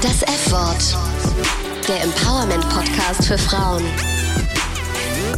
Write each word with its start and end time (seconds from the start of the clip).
Das 0.00 0.22
F-Wort. 0.22 0.96
Der 1.88 2.02
Empowerment-Podcast 2.04 3.26
für 3.26 3.36
Frauen. 3.36 3.82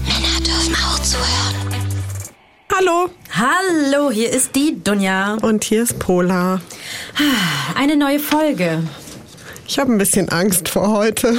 Männer 0.05 0.41
dürfen 0.45 0.75
auch 0.75 0.99
zuhören. 0.99 1.55
Hallo. 2.77 3.09
Hallo, 3.33 4.11
hier 4.11 4.29
ist 4.31 4.55
die 4.55 4.79
Dunja. 4.85 5.39
Und 5.41 5.65
hier 5.65 5.83
ist 5.85 5.99
Pola. 5.99 6.61
Eine 7.75 7.97
neue 7.97 8.19
Folge. 8.19 8.83
Ich 9.71 9.79
habe 9.79 9.93
ein 9.93 9.99
bisschen 9.99 10.31
Angst 10.31 10.69
vor 10.69 10.89
heute. 10.89 11.39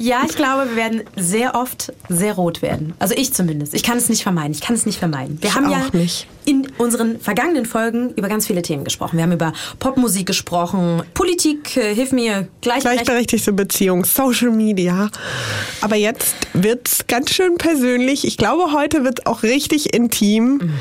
Ja, 0.00 0.22
ich 0.28 0.34
glaube, 0.34 0.68
wir 0.70 0.74
werden 0.74 1.02
sehr 1.14 1.54
oft 1.54 1.92
sehr 2.08 2.34
rot 2.34 2.60
werden. 2.60 2.94
Also 2.98 3.14
ich 3.16 3.32
zumindest. 3.34 3.72
Ich 3.72 3.84
kann 3.84 3.96
es 3.98 4.08
nicht 4.08 4.24
vermeiden. 4.24 4.50
Ich 4.50 4.60
kann 4.60 4.74
es 4.74 4.84
nicht 4.84 4.98
vermeiden. 4.98 5.38
Wir 5.40 5.50
Ich 5.50 5.54
haben 5.54 5.70
ja 5.70 5.86
nicht. 5.92 6.26
in 6.44 6.66
unseren 6.78 7.20
vergangenen 7.20 7.64
Folgen 7.64 8.10
über 8.16 8.26
ganz 8.28 8.48
viele 8.48 8.62
Themen 8.62 8.82
gesprochen. 8.82 9.16
Wir 9.16 9.22
haben 9.22 9.30
über 9.30 9.52
Popmusik 9.78 10.26
gesprochen, 10.26 11.04
Politik, 11.14 11.76
äh, 11.76 11.94
hilf 11.94 12.10
mir, 12.10 12.48
Gleichberechtigung. 12.62 13.04
Gleichberechtigte 13.04 13.52
Beziehung, 13.52 14.04
Social 14.04 14.50
Media. 14.50 15.08
Aber 15.82 15.94
jetzt 15.94 16.34
wird's 16.52 17.06
ganz 17.06 17.30
schön 17.30 17.58
persönlich. 17.58 18.26
Ich 18.26 18.38
glaube, 18.38 18.72
heute 18.72 19.04
wird 19.04 19.28
auch 19.28 19.44
richtig 19.44 19.94
intim, 19.94 20.72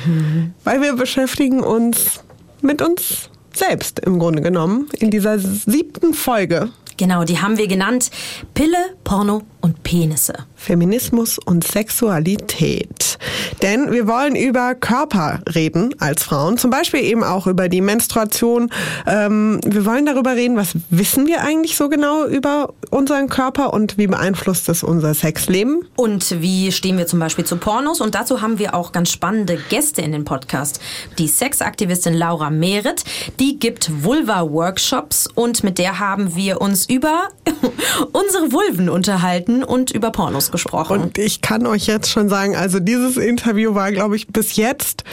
weil 0.63 0.81
wir 0.81 0.95
beschäftigen 0.95 1.59
uns 1.63 2.21
mit 2.61 2.81
uns 2.81 3.29
selbst 3.57 3.99
im 3.99 4.19
Grunde 4.19 4.41
genommen 4.41 4.89
in 4.99 5.11
dieser 5.11 5.39
siebten 5.39 6.13
Folge. 6.13 6.69
Genau, 6.97 7.23
die 7.23 7.39
haben 7.39 7.57
wir 7.57 7.67
genannt 7.67 8.09
Pille, 8.53 8.95
Porno 9.03 9.41
und 9.61 9.83
Penisse. 9.83 10.33
Feminismus 10.55 11.37
und 11.37 11.63
Sexualität. 11.63 13.17
Denn 13.61 13.91
wir 13.91 14.07
wollen 14.07 14.35
über 14.35 14.75
Körper 14.75 15.41
reden 15.53 15.93
als 15.99 16.23
Frauen, 16.23 16.57
zum 16.57 16.71
Beispiel 16.71 17.01
eben 17.01 17.23
auch 17.23 17.47
über 17.47 17.69
die 17.69 17.81
Menstruation. 17.81 18.69
Ähm, 19.05 19.59
wir 19.65 19.85
wollen 19.85 20.05
darüber 20.05 20.35
reden, 20.35 20.55
was 20.57 20.73
wissen 20.89 21.27
wir 21.27 21.41
eigentlich 21.41 21.75
so 21.75 21.89
genau 21.89 22.25
über 22.25 22.73
unseren 22.89 23.29
Körper 23.29 23.73
und 23.73 23.97
wie 23.97 24.07
beeinflusst 24.07 24.69
es 24.69 24.83
unser 24.83 25.13
Sexleben. 25.13 25.87
Und 25.95 26.41
wie 26.41 26.71
stehen 26.71 26.97
wir 26.97 27.07
zum 27.07 27.19
Beispiel 27.19 27.45
zu 27.45 27.57
Pornos? 27.57 28.01
Und 28.01 28.15
dazu 28.15 28.41
haben 28.41 28.59
wir 28.59 28.75
auch 28.75 28.91
ganz 28.91 29.11
spannende 29.11 29.57
Gäste 29.69 30.01
in 30.01 30.11
den 30.11 30.25
Podcast. 30.25 30.79
Die 31.17 31.27
Sexaktivistin 31.27 32.13
Laura 32.13 32.49
Mehret, 32.49 33.03
die 33.39 33.59
gibt 33.59 34.03
Vulva-Workshops 34.03 35.27
und 35.33 35.63
mit 35.63 35.77
der 35.77 35.99
haben 35.99 36.35
wir 36.35 36.61
uns 36.61 36.84
über 36.89 37.29
unsere 38.11 38.51
Vulven 38.51 38.89
unterhalten 38.89 39.63
und 39.63 39.91
über 39.91 40.11
Pornos 40.11 40.51
gesprochen. 40.51 41.01
Und 41.01 41.17
ich 41.17 41.41
kann 41.41 41.65
euch 41.67 41.87
jetzt 41.87 42.09
schon 42.09 42.29
sagen, 42.29 42.55
also 42.55 42.79
dieses 42.79 43.17
Interview 43.17 43.75
war, 43.75 43.91
glaube 43.91 44.15
ich, 44.15 44.27
bis 44.27 44.55
jetzt 44.55 45.03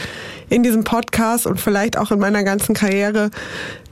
in 0.49 0.63
diesem 0.63 0.83
Podcast 0.83 1.47
und 1.47 1.59
vielleicht 1.59 1.97
auch 1.97 2.11
in 2.11 2.19
meiner 2.19 2.43
ganzen 2.43 2.75
Karriere 2.75 3.31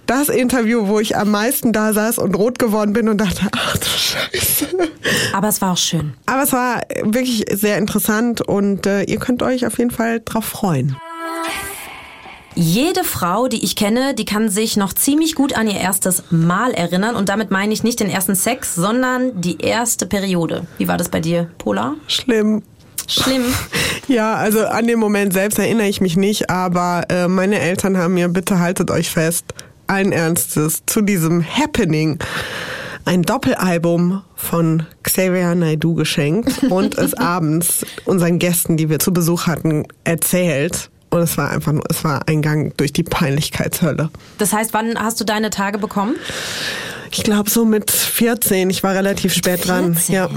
das 0.05 0.27
Interview, 0.27 0.87
wo 0.87 0.99
ich 0.99 1.15
am 1.15 1.31
meisten 1.31 1.71
da 1.71 1.93
saß 1.93 2.17
und 2.17 2.35
rot 2.35 2.59
geworden 2.59 2.91
bin 2.91 3.07
und 3.07 3.19
dachte, 3.19 3.47
ach 3.55 3.77
du 3.77 3.87
Scheiße. 3.87 4.67
Aber 5.33 5.47
es 5.47 5.61
war 5.61 5.73
auch 5.73 5.77
schön. 5.77 6.13
Aber 6.25 6.43
es 6.43 6.51
war 6.51 6.81
wirklich 7.03 7.45
sehr 7.51 7.77
interessant 7.77 8.41
und 8.41 8.85
äh, 8.85 9.03
ihr 9.03 9.19
könnt 9.19 9.41
euch 9.41 9.65
auf 9.65 9.77
jeden 9.77 9.91
Fall 9.91 10.21
drauf 10.23 10.43
freuen. 10.43 10.97
Jede 12.55 13.03
Frau, 13.03 13.47
die 13.47 13.63
ich 13.63 13.75
kenne, 13.75 14.13
die 14.13 14.25
kann 14.25 14.49
sich 14.49 14.75
noch 14.75 14.93
ziemlich 14.93 15.35
gut 15.35 15.55
an 15.55 15.67
ihr 15.67 15.79
erstes 15.79 16.23
Mal 16.31 16.71
erinnern. 16.71 17.15
Und 17.15 17.29
damit 17.29 17.49
meine 17.49 17.73
ich 17.73 17.83
nicht 17.83 17.99
den 17.99 18.09
ersten 18.09 18.35
Sex, 18.35 18.75
sondern 18.75 19.39
die 19.39 19.61
erste 19.61 20.05
Periode. 20.05 20.67
Wie 20.77 20.87
war 20.87 20.97
das 20.97 21.09
bei 21.09 21.21
dir, 21.21 21.49
Pola? 21.57 21.95
Schlimm. 22.07 22.63
Schlimm. 23.07 23.45
Ja, 24.07 24.33
also 24.33 24.65
an 24.65 24.87
den 24.87 24.99
Moment 24.99 25.31
selbst 25.31 25.57
erinnere 25.57 25.87
ich 25.87 26.01
mich 26.01 26.17
nicht, 26.17 26.49
aber 26.49 27.05
äh, 27.07 27.29
meine 27.29 27.59
Eltern 27.59 27.97
haben 27.97 28.15
mir, 28.15 28.27
bitte 28.27 28.59
haltet 28.59 28.91
euch 28.91 29.09
fest, 29.09 29.45
allen 29.87 30.11
Ernstes 30.11 30.83
zu 30.85 31.01
diesem 31.01 31.45
Happening 31.45 32.19
ein 33.05 33.23
Doppelalbum 33.23 34.21
von 34.35 34.85
Xavier 35.03 35.55
Naidoo 35.55 35.95
geschenkt 35.95 36.63
und 36.69 36.97
es 36.97 37.13
abends 37.17 37.85
unseren 38.05 38.39
Gästen, 38.39 38.77
die 38.77 38.89
wir 38.89 38.99
zu 38.99 39.13
Besuch 39.13 39.47
hatten, 39.47 39.85
erzählt. 40.03 40.90
Und 41.11 41.19
es 41.21 41.37
war 41.37 41.51
einfach 41.51 41.73
nur, 41.73 41.83
es 41.89 42.03
war 42.03 42.27
ein 42.27 42.41
Gang 42.41 42.75
durch 42.77 42.93
die 42.93 43.03
Peinlichkeitshölle. 43.03 44.09
Das 44.37 44.53
heißt, 44.53 44.73
wann 44.73 44.97
hast 44.97 45.19
du 45.19 45.25
deine 45.25 45.49
Tage 45.49 45.77
bekommen? 45.77 46.15
Ich 47.11 47.23
glaube 47.23 47.49
so 47.49 47.65
mit 47.65 47.91
14, 47.91 48.69
ich 48.69 48.81
war 48.81 48.95
relativ 48.95 49.33
spät 49.33 49.67
dran. 49.67 49.93
14? 49.95 50.15
Ja. 50.15 50.29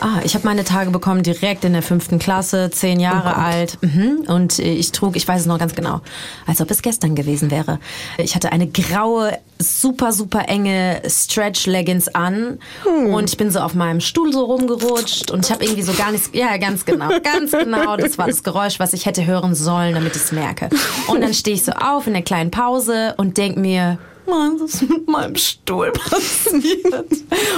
Ah, 0.00 0.20
ich 0.24 0.34
habe 0.34 0.46
meine 0.46 0.64
Tage 0.64 0.90
bekommen 0.90 1.22
direkt 1.22 1.64
in 1.64 1.72
der 1.72 1.82
fünften 1.82 2.18
Klasse, 2.18 2.70
zehn 2.70 3.00
Jahre 3.00 3.34
Oh 3.36 3.40
alt. 3.40 3.78
Mhm. 3.82 4.24
Und 4.26 4.58
äh, 4.58 4.72
ich 4.74 4.92
trug, 4.92 5.16
ich 5.16 5.26
weiß 5.26 5.42
es 5.42 5.46
noch 5.46 5.58
ganz 5.58 5.74
genau, 5.74 6.00
als 6.46 6.60
ob 6.60 6.70
es 6.70 6.82
gestern 6.82 7.14
gewesen 7.14 7.50
wäre. 7.50 7.78
Ich 8.18 8.34
hatte 8.34 8.52
eine 8.52 8.66
graue, 8.66 9.38
super, 9.58 10.12
super 10.12 10.48
enge 10.48 11.02
Stretch-Leggings 11.06 12.08
an. 12.08 12.58
Hm. 12.82 13.14
Und 13.14 13.30
ich 13.30 13.36
bin 13.36 13.50
so 13.50 13.60
auf 13.60 13.74
meinem 13.74 14.00
Stuhl 14.00 14.32
so 14.32 14.44
rumgerutscht. 14.44 15.30
Und 15.30 15.44
ich 15.44 15.52
habe 15.52 15.64
irgendwie 15.64 15.82
so 15.82 15.92
gar 15.92 16.10
nichts, 16.10 16.30
ja, 16.32 16.56
ganz 16.56 16.84
genau, 16.84 17.08
ganz 17.22 17.52
genau. 17.52 17.96
Das 17.96 18.18
war 18.18 18.26
das 18.26 18.42
Geräusch, 18.42 18.78
was 18.78 18.92
ich 18.92 19.06
hätte 19.06 19.26
hören 19.26 19.54
sollen, 19.54 19.94
damit 19.94 20.16
ich 20.16 20.22
es 20.22 20.32
merke. 20.32 20.68
Und 21.06 21.20
dann 21.20 21.34
stehe 21.34 21.54
ich 21.54 21.64
so 21.64 21.72
auf 21.72 22.06
in 22.06 22.12
der 22.12 22.22
kleinen 22.22 22.50
Pause 22.50 23.14
und 23.16 23.36
denk 23.36 23.56
mir, 23.56 23.98
Mann, 24.26 24.58
was 24.60 24.74
ist 24.74 24.88
mit 24.88 25.08
meinem 25.08 25.36
Stuhl 25.36 25.90
passiert? 25.92 27.06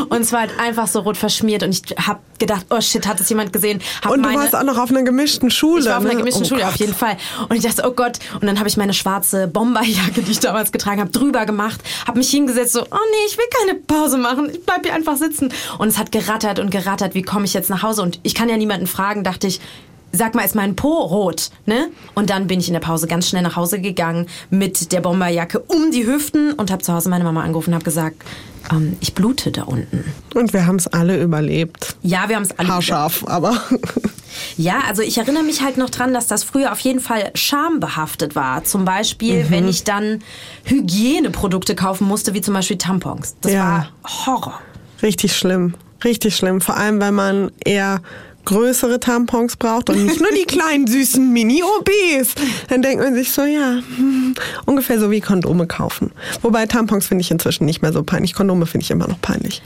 Und 0.09 0.21
es 0.21 0.33
war 0.33 0.41
halt 0.41 0.59
einfach 0.59 0.87
so 0.87 1.01
rot 1.01 1.17
verschmiert 1.17 1.63
und 1.63 1.71
ich 1.71 1.97
habe 1.97 2.21
gedacht, 2.39 2.67
oh 2.71 2.81
shit, 2.81 3.07
hat 3.07 3.21
es 3.21 3.29
jemand 3.29 3.53
gesehen? 3.53 3.81
Hab 4.03 4.13
Und 4.13 4.23
du 4.23 4.29
meine, 4.29 4.41
warst 4.41 4.57
auch 4.57 4.63
noch 4.63 4.79
auf 4.79 4.91
einer 4.91 5.03
gemischten 5.03 5.51
Schule. 5.51 5.81
ich 5.81 5.87
war 5.87 5.99
auf 5.99 6.05
einer 6.05 6.15
ne? 6.15 6.19
gemischten 6.21 6.45
Oh 6.45 6.49
Schule, 6.49 6.61
Gott. 6.63 6.71
auf 6.71 6.77
jeden 6.77 6.95
Fall. 6.95 7.17
Und 7.49 7.57
ich 7.57 7.63
dachte, 7.63 7.83
oh 7.87 7.93
Gott. 7.93 8.19
Und 8.35 8.47
dann 8.47 8.59
habe 8.59 8.69
ich 8.69 8.77
meine 8.77 8.95
schwarze 8.95 9.47
Bomberjacke, 9.49 10.23
die 10.23 10.33
ich 10.33 10.41
damals 10.41 10.73
getragen 10.73 11.01
habe, 11.01 11.11
drüber 11.11 11.47
gemacht, 11.47 11.81
habe 12.07 12.19
mich 12.19 12.31
hingesetzt, 12.31 12.73
so, 12.73 12.83
oh 12.83 12.85
nee, 13.11 13.27
ich 13.29 13.37
will 13.39 13.47
keine 13.61 13.79
Pause 13.79 14.19
machen, 14.19 14.51
ich 14.53 14.65
bleib 14.65 14.85
hier 14.85 14.95
einfach 14.95 15.17
sitzen. 15.17 15.53
Und 15.79 15.89
es 15.89 15.99
hat 15.99 16.13
gerattert 16.13 16.59
und 16.59 16.71
gerattert, 16.71 17.15
wie 17.15 17.23
komme 17.23 17.45
ich 17.45 17.55
jetzt 17.55 17.71
nach 17.71 17.83
Hause? 17.83 18.03
Und 18.03 18.21
ich 18.23 18.35
kann 18.35 18.49
ja 18.49 18.57
niemanden 18.57 18.87
fragen, 18.87 19.25
dachte 19.25 19.47
ich, 19.47 19.61
sag 20.15 20.35
mal, 20.35 20.43
ist 20.45 20.55
mein 20.55 20.77
Po 20.77 20.89
rot, 21.03 21.51
ne? 21.67 21.89
Und 22.15 22.31
dann 22.31 22.47
bin 22.47 22.61
ich 22.61 22.69
in 22.69 22.75
der 22.75 22.81
Pause 22.81 23.07
ganz 23.07 23.29
schnell 23.29 23.43
nach 23.43 23.57
Hause 23.57 23.81
gegangen 23.81 24.27
mit 24.51 24.93
der 24.93 25.01
Bomberjacke 25.01 25.59
um 25.61 25.91
die 25.91 26.07
Hüften 26.07 26.53
und 26.53 26.71
habe 26.71 26.83
zu 26.83 26.93
Hause 26.93 27.09
meine 27.09 27.25
Mama 27.25 27.43
angerufen 27.43 27.71
und 27.71 27.75
habe 27.75 27.85
gesagt, 27.85 28.23
ähm, 28.73 28.97
ich 29.01 29.15
blute 29.15 29.51
da 29.51 29.65
unten. 29.65 30.05
Und 30.35 30.53
wir 30.53 30.67
haben 30.67 30.77
es 30.77 30.87
alle 30.87 31.21
überlebt. 31.23 31.97
Ja, 32.03 32.29
wir 32.29 32.37
haben 32.37 32.43
es 32.45 32.59
alle. 32.59 32.69
Haarscharf, 32.69 33.25
aber 33.27 33.57
Ja, 34.57 34.81
also 34.89 35.01
ich 35.03 35.17
erinnere 35.19 35.45
mich 35.45 35.63
halt 35.63 35.77
noch 35.77 35.91
dran, 35.91 36.13
dass 36.13 36.27
das 36.27 36.43
früher 36.43 36.73
auf 36.73 36.81
jeden 36.81 36.99
Fall 36.99 37.31
schambehaftet 37.35 38.35
war. 38.35 38.65
Zum 38.65 38.85
Beispiel, 38.85 39.47
wenn 39.49 39.69
ich 39.69 39.85
dann 39.85 40.23
Hygieneprodukte 40.65 41.75
kaufen 41.75 42.07
musste, 42.07 42.35
wie 42.35 42.41
zum 42.41 42.55
Beispiel 42.55 42.79
Tampons. 42.79 43.37
Das 43.41 43.53
Ja. 43.53 43.87
war 44.05 44.27
Horror. 44.27 44.61
richtig 45.03 45.37
schlimm. 45.37 45.75
Richtig 46.03 46.37
schlimm. 46.37 46.61
Vor 46.61 46.77
allem, 46.77 47.01
weil 47.01 47.13
man 47.13 47.51
eher 47.65 48.01
größere 48.45 49.01
Tampons 49.01 49.57
braucht 49.57 49.91
und 49.91 50.05
nicht 50.05 50.21
nur 50.21 50.31
die 50.31 50.45
kleinen 50.45 50.87
süßen 50.87 51.33
Mini-OBs. 51.33 52.35
Dann 52.69 52.83
denkt 52.83 53.03
man 53.03 53.15
sich 53.15 53.33
so, 53.33 53.43
ja, 53.43 53.81
hm, 53.97 54.35
ungefähr 54.67 54.99
so 55.01 55.11
wie 55.11 55.21
Kondome 55.21 55.67
kaufen. 55.67 56.13
Wobei 56.43 56.67
Tampons 56.67 57.07
finde 57.07 57.23
ich 57.23 57.31
inzwischen 57.31 57.65
nicht 57.65 57.83
mehr 57.83 57.93
so 57.93 58.03
peinlich. 58.03 58.35
Kondome 58.35 58.67
finde 58.67 58.85
ich 58.85 58.91
immer 58.91 59.09
noch 59.09 59.21
peinlich. 59.21 59.63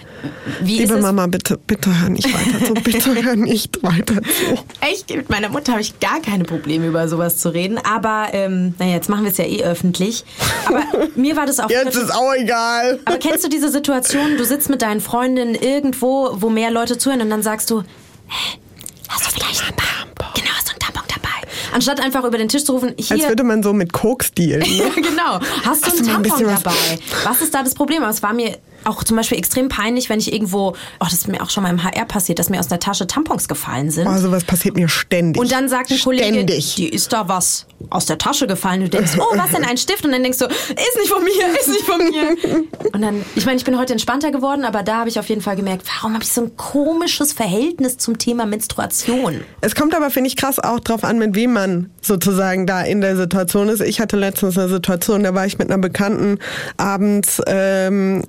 Wie 0.60 0.78
Liebe? 0.78 0.98
Mama, 0.98 1.26
bitte, 1.26 1.58
bitte 1.66 1.90
hör 2.00 2.08
nicht 2.08 2.32
weiter 2.32 2.66
so. 2.66 2.74
Bitte 2.74 3.22
hör 3.22 3.36
nicht 3.36 3.82
weiter 3.82 4.14
so. 4.14 4.58
Echt, 4.80 5.14
mit 5.14 5.30
meiner 5.30 5.48
Mutter 5.48 5.72
habe 5.72 5.82
ich 5.82 6.00
gar 6.00 6.20
keine 6.20 6.44
Probleme, 6.44 6.86
über 6.86 7.08
sowas 7.08 7.38
zu 7.38 7.50
reden. 7.50 7.78
Aber, 7.78 8.28
ähm, 8.32 8.74
naja, 8.78 8.94
jetzt 8.94 9.08
machen 9.08 9.24
wir 9.24 9.30
es 9.30 9.38
ja 9.38 9.44
eh 9.44 9.62
öffentlich. 9.62 10.24
Aber 10.66 10.82
mir 11.16 11.36
war 11.36 11.46
das 11.46 11.60
auch... 11.60 11.70
Jetzt 11.70 11.96
ist 11.96 12.12
auch 12.12 12.34
egal. 12.34 12.98
Aber 13.04 13.18
kennst 13.18 13.44
du 13.44 13.48
diese 13.48 13.68
Situation, 13.68 14.36
du 14.36 14.44
sitzt 14.44 14.70
mit 14.70 14.82
deinen 14.82 15.00
Freundinnen 15.00 15.54
irgendwo, 15.54 16.30
wo 16.34 16.50
mehr 16.50 16.70
Leute 16.70 16.98
zuhören 16.98 17.20
und 17.20 17.30
dann 17.30 17.42
sagst 17.42 17.70
du, 17.70 17.82
hä, 18.26 18.58
hast 19.08 19.26
du 19.26 19.30
vielleicht 19.30 19.62
einen 19.62 19.76
Tampon? 19.76 20.26
Genau, 20.34 20.50
hast 20.56 20.68
du 20.68 20.70
einen 20.72 20.80
Tampon 20.80 21.02
dabei? 21.08 21.28
Anstatt 21.74 22.00
einfach 22.00 22.24
über 22.24 22.38
den 22.38 22.48
Tisch 22.48 22.64
zu 22.64 22.72
rufen, 22.72 22.94
hier... 22.98 23.16
Als 23.16 23.28
würde 23.28 23.44
man 23.44 23.62
so 23.62 23.72
mit 23.72 23.92
Koks 23.92 24.32
dealen. 24.32 24.60
Ne? 24.62 24.68
Ja, 24.84 24.88
genau. 24.94 25.40
Hast 25.64 25.82
du 25.86 25.86
Hast 25.86 25.86
du 25.86 25.90
einen 25.90 25.98
ein 26.00 26.06
Tampon 26.06 26.22
bisschen 26.22 26.46
was- 26.46 26.62
dabei? 26.62 26.98
Was 27.24 27.42
ist 27.42 27.54
da 27.54 27.62
das 27.62 27.74
Problem? 27.74 28.02
Aber 28.02 28.10
es 28.10 28.22
war 28.22 28.32
mir 28.32 28.56
auch 28.84 29.04
zum 29.04 29.16
Beispiel 29.16 29.38
extrem 29.38 29.68
peinlich, 29.68 30.08
wenn 30.08 30.18
ich 30.18 30.32
irgendwo, 30.32 30.68
oh, 30.70 30.74
das 31.00 31.12
ist 31.12 31.28
mir 31.28 31.42
auch 31.42 31.50
schon 31.50 31.62
mal 31.62 31.70
im 31.70 31.82
HR 31.82 32.04
passiert, 32.04 32.38
dass 32.38 32.50
mir 32.50 32.58
aus 32.58 32.68
der 32.68 32.80
Tasche 32.80 33.06
Tampons 33.06 33.48
gefallen 33.48 33.90
sind. 33.90 34.04
Boah, 34.04 34.18
sowas 34.18 34.44
passiert 34.44 34.76
mir 34.76 34.88
ständig. 34.88 35.40
Und 35.40 35.52
dann 35.52 35.68
sagt 35.68 35.90
ein 35.90 35.98
Kollege, 35.98 36.24
Ständig. 36.24 36.74
die 36.76 36.88
ist 36.88 37.12
da 37.12 37.28
was 37.28 37.66
aus 37.90 38.06
der 38.06 38.18
Tasche 38.18 38.46
gefallen. 38.46 38.80
Du 38.82 38.88
denkst, 38.88 39.12
oh, 39.18 39.36
was 39.36 39.50
denn, 39.50 39.64
ein 39.64 39.76
Stift? 39.76 40.04
Und 40.04 40.12
dann 40.12 40.22
denkst 40.22 40.38
du, 40.38 40.46
ist 40.46 40.96
nicht 40.96 41.08
von 41.08 41.22
mir, 41.22 41.58
ist 41.60 41.68
nicht 41.68 41.84
von 41.84 41.98
mir. 41.98 42.62
Und 42.92 43.02
dann, 43.02 43.24
ich 43.34 43.46
meine, 43.46 43.56
ich 43.58 43.64
bin 43.64 43.78
heute 43.78 43.92
entspannter 43.92 44.30
geworden, 44.30 44.64
aber 44.64 44.82
da 44.82 44.98
habe 44.98 45.08
ich 45.08 45.18
auf 45.18 45.28
jeden 45.28 45.40
Fall 45.40 45.56
gemerkt, 45.56 45.86
warum 45.96 46.14
habe 46.14 46.24
ich 46.24 46.32
so 46.32 46.42
ein 46.42 46.56
komisches 46.56 47.32
Verhältnis 47.32 47.98
zum 47.98 48.18
Thema 48.18 48.46
Menstruation? 48.46 49.42
Es 49.60 49.74
kommt 49.74 49.94
aber, 49.94 50.10
finde 50.10 50.28
ich, 50.28 50.36
krass 50.36 50.58
auch 50.58 50.80
drauf 50.80 51.04
an, 51.04 51.18
mit 51.18 51.34
wem 51.34 51.52
man 51.52 51.90
sozusagen 52.00 52.66
da 52.66 52.82
in 52.82 53.00
der 53.00 53.16
Situation 53.16 53.68
ist. 53.68 53.80
Ich 53.80 54.00
hatte 54.00 54.16
letztens 54.16 54.58
eine 54.58 54.68
Situation, 54.68 55.22
da 55.22 55.34
war 55.34 55.46
ich 55.46 55.58
mit 55.58 55.70
einer 55.70 55.78
Bekannten 55.78 56.38
abends 56.76 57.40
ähm, 57.46 58.22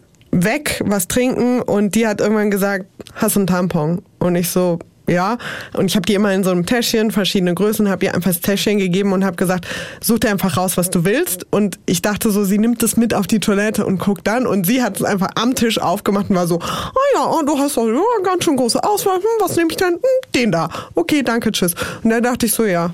weg, 0.43 0.81
was 0.85 1.07
trinken 1.07 1.61
und 1.61 1.95
die 1.95 2.07
hat 2.07 2.21
irgendwann 2.21 2.51
gesagt, 2.51 2.85
hast 3.15 3.35
du 3.35 3.41
einen 3.41 3.47
Tampon? 3.47 4.01
Und 4.19 4.35
ich 4.35 4.49
so, 4.49 4.79
ja. 5.09 5.37
Und 5.73 5.87
ich 5.87 5.95
habe 5.95 6.05
die 6.05 6.13
immer 6.13 6.33
in 6.33 6.43
so 6.43 6.51
einem 6.51 6.65
Täschchen, 6.65 7.11
verschiedene 7.11 7.53
Größen, 7.53 7.89
habe 7.89 8.05
ihr 8.05 8.15
einfach 8.15 8.29
das 8.29 8.41
Täschchen 8.41 8.77
gegeben 8.77 9.11
und 9.11 9.25
habe 9.25 9.35
gesagt, 9.35 9.67
such 10.01 10.19
dir 10.19 10.29
einfach 10.29 10.55
raus, 10.57 10.77
was 10.77 10.89
du 10.89 11.03
willst. 11.03 11.45
Und 11.51 11.79
ich 11.85 12.01
dachte 12.01 12.31
so, 12.31 12.43
sie 12.43 12.57
nimmt 12.57 12.83
es 12.83 12.95
mit 12.95 13.13
auf 13.13 13.27
die 13.27 13.39
Toilette 13.39 13.85
und 13.85 13.99
guckt 13.99 14.27
dann. 14.27 14.45
Und 14.45 14.65
sie 14.65 14.81
hat 14.81 14.97
es 14.97 15.03
einfach 15.03 15.29
am 15.35 15.55
Tisch 15.55 15.79
aufgemacht 15.79 16.29
und 16.29 16.35
war 16.35 16.47
so, 16.47 16.59
ah 16.59 16.91
ja, 17.15 17.25
oh, 17.25 17.41
du 17.45 17.57
hast 17.57 17.77
doch 17.77 17.87
ja, 17.87 17.99
ganz 18.23 18.43
schön 18.43 18.55
große 18.55 18.83
Auswahl. 18.83 19.17
Hm, 19.17 19.23
was 19.39 19.55
nehme 19.55 19.69
ich 19.71 19.77
denn? 19.77 19.93
Hm, 19.93 20.31
den 20.35 20.51
da. 20.51 20.69
Okay, 20.95 21.23
danke, 21.23 21.51
tschüss. 21.51 21.73
Und 22.03 22.11
dann 22.11 22.23
dachte 22.23 22.45
ich 22.45 22.53
so, 22.53 22.65
ja, 22.65 22.91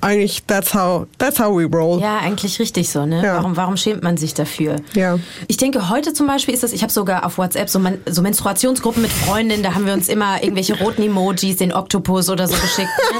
eigentlich 0.00 0.44
that's 0.46 0.74
how 0.74 1.06
that's 1.18 1.38
how 1.38 1.56
we 1.56 1.64
roll. 1.64 2.00
Ja, 2.00 2.18
eigentlich 2.18 2.58
richtig 2.58 2.90
so, 2.90 3.06
ne? 3.06 3.24
Ja. 3.24 3.36
Warum, 3.36 3.56
warum 3.56 3.76
schämt 3.76 4.02
man 4.02 4.16
sich 4.16 4.34
dafür? 4.34 4.76
Ja. 4.94 5.18
Ich 5.48 5.56
denke, 5.56 5.88
heute 5.90 6.12
zum 6.12 6.26
Beispiel 6.26 6.54
ist 6.54 6.62
das, 6.62 6.72
ich 6.72 6.82
habe 6.82 6.92
sogar 6.92 7.24
auf 7.24 7.38
WhatsApp 7.38 7.68
so, 7.68 7.78
Men 7.78 7.98
so 8.08 8.22
Menstruationsgruppen 8.22 9.02
mit 9.02 9.12
Freundinnen, 9.12 9.62
da 9.62 9.74
haben 9.74 9.86
wir 9.86 9.92
uns 9.92 10.08
immer 10.08 10.42
irgendwelche 10.42 10.78
roten 10.78 11.02
Emojis, 11.02 11.56
den 11.56 11.72
Oktopus 11.72 12.30
oder 12.30 12.48
so 12.48 12.54
geschickt. 12.54 12.90
Ne? 13.12 13.18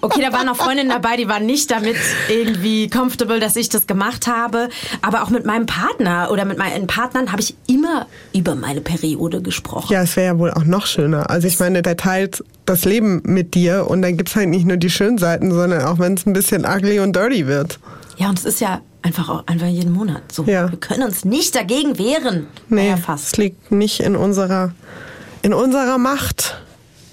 Okay, 0.00 0.22
da 0.22 0.32
waren 0.32 0.48
auch 0.48 0.56
Freundinnen 0.56 0.88
dabei, 0.88 1.16
die 1.16 1.28
waren 1.28 1.44
nicht 1.44 1.70
damit 1.70 1.96
irgendwie 2.28 2.88
comfortable, 2.88 3.40
dass 3.40 3.56
ich 3.56 3.68
das 3.68 3.86
gemacht 3.86 4.26
habe. 4.26 4.68
Aber 5.02 5.22
auch 5.22 5.30
mit 5.30 5.44
meinem 5.44 5.66
Partner 5.66 6.30
oder 6.30 6.44
mit 6.44 6.58
meinen 6.58 6.86
Partnern 6.86 7.30
habe 7.30 7.42
ich 7.42 7.54
immer 7.66 8.06
über 8.32 8.54
meine 8.54 8.80
Periode 8.80 9.42
gesprochen. 9.42 9.92
Ja, 9.92 10.02
es 10.02 10.16
wäre 10.16 10.34
ja 10.34 10.38
wohl 10.38 10.50
auch 10.50 10.64
noch 10.64 10.86
schöner. 10.86 11.30
Also 11.30 11.46
ich 11.46 11.58
meine, 11.58 11.82
der 11.82 11.96
teilt 11.96 12.42
das 12.70 12.84
Leben 12.84 13.20
mit 13.24 13.54
dir 13.54 13.88
und 13.88 14.02
dann 14.02 14.16
gibt's 14.16 14.36
halt 14.36 14.48
nicht 14.48 14.64
nur 14.64 14.76
die 14.76 14.90
schönen 14.90 15.18
Seiten, 15.18 15.50
sondern 15.52 15.82
auch 15.82 15.98
wenn 15.98 16.14
es 16.14 16.24
ein 16.24 16.32
bisschen 16.32 16.64
ugly 16.64 17.00
und 17.00 17.14
dirty 17.16 17.46
wird. 17.46 17.80
Ja, 18.16 18.28
und 18.28 18.38
es 18.38 18.44
ist 18.44 18.60
ja 18.60 18.80
einfach 19.02 19.28
auch 19.28 19.46
einfach 19.46 19.66
jeden 19.66 19.92
Monat 19.92 20.22
so. 20.30 20.44
Ja. 20.44 20.70
Wir 20.70 20.78
können 20.78 21.02
uns 21.02 21.24
nicht 21.24 21.54
dagegen 21.56 21.98
wehren. 21.98 22.46
Nee, 22.68 22.92
es 22.92 23.00
fast. 23.00 23.36
liegt 23.38 23.72
nicht 23.72 24.00
in 24.00 24.14
unserer, 24.14 24.72
in 25.42 25.52
unserer 25.52 25.98
Macht, 25.98 26.62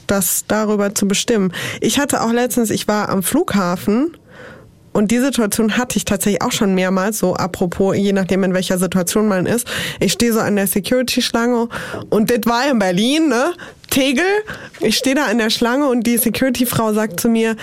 das 0.06 0.45
darüber 0.48 0.94
zu 0.94 1.07
bestimmen. 1.07 1.51
Ich 1.81 2.00
hatte 2.00 2.21
auch 2.21 2.31
letztens, 2.31 2.69
ich 2.69 2.88
war 2.88 3.09
am 3.09 3.24
Flughafen 3.24 4.15
und 4.97 5.11
die 5.11 5.19
Situation 5.19 5.77
hatte 5.77 5.95
ich 5.95 6.05
tatsächlich 6.05 6.41
auch 6.41 6.51
schon 6.51 6.73
mehrmals, 6.73 7.19
so 7.19 7.35
apropos, 7.35 7.95
je 7.95 8.13
nachdem 8.13 8.44
in 8.44 8.55
welcher 8.55 8.79
Situation 8.79 9.27
man 9.27 9.45
ist. 9.45 9.67
Ich 9.99 10.13
stehe 10.13 10.33
so 10.33 10.39
an 10.39 10.55
der 10.55 10.65
Security-Schlange 10.65 11.69
und 12.09 12.31
das 12.31 12.39
war 12.45 12.67
in 12.67 12.79
Berlin, 12.79 13.29
ne? 13.29 13.53
Tegel. 13.91 14.25
Ich 14.79 14.97
stehe 14.97 15.15
da 15.15 15.25
an 15.25 15.38
der 15.38 15.51
Schlange 15.51 15.88
und 15.88 16.07
die 16.07 16.17
Security-Frau 16.17 16.94
sagt 16.94 17.19
zu 17.19 17.29
mir, 17.29 17.55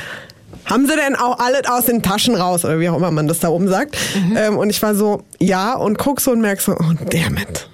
haben 0.64 0.86
Sie 0.86 0.94
denn 0.94 1.16
auch 1.16 1.40
alles 1.40 1.68
aus 1.68 1.86
den 1.86 2.02
Taschen 2.04 2.36
raus? 2.36 2.64
Oder 2.64 2.78
wie 2.78 2.88
auch 2.88 2.96
immer 2.96 3.10
man 3.10 3.26
das 3.26 3.40
da 3.40 3.48
oben 3.48 3.66
sagt. 3.66 3.98
Ähm, 4.36 4.56
und 4.56 4.70
ich 4.70 4.80
war 4.80 4.94
so, 4.94 5.24
ja, 5.40 5.74
und 5.74 5.98
guck 5.98 6.20
so 6.20 6.30
und 6.30 6.40
merk 6.40 6.60
so, 6.60 6.72
oh, 6.72 6.92
damn 7.10 7.36
it. 7.36 7.68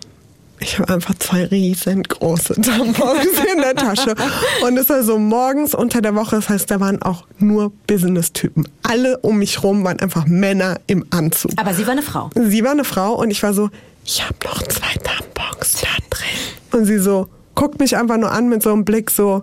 Ich 0.63 0.79
habe 0.79 0.93
einfach 0.93 1.15
zwei 1.15 1.45
riesengroße 1.47 2.55
Tampons 2.61 3.27
in 3.53 3.63
der 3.63 3.75
Tasche. 3.75 4.15
Und 4.63 4.77
es 4.77 4.91
war 4.91 5.03
so 5.03 5.19
morgens 5.19 5.75
unter 5.75 6.03
der 6.03 6.15
Woche, 6.15 6.37
das 6.37 6.49
heißt, 6.51 6.71
da 6.71 6.81
waren 6.81 7.01
auch 7.03 7.25
nur 7.39 7.73
Business-Typen. 7.87 8.69
Alle 8.83 9.19
um 9.19 9.39
mich 9.39 9.63
rum 9.63 9.85
waren 9.85 9.99
einfach 10.01 10.27
Männer 10.27 10.79
im 10.87 11.07
Anzug. 11.11 11.53
Aber 11.57 11.73
sie 11.73 11.87
war 11.87 11.93
eine 11.93 12.03
Frau. 12.03 12.31
Sie 12.35 12.63
war 12.63 12.73
eine 12.73 12.85
Frau 12.85 13.15
und 13.15 13.31
ich 13.31 13.43
war 13.43 13.55
so, 13.55 13.71
ich 14.05 14.23
habe 14.23 14.37
noch 14.45 14.63
zwei 14.63 14.95
Tampons 15.03 15.81
da 15.81 15.89
drin. 16.11 16.79
Und 16.81 16.85
sie 16.85 16.99
so, 16.99 17.29
guckt 17.55 17.81
mich 17.81 17.97
einfach 17.97 18.19
nur 18.19 18.31
an 18.31 18.49
mit 18.49 18.63
so 18.63 18.73
einem 18.73 18.85
Blick 18.85 19.11
so, 19.11 19.43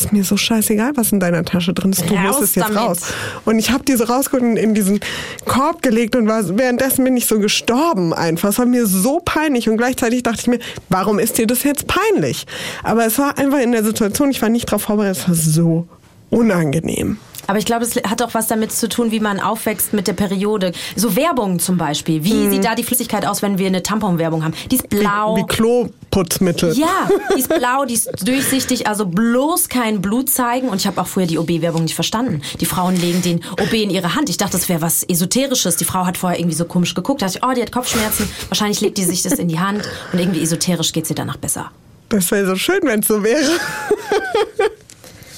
ist 0.00 0.12
mir 0.12 0.24
so 0.24 0.36
scheißegal, 0.36 0.92
was 0.96 1.12
in 1.12 1.20
deiner 1.20 1.44
Tasche 1.44 1.72
drin 1.72 1.92
ist. 1.92 2.08
Du 2.08 2.14
Raus 2.14 2.38
musst 2.38 2.42
es 2.42 2.54
jetzt 2.54 2.68
damit. 2.68 2.78
raus. 2.78 2.98
Und 3.44 3.58
ich 3.58 3.70
habe 3.70 3.84
diese 3.84 4.08
rausgeholt 4.08 4.42
und 4.42 4.56
in 4.56 4.74
diesen 4.74 5.00
Korb 5.44 5.82
gelegt 5.82 6.16
und 6.16 6.28
war, 6.28 6.42
währenddessen 6.58 7.04
bin 7.04 7.16
ich 7.16 7.26
so 7.26 7.38
gestorben 7.38 8.12
einfach. 8.12 8.50
Es 8.50 8.58
war 8.58 8.66
mir 8.66 8.86
so 8.86 9.20
peinlich 9.24 9.68
und 9.68 9.76
gleichzeitig 9.76 10.22
dachte 10.22 10.40
ich 10.40 10.46
mir, 10.46 10.58
warum 10.88 11.18
ist 11.18 11.38
dir 11.38 11.46
das 11.46 11.62
jetzt 11.62 11.86
peinlich? 11.86 12.46
Aber 12.82 13.06
es 13.06 13.18
war 13.18 13.38
einfach 13.38 13.60
in 13.60 13.72
der 13.72 13.84
Situation, 13.84 14.30
ich 14.30 14.42
war 14.42 14.48
nicht 14.48 14.68
darauf 14.68 14.82
vorbereitet, 14.82 15.18
es 15.22 15.28
war 15.28 15.34
so 15.34 15.86
unangenehm. 16.30 17.18
Aber 17.46 17.58
ich 17.58 17.66
glaube, 17.66 17.84
es 17.84 17.96
hat 17.96 18.22
auch 18.22 18.34
was 18.34 18.46
damit 18.46 18.72
zu 18.72 18.88
tun, 18.88 19.10
wie 19.10 19.20
man 19.20 19.40
aufwächst 19.40 19.92
mit 19.92 20.06
der 20.06 20.12
Periode. 20.12 20.72
So 20.96 21.16
Werbung 21.16 21.58
zum 21.58 21.76
Beispiel. 21.76 22.24
Wie 22.24 22.48
sieht 22.48 22.64
da 22.64 22.74
die 22.74 22.84
Flüssigkeit 22.84 23.26
aus, 23.26 23.42
wenn 23.42 23.58
wir 23.58 23.66
eine 23.66 23.82
Tampon-Werbung 23.82 24.44
haben? 24.44 24.54
Die 24.70 24.76
ist 24.76 24.88
blau. 24.88 25.36
Wie, 25.36 25.42
wie 25.42 25.46
Kloputzmittel. 25.46 26.76
ja, 26.76 27.08
die 27.34 27.40
ist 27.40 27.48
blau, 27.58 27.84
die 27.84 27.94
ist 27.94 28.26
durchsichtig, 28.26 28.86
also 28.86 29.06
bloß 29.06 29.68
kein 29.68 30.00
Blut 30.00 30.30
zeigen. 30.30 30.68
Und 30.68 30.80
ich 30.80 30.86
habe 30.86 31.00
auch 31.00 31.06
früher 31.06 31.26
die 31.26 31.38
OB-Werbung 31.38 31.82
nicht 31.82 31.94
verstanden. 31.94 32.42
Die 32.60 32.66
Frauen 32.66 32.96
legen 32.96 33.22
den 33.22 33.40
OB 33.60 33.72
in 33.74 33.90
ihre 33.90 34.14
Hand. 34.14 34.30
Ich 34.30 34.36
dachte, 34.36 34.52
das 34.52 34.68
wäre 34.68 34.80
was 34.80 35.02
Esoterisches. 35.02 35.76
Die 35.76 35.84
Frau 35.84 36.06
hat 36.06 36.16
vorher 36.16 36.38
irgendwie 36.38 36.56
so 36.56 36.64
komisch 36.64 36.94
geguckt. 36.94 37.22
Da 37.22 37.26
dachte 37.26 37.38
ich, 37.38 37.44
oh, 37.48 37.52
die 37.54 37.62
hat 37.62 37.72
Kopfschmerzen. 37.72 38.28
Wahrscheinlich 38.48 38.80
legt 38.80 38.98
die 38.98 39.04
sich 39.04 39.22
das 39.22 39.34
in 39.34 39.48
die 39.48 39.58
Hand 39.58 39.82
und 40.12 40.18
irgendwie 40.18 40.42
esoterisch 40.42 40.92
geht's 40.92 41.10
ihr 41.10 41.16
danach 41.16 41.36
besser. 41.36 41.70
Das 42.08 42.30
wäre 42.30 42.46
so 42.46 42.56
schön, 42.56 42.80
wenn 42.84 43.00
es 43.00 43.08
so 43.08 43.22
wäre. 43.22 43.42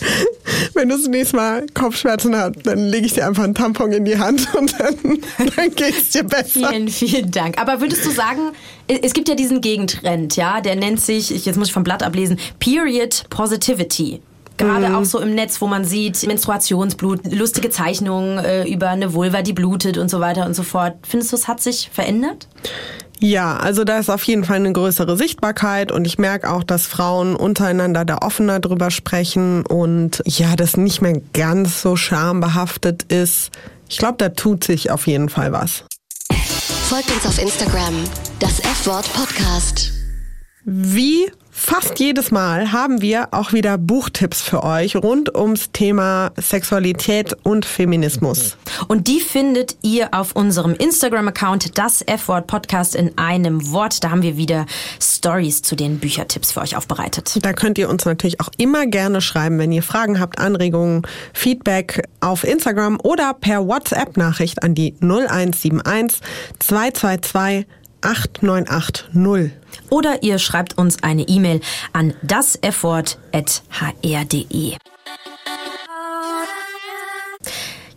Wenn 0.74 0.88
du 0.88 0.96
das 0.96 1.06
nächste 1.06 1.36
Mal 1.36 1.66
Kopfschmerzen 1.74 2.36
hast, 2.36 2.54
dann 2.64 2.78
lege 2.88 3.06
ich 3.06 3.14
dir 3.14 3.26
einfach 3.26 3.44
einen 3.44 3.54
Tampon 3.54 3.92
in 3.92 4.04
die 4.04 4.18
Hand 4.18 4.54
und 4.54 4.72
dann, 4.78 4.96
dann 5.56 5.74
geht 5.74 5.96
es 5.96 6.10
dir 6.10 6.22
besser. 6.24 6.68
Vielen, 6.70 6.88
vielen 6.88 7.30
Dank. 7.30 7.58
Aber 7.60 7.80
würdest 7.80 8.04
du 8.04 8.10
sagen, 8.10 8.52
es 8.86 9.12
gibt 9.12 9.28
ja 9.28 9.34
diesen 9.34 9.60
Gegentrend, 9.60 10.36
ja, 10.36 10.60
der 10.60 10.76
nennt 10.76 11.00
sich, 11.00 11.34
ich- 11.34 11.46
jetzt 11.46 11.56
muss 11.56 11.68
ich 11.68 11.72
vom 11.74 11.84
Blatt 11.84 12.02
ablesen, 12.02 12.38
Period 12.58 13.24
Positivity. 13.30 14.20
Gerade 14.58 14.96
auch 14.96 15.04
so 15.04 15.20
im 15.20 15.34
Netz, 15.34 15.60
wo 15.60 15.66
man 15.66 15.84
sieht, 15.84 16.26
Menstruationsblut, 16.26 17.30
lustige 17.30 17.68
Zeichnungen 17.68 18.38
äh, 18.38 18.64
über 18.66 18.88
eine 18.88 19.12
Vulva, 19.12 19.42
die 19.42 19.52
blutet 19.52 19.98
und 19.98 20.08
so 20.10 20.18
weiter 20.20 20.46
und 20.46 20.54
so 20.56 20.62
fort. 20.62 20.94
Findest 21.06 21.32
du, 21.32 21.36
es 21.36 21.46
hat 21.46 21.60
sich 21.60 21.90
verändert? 21.92 22.48
Ja, 23.18 23.56
also 23.56 23.84
da 23.84 23.98
ist 23.98 24.10
auf 24.10 24.22
jeden 24.24 24.44
Fall 24.44 24.56
eine 24.56 24.72
größere 24.72 25.16
Sichtbarkeit 25.16 25.90
und 25.90 26.06
ich 26.06 26.18
merke 26.18 26.50
auch, 26.50 26.62
dass 26.62 26.86
Frauen 26.86 27.34
untereinander 27.34 28.04
da 28.04 28.18
offener 28.18 28.60
drüber 28.60 28.90
sprechen 28.90 29.64
und 29.64 30.22
ja, 30.26 30.54
das 30.54 30.76
nicht 30.76 31.00
mehr 31.00 31.20
ganz 31.32 31.80
so 31.80 31.96
schambehaftet 31.96 33.04
ist. 33.04 33.50
Ich 33.88 33.98
glaube, 33.98 34.16
da 34.18 34.28
tut 34.28 34.64
sich 34.64 34.90
auf 34.90 35.06
jeden 35.06 35.28
Fall 35.28 35.52
was. 35.52 35.84
Folgt 36.88 37.10
uns 37.10 37.26
auf 37.26 37.40
Instagram, 37.40 37.94
das 38.38 38.60
F-Wort 38.60 39.10
Podcast. 39.14 39.92
Wie 40.64 41.30
fast 41.56 41.98
jedes 41.98 42.30
Mal 42.30 42.70
haben 42.70 43.00
wir 43.00 43.28
auch 43.32 43.52
wieder 43.52 43.78
Buchtipps 43.78 44.42
für 44.42 44.62
euch 44.62 44.94
rund 44.94 45.34
ums 45.34 45.72
Thema 45.72 46.30
Sexualität 46.36 47.34
und 47.42 47.64
Feminismus. 47.64 48.58
Und 48.88 49.08
die 49.08 49.20
findet 49.20 49.76
ihr 49.82 50.12
auf 50.12 50.36
unserem 50.36 50.74
Instagram-Account, 50.74 51.78
das 51.78 52.02
F-Wort 52.02 52.46
Podcast 52.46 52.94
in 52.94 53.16
einem 53.16 53.72
Wort. 53.72 54.04
Da 54.04 54.10
haben 54.10 54.22
wir 54.22 54.36
wieder 54.36 54.66
Stories 55.00 55.62
zu 55.62 55.76
den 55.76 55.98
Büchertipps 55.98 56.52
für 56.52 56.60
euch 56.60 56.76
aufbereitet. 56.76 57.38
Da 57.40 57.54
könnt 57.54 57.78
ihr 57.78 57.88
uns 57.88 58.04
natürlich 58.04 58.40
auch 58.40 58.50
immer 58.58 58.86
gerne 58.86 59.22
schreiben, 59.22 59.58
wenn 59.58 59.72
ihr 59.72 59.82
Fragen 59.82 60.20
habt, 60.20 60.38
Anregungen, 60.38 61.02
Feedback 61.32 62.06
auf 62.20 62.44
Instagram 62.44 62.98
oder 63.02 63.32
per 63.32 63.66
WhatsApp-Nachricht 63.66 64.62
an 64.62 64.74
die 64.74 64.94
0171 65.00 66.20
222 66.58 67.66
8980. 68.00 69.52
Oder 69.90 70.22
ihr 70.22 70.38
schreibt 70.38 70.78
uns 70.78 71.02
eine 71.02 71.22
E-Mail 71.22 71.60
an 71.92 72.14
dasfwort.hr.de. 72.22 74.76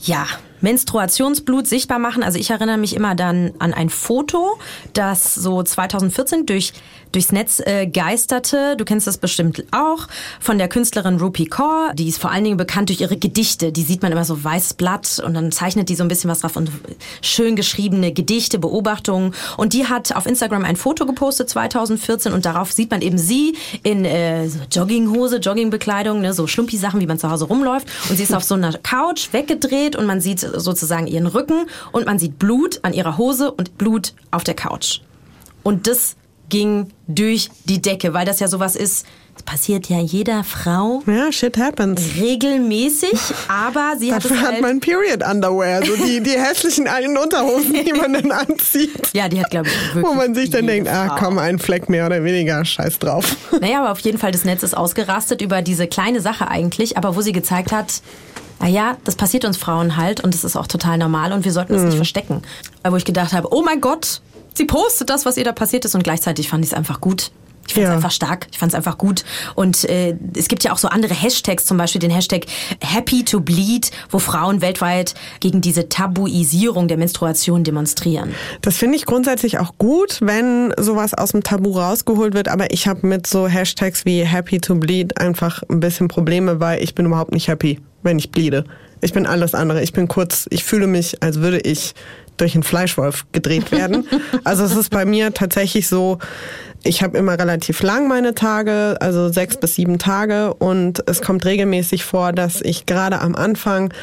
Ja, 0.01 0.25
Menstruationsblut 0.61 1.67
sichtbar 1.67 1.99
machen. 1.99 2.23
Also 2.23 2.39
ich 2.39 2.49
erinnere 2.49 2.77
mich 2.77 2.95
immer 2.95 3.15
dann 3.15 3.53
an 3.59 3.73
ein 3.73 3.89
Foto, 3.89 4.57
das 4.93 5.35
so 5.35 5.63
2014 5.63 6.45
durch, 6.45 6.73
durchs 7.11 7.31
Netz 7.31 7.59
äh, 7.59 7.87
geisterte. 7.87 8.75
Du 8.77 8.85
kennst 8.85 9.07
das 9.07 9.17
bestimmt 9.17 9.63
auch. 9.71 10.07
Von 10.39 10.57
der 10.57 10.67
Künstlerin 10.67 11.19
Rupi 11.19 11.45
Kaur. 11.45 11.91
Die 11.93 12.07
ist 12.07 12.19
vor 12.19 12.31
allen 12.31 12.43
Dingen 12.43 12.57
bekannt 12.57 12.89
durch 12.89 13.01
ihre 13.01 13.17
Gedichte. 13.17 13.71
Die 13.71 13.83
sieht 13.83 14.01
man 14.01 14.11
immer 14.11 14.25
so 14.25 14.43
weißes 14.43 14.75
Blatt 14.75 15.21
und 15.25 15.33
dann 15.33 15.51
zeichnet 15.51 15.89
die 15.89 15.95
so 15.95 16.03
ein 16.03 16.07
bisschen 16.07 16.29
was 16.29 16.39
drauf 16.39 16.55
und 16.55 16.71
schön 17.21 17.55
geschriebene 17.55 18.11
Gedichte, 18.11 18.59
Beobachtungen. 18.59 19.33
Und 19.57 19.73
die 19.73 19.87
hat 19.87 20.15
auf 20.15 20.25
Instagram 20.25 20.65
ein 20.65 20.75
Foto 20.75 21.05
gepostet 21.05 21.49
2014 21.49 22.33
und 22.33 22.45
darauf 22.45 22.71
sieht 22.71 22.91
man 22.91 23.01
eben 23.01 23.17
sie 23.17 23.55
in 23.83 24.05
äh, 24.05 24.47
so 24.47 24.59
Jogginghose, 24.71 25.37
Joggingbekleidung, 25.37 26.21
ne, 26.21 26.33
so 26.33 26.47
Schlumpi-Sachen, 26.47 26.99
wie 26.99 27.07
man 27.07 27.19
zu 27.19 27.29
Hause 27.29 27.45
rumläuft. 27.45 27.87
Und 28.09 28.17
sie 28.17 28.23
ist 28.23 28.33
auf 28.33 28.43
so 28.43 28.55
einer 28.55 28.73
Couch 28.77 29.33
weggedreht 29.33 29.95
und 29.95 30.05
man 30.05 30.21
sieht 30.21 30.39
sozusagen 30.39 31.07
ihren 31.07 31.27
Rücken 31.27 31.67
und 31.91 32.05
man 32.05 32.19
sieht 32.19 32.39
Blut 32.39 32.79
an 32.83 32.93
ihrer 32.93 33.17
Hose 33.17 33.51
und 33.51 33.77
Blut 33.77 34.13
auf 34.31 34.43
der 34.43 34.55
Couch. 34.55 35.01
Und 35.63 35.87
das 35.87 36.15
ging 36.49 36.87
durch 37.07 37.49
die 37.65 37.81
Decke, 37.81 38.13
weil 38.13 38.25
das 38.25 38.39
ja 38.39 38.47
sowas 38.47 38.75
ist, 38.75 39.05
das 39.35 39.43
passiert 39.43 39.87
ja 39.87 39.99
jeder 39.99 40.43
Frau 40.43 41.01
Ja, 41.05 41.31
shit 41.31 41.57
happens. 41.57 42.01
regelmäßig, 42.19 43.17
aber 43.47 43.93
sie 43.97 44.13
hat 44.13 44.25
Dafür 44.25 44.41
hat 44.41 44.51
halt... 44.53 44.61
man 44.61 44.79
Period 44.81 45.23
Underwear, 45.25 45.85
so 45.85 45.95
die, 45.95 46.21
die 46.21 46.31
hässlichen 46.31 46.87
alten 46.87 47.17
Unterhosen, 47.17 47.73
die 47.85 47.93
man 47.93 48.13
dann 48.13 48.31
anzieht. 48.31 49.13
ja, 49.13 49.29
die 49.29 49.39
hat, 49.39 49.49
glaube 49.49 49.67
ich, 49.69 49.95
wirklich 49.95 50.05
Wo 50.05 50.13
man 50.13 50.35
sich 50.35 50.49
dann 50.49 50.67
denkt, 50.67 50.89
ah 50.89 51.07
Frau. 51.17 51.25
komm, 51.25 51.37
ein 51.37 51.59
Fleck 51.59 51.87
mehr 51.89 52.05
oder 52.05 52.23
weniger, 52.23 52.65
scheiß 52.65 52.99
drauf. 52.99 53.37
Naja, 53.61 53.79
aber 53.79 53.91
auf 53.91 53.99
jeden 53.99 54.17
Fall, 54.17 54.31
das 54.31 54.43
Netz 54.43 54.63
ist 54.63 54.75
ausgerastet 54.75 55.41
über 55.41 55.61
diese 55.61 55.87
kleine 55.87 56.19
Sache 56.19 56.47
eigentlich, 56.49 56.97
aber 56.97 57.15
wo 57.15 57.21
sie 57.21 57.31
gezeigt 57.31 57.71
hat, 57.71 58.01
naja, 58.61 58.97
das 59.05 59.15
passiert 59.15 59.45
uns 59.45 59.55
Frauen 59.55 59.95
halt 59.95 60.21
und 60.21 60.33
das 60.33 60.43
ist 60.43 60.57
auch 60.57 60.67
total 60.67 60.97
normal 60.97 61.31
und 61.31 61.45
wir 61.45 61.53
sollten 61.53 61.75
es 61.75 61.83
nicht 61.83 61.95
verstecken. 61.95 62.41
Wo 62.85 62.97
ich 62.97 63.05
gedacht 63.05 63.31
habe, 63.31 63.53
oh 63.53 63.61
mein 63.61 63.79
Gott, 63.79 64.21
sie 64.53 64.65
postet 64.65 65.09
das, 65.09 65.25
was 65.25 65.37
ihr 65.37 65.43
da 65.43 65.51
passiert 65.51 65.85
ist 65.85 65.95
und 65.95 66.03
gleichzeitig 66.03 66.49
fand 66.49 66.63
ich 66.63 66.71
es 66.71 66.77
einfach 66.77 67.01
gut. 67.01 67.31
Ich 67.67 67.75
fand 67.75 67.83
es 67.85 67.89
Ja. 67.89 67.95
einfach 67.97 68.09
stark, 68.09 68.47
ich 68.51 68.57
fand 68.57 68.71
es 68.71 68.75
einfach 68.75 68.97
gut. 68.97 69.23
Und 69.53 69.83
äh, 69.87 70.15
es 70.35 70.47
gibt 70.47 70.63
ja 70.63 70.73
auch 70.73 70.79
so 70.79 70.87
andere 70.87 71.13
Hashtags, 71.13 71.65
zum 71.65 71.77
Beispiel 71.77 71.99
den 72.01 72.09
Hashtag 72.09 72.47
Happy 72.81 73.23
to 73.23 73.41
Bleed, 73.41 73.91
wo 74.09 74.17
Frauen 74.17 74.61
weltweit 74.61 75.13
gegen 75.39 75.61
diese 75.61 75.87
Tabuisierung 75.87 76.87
der 76.87 76.97
Menstruation 76.97 77.63
demonstrieren. 77.63 78.33
Das 78.61 78.77
finde 78.77 78.97
ich 78.97 79.05
grundsätzlich 79.05 79.59
auch 79.59 79.73
gut, 79.77 80.17
wenn 80.21 80.73
sowas 80.79 81.13
aus 81.13 81.29
dem 81.33 81.43
Tabu 81.43 81.77
rausgeholt 81.77 82.33
wird, 82.33 82.47
aber 82.47 82.73
ich 82.73 82.87
habe 82.87 83.05
mit 83.05 83.27
so 83.27 83.47
Hashtags 83.47 84.03
wie 84.03 84.23
Happy 84.25 84.59
to 84.59 84.73
Bleed 84.73 85.19
einfach 85.19 85.61
ein 85.69 85.79
bisschen 85.79 86.07
Probleme, 86.07 86.59
weil 86.59 86.81
ich 86.83 86.95
bin 86.95 87.05
überhaupt 87.05 87.33
nicht 87.33 87.47
happy, 87.49 87.79
wenn 88.01 88.17
ich 88.17 88.31
bleede. 88.31 88.63
Ich 89.01 89.13
bin 89.13 89.27
alles 89.27 89.53
andere. 89.53 89.83
Ich 89.83 89.93
bin 89.93 90.07
kurz, 90.07 90.47
ich 90.49 90.63
fühle 90.63 90.87
mich, 90.87 91.21
als 91.21 91.39
würde 91.39 91.59
ich 91.59 91.93
durch 92.41 92.55
einen 92.55 92.63
Fleischwolf 92.63 93.25
gedreht 93.31 93.71
werden. 93.71 94.07
also 94.43 94.63
es 94.63 94.75
ist 94.75 94.89
bei 94.89 95.05
mir 95.05 95.33
tatsächlich 95.33 95.87
so, 95.87 96.19
ich 96.83 97.03
habe 97.03 97.17
immer 97.17 97.37
relativ 97.37 97.81
lang 97.83 98.07
meine 98.07 98.33
Tage, 98.33 98.97
also 99.01 99.29
sechs 99.29 99.57
bis 99.57 99.75
sieben 99.75 99.99
Tage 99.99 100.53
und 100.53 101.03
es 101.07 101.21
kommt 101.21 101.45
regelmäßig 101.45 102.05
vor, 102.05 102.31
dass 102.31 102.61
ich 102.61 102.85
gerade 102.85 103.19
am 103.19 103.35
Anfang 103.35 103.93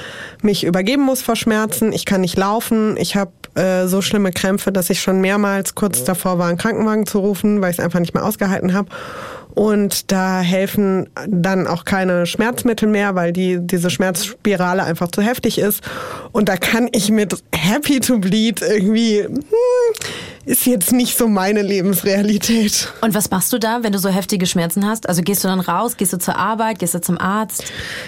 mich 0.43 0.65
übergeben 0.65 1.03
muss 1.03 1.23
vor 1.23 1.37
Schmerzen. 1.37 1.93
Ich 1.93 2.05
kann 2.05 2.21
nicht 2.21 2.37
laufen. 2.37 2.97
Ich 2.99 3.17
habe 3.17 3.33
äh, 3.55 3.87
so 3.87 4.03
schlimme 4.03 4.31
Krämpfe, 4.31 4.73
dass 4.73 4.91
ich 4.91 5.01
schon 5.01 5.21
mehrmals 5.23 5.75
kurz 5.75 6.05
davor 6.05 6.39
war, 6.39 6.49
einen 6.49 6.59
Krankenwagen 6.59 7.07
zu 7.07 7.19
rufen, 7.21 7.63
weil 7.63 7.71
ich 7.71 7.79
es 7.79 7.85
einfach 7.85 8.01
nicht 8.01 8.13
mehr 8.13 8.25
ausgehalten 8.25 8.75
habe. 8.75 8.91
Und 9.57 10.13
da 10.13 10.41
helfen 10.41 11.09
dann 11.27 11.67
auch 11.67 11.87
keine 11.87 12.27
Schmerzmittel 12.27 12.87
mehr, 12.87 13.15
weil 13.15 13.33
die, 13.33 13.57
diese 13.59 13.89
Schmerzspirale 13.89 14.85
einfach 14.85 15.11
zu 15.11 15.23
heftig 15.23 15.57
ist. 15.57 15.83
Und 16.31 16.51
da 16.51 16.59
kann 16.59 16.91
ich 16.93 17.11
mit 17.11 17.43
Happy 17.55 18.01
to 18.01 18.19
Bleed 18.19 18.61
irgendwie, 18.61 19.23
hm, 19.23 19.41
ist 20.47 20.65
jetzt 20.65 20.93
nicht 20.93 21.19
so 21.19 21.27
meine 21.27 21.61
Lebensrealität. 21.61 22.93
Und 23.01 23.15
was 23.15 23.31
machst 23.31 23.53
du 23.53 23.59
da, 23.59 23.83
wenn 23.83 23.93
du 23.93 23.99
so 23.99 24.09
heftige 24.09 24.47
Schmerzen 24.47 24.87
hast? 24.87 25.09
Also 25.09 25.23
gehst 25.23 25.43
du 25.43 25.49
dann 25.49 25.59
raus, 25.59 25.97
gehst 25.97 26.13
du 26.13 26.19
zur 26.19 26.37
Arbeit, 26.37 26.79
gehst 26.79 26.95
du 26.95 27.01
zum 27.01 27.19
Arzt? 27.19 27.65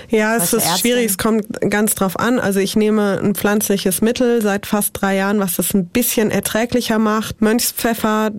Ja, 0.08 0.36
es 0.36 0.52
ist 0.52 0.64
Ärzte? 0.64 0.78
schwierig, 0.78 1.06
es 1.06 1.18
kommt 1.18 1.46
ganz 1.68 1.96
drauf 1.96 2.16
an. 2.16 2.38
Also 2.38 2.60
ich 2.60 2.76
nehme 2.76 3.20
ein 3.20 3.34
pflanzliches 3.34 4.02
Mittel 4.02 4.40
seit 4.40 4.66
fast 4.66 4.90
drei 4.92 5.16
Jahren, 5.16 5.40
was 5.40 5.56
das 5.56 5.74
ein 5.74 5.86
bisschen 5.86 6.30
erträglicher 6.30 7.00
macht. 7.00 7.42
Mönchspfeffer, 7.42 8.30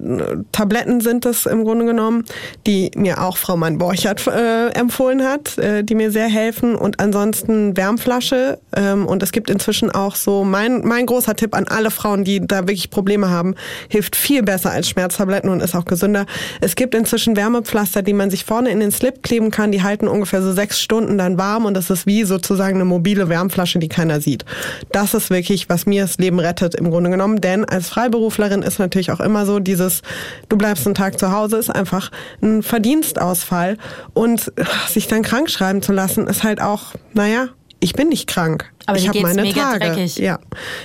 Tabletten 0.54 1.02
sind 1.02 1.26
es 1.26 1.46
im 1.46 1.66
Grunde 1.66 1.84
genommen, 1.84 2.24
die 2.66 2.92
mir 2.96 3.22
auch 3.22 3.36
Frau 3.36 3.58
Mann-Borchert 3.58 4.26
äh, 4.28 4.70
empfohlen 4.70 5.24
hat, 5.24 5.58
äh, 5.58 5.84
die 5.84 5.96
mir 5.96 6.12
sehr 6.12 6.30
helfen. 6.30 6.76
Und 6.76 7.02
ansonsten 7.02 7.76
Wärmflasche. 7.76 8.60
Ähm, 8.78 9.06
und 9.06 9.24
es 9.24 9.34
gibt 9.34 9.50
inzwischen 9.50 9.92
auch 9.92 10.16
so, 10.16 10.46
mein, 10.46 10.88
mein 10.88 11.06
großer 11.06 11.36
Tipp 11.36 11.54
an 11.54 11.68
alle 11.68 11.92
Frauen, 11.92 12.24
die 12.24 12.40
da 12.40 12.60
wirklich 12.62 12.90
Probleme 12.90 13.30
haben, 13.30 13.56
hilft 13.90 14.16
viel 14.16 14.44
besser 14.44 14.72
als 14.72 14.88
Schmerztabletten 14.88 15.50
und 15.50 15.62
ist 15.62 15.76
auch 15.76 15.86
gesünder. 15.86 16.26
Es 16.62 16.76
gibt 16.76 16.96
inzwischen 16.96 17.36
Wärmepflaster, 17.36 18.02
die 18.02 18.14
man 18.14 18.30
sich 18.30 18.46
vorne 18.46 18.70
in 18.70 18.80
den 18.80 18.92
Slip 18.92 19.24
kleben 19.24 19.52
kann. 19.52 19.72
Die 19.72 19.84
halten 19.84 20.08
ungefähr 20.08 20.42
so 20.42 20.54
sechs 20.54 20.80
Stunden 20.80 21.18
dann 21.18 21.38
warm 21.38 21.66
und 21.66 21.74
das 21.74 21.90
ist 21.90 22.06
wie 22.06 22.24
sozusagen 22.24 22.76
eine 22.76 22.86
mobile 22.86 23.28
Wärmflasche, 23.28 23.80
die 23.80 23.90
keiner 23.90 24.22
sieht. 24.22 24.46
Das 24.92 25.14
ist 25.14 25.30
wirklich, 25.30 25.68
was 25.68 25.86
mir 25.86 26.04
das 26.04 26.18
Leben 26.18 26.40
rettet 26.40 26.76
im 26.76 26.90
Grunde 26.90 27.10
genommen. 27.10 27.42
Denn 27.42 27.66
als 27.66 27.90
Freiberuflerin 27.90 28.62
ist 28.62 28.80
natürlich 28.80 29.12
auch 29.12 29.20
immer 29.20 29.46
so 29.46 29.60
dieses, 29.60 30.02
du 30.48 30.58
bleibst 30.58 30.86
einen 30.86 30.96
Tag 30.96 31.20
zu 31.20 31.32
Hause, 31.32 31.58
ist 31.58 31.70
einfach 31.70 32.12
ein 32.42 32.64
Verdienstausfall. 32.64 33.78
Und 34.14 34.52
sich 34.88 35.08
dann 35.08 35.24
krank 35.24 35.50
schreiben 35.50 35.82
zu 35.82 35.92
lassen, 35.92 36.28
ist 36.28 36.44
halt 36.44 36.62
auch, 36.62 36.94
naja, 37.14 37.50
ich 37.80 37.94
bin 37.94 38.10
nicht 38.10 38.28
krank. 38.28 38.72
Aber 38.90 38.98
ich 38.98 39.08
habe 39.08 39.22
meine 39.22 39.54
Tage. 39.54 39.80
dreckig. 39.80 40.18
Ja. 40.18 40.40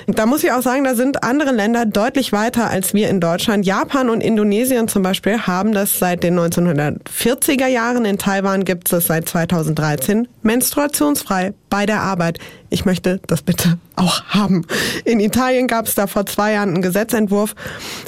Da 0.07 0.27
muss 0.27 0.45
ich 0.45 0.53
auch 0.53 0.63
sagen, 0.63 0.85
da 0.85 0.95
sind 0.95 1.25
andere 1.25 1.53
Länder 1.53 1.87
deutlich 1.87 2.33
weiter 2.33 2.71
als 2.71 2.95
wir 2.95 3.09
in 3.09 3.21
Deutschland. 3.21 3.67
Japan 3.67 4.11
und 4.11 4.21
Indonesien 4.21 4.89
zum 4.89 5.03
Beispiel 5.03 5.41
haben 5.41 5.73
das 5.73 5.99
seit 5.99 6.23
den 6.23 6.39
1940er 6.39 7.67
Jahren. 7.67 8.05
In 8.05 8.19
Taiwan 8.19 8.65
gibt 8.65 8.93
es 8.93 9.07
seit 9.07 9.29
2013 9.29 10.29
menstruationsfrei 10.43 11.55
bei 11.71 11.87
der 11.87 12.03
Arbeit. 12.03 12.39
Ich 12.71 12.85
möchte 12.85 13.21
das 13.27 13.43
bitte 13.43 13.79
auch 13.97 14.25
haben. 14.27 14.67
In 15.05 15.21
Italien 15.21 15.67
gab 15.67 15.87
es 15.87 15.95
da 15.95 16.07
vor 16.07 16.27
zwei 16.27 16.53
Jahren 16.53 16.71
einen 16.71 16.83
Gesetzentwurf. 16.83 17.55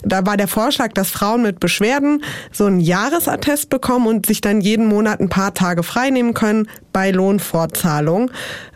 Da 0.03 0.27
war 0.27 0.37
der 0.37 0.49
Vorschlag, 0.49 0.93
dass 0.93 1.11
Frauen 1.11 1.43
mit 1.43 1.61
Beschwerden 1.61 2.23
so 2.53 2.67
einen 2.67 2.81
Jahresattest 2.81 3.71
bekommen 3.71 4.07
und 4.07 4.27
sich 4.27 4.41
dann 4.41 4.61
jeden 4.61 4.87
Monat 4.87 5.21
ein 5.21 5.29
paar 5.29 5.55
Tage 5.55 5.83
frei 5.83 6.11
nehmen 6.11 6.35
können 6.35 6.69
bei 6.93 7.11
Lohnfortzahlung. 7.11 8.31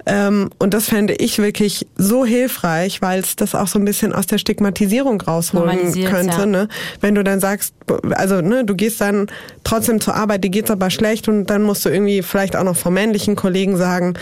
Ähm, 0.07 0.51
und 0.59 0.75
das 0.75 0.87
fände 0.87 1.10
ich 1.13 1.39
wirklich 1.39 1.87
so 1.97 2.25
hilfreich, 2.25 3.03
weil 3.03 3.21
es 3.21 3.37
das 3.37 3.55
auch 3.55 3.67
so 3.67 3.79
ein 3.79 3.85
bisschen 3.85 4.13
aus 4.13 4.27
der 4.27 4.39
Stigmatisierung 4.39 5.21
rausholen 5.21 5.93
könnte. 6.05 6.41
ja. 6.41 6.47
Ne? 6.47 6.69
Wenn 7.01 7.15
du 7.15 7.25
dann 7.25 7.41
sagst, 7.41 7.75
also 8.11 8.41
ne, 8.41 8.65
du 8.65 8.75
gehst 8.75 9.01
dann 9.01 9.27
trotzdem 9.65 10.01
zur 10.01 10.15
Arbeit, 10.15 10.45
dir 10.45 10.51
geht's 10.51 10.71
aber 10.71 10.91
schlecht 10.91 11.29
und 11.29 11.47
dann 11.47 11.63
musst 11.63 11.85
du 11.85 11.89
irgendwie 11.89 12.23
vielleicht 12.23 12.57
auch 12.57 12.65
noch 12.65 12.77
vom 12.77 12.95
männlichen 12.95 13.37
Kollegen 13.37 13.77
sagen, 13.77 14.15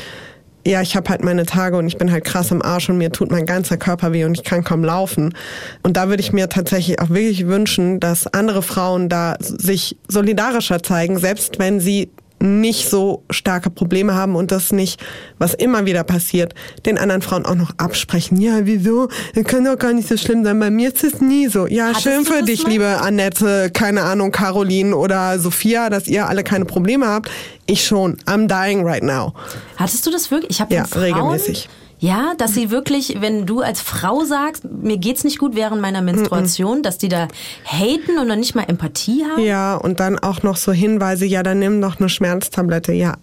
ja, 0.66 0.82
ich 0.82 0.96
habe 0.96 1.08
halt 1.08 1.24
meine 1.24 1.46
Tage 1.46 1.78
und 1.78 1.86
ich 1.86 1.96
bin 1.96 2.12
halt 2.12 2.24
krass 2.24 2.50
im 2.50 2.60
Arsch 2.60 2.90
und 2.90 2.98
mir 2.98 3.10
tut 3.10 3.30
mein 3.30 3.46
ganzer 3.46 3.78
Körper 3.78 4.12
weh 4.12 4.24
und 4.24 4.34
ich 4.36 4.44
kann 4.44 4.64
kaum 4.64 4.84
laufen. 4.84 5.34
Und 5.82 5.96
da 5.96 6.08
würde 6.08 6.22
ich 6.22 6.32
mir 6.32 6.48
tatsächlich 6.48 7.00
auch 7.00 7.08
wirklich 7.08 7.46
wünschen, 7.46 8.00
dass 8.00 8.26
andere 8.26 8.62
Frauen 8.62 9.08
da 9.08 9.36
sich 9.40 9.96
solidarischer 10.08 10.82
zeigen, 10.82 11.18
selbst 11.18 11.58
wenn 11.58 11.80
sie 11.80 12.10
nicht 12.40 12.88
so 12.88 13.24
starke 13.30 13.70
Probleme 13.70 14.14
haben 14.14 14.36
und 14.36 14.52
das 14.52 14.72
nicht, 14.72 15.00
was 15.38 15.54
immer 15.54 15.86
wieder 15.86 16.04
passiert, 16.04 16.54
den 16.86 16.98
anderen 16.98 17.22
Frauen 17.22 17.44
auch 17.46 17.54
noch 17.54 17.72
absprechen. 17.78 18.40
Ja, 18.40 18.60
wieso? 18.62 19.08
Das 19.34 19.44
kann 19.44 19.64
doch 19.64 19.76
gar 19.78 19.92
nicht 19.92 20.08
so 20.08 20.16
schlimm 20.16 20.44
sein. 20.44 20.58
Bei 20.60 20.70
mir 20.70 20.92
ist 20.92 21.02
es 21.04 21.20
nie 21.20 21.48
so. 21.48 21.66
Ja, 21.66 21.88
Hattest 21.88 22.02
schön 22.02 22.24
für 22.24 22.42
dich, 22.42 22.62
mal? 22.64 22.70
liebe 22.70 23.00
Annette, 23.00 23.70
keine 23.72 24.02
Ahnung, 24.02 24.30
Caroline 24.32 24.96
oder 24.96 25.38
Sophia, 25.38 25.90
dass 25.90 26.06
ihr 26.06 26.28
alle 26.28 26.44
keine 26.44 26.64
Probleme 26.64 27.06
habt. 27.06 27.30
Ich 27.66 27.84
schon. 27.84 28.16
I'm 28.26 28.46
dying 28.46 28.84
right 28.84 29.02
now. 29.02 29.34
Hattest 29.76 30.06
du 30.06 30.10
das 30.10 30.30
wirklich? 30.30 30.50
Ich 30.52 30.60
habe 30.60 30.74
Ja, 30.74 30.84
Frauen, 30.84 31.02
regelmäßig. 31.02 31.68
Ja, 32.00 32.34
dass 32.38 32.54
sie 32.54 32.70
wirklich, 32.70 33.20
wenn 33.20 33.44
du 33.44 33.60
als 33.60 33.80
Frau 33.80 34.24
sagst, 34.24 34.64
mir 34.64 34.98
geht's 34.98 35.24
nicht 35.24 35.38
gut 35.38 35.56
während 35.56 35.80
meiner 35.80 36.00
Menstruation, 36.00 36.82
dass 36.82 36.98
die 36.98 37.08
da 37.08 37.26
haten 37.64 38.18
und 38.18 38.28
dann 38.28 38.38
nicht 38.38 38.54
mal 38.54 38.64
Empathie 38.68 39.24
haben. 39.24 39.42
Ja, 39.42 39.74
und 39.74 39.98
dann 39.98 40.18
auch 40.18 40.42
noch 40.42 40.56
so 40.56 40.72
Hinweise, 40.72 41.26
ja, 41.26 41.42
dann 41.42 41.58
nimm 41.58 41.80
doch 41.80 41.98
eine 41.98 42.08
Schmerztablette. 42.08 42.92
Ja. 42.92 43.14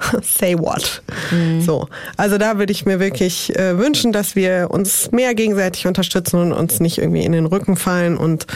Say 0.22 0.58
what? 0.58 1.02
So. 1.60 1.86
Also 2.16 2.38
da 2.38 2.58
würde 2.58 2.72
ich 2.72 2.86
mir 2.86 2.98
wirklich 3.00 3.54
äh, 3.56 3.78
wünschen, 3.78 4.12
dass 4.12 4.34
wir 4.34 4.68
uns 4.70 5.12
mehr 5.12 5.34
gegenseitig 5.34 5.86
unterstützen 5.86 6.40
und 6.40 6.52
uns 6.52 6.80
nicht 6.80 6.98
irgendwie 6.98 7.24
in 7.24 7.32
den 7.32 7.46
Rücken 7.46 7.76
fallen 7.76 8.16
und 8.16 8.46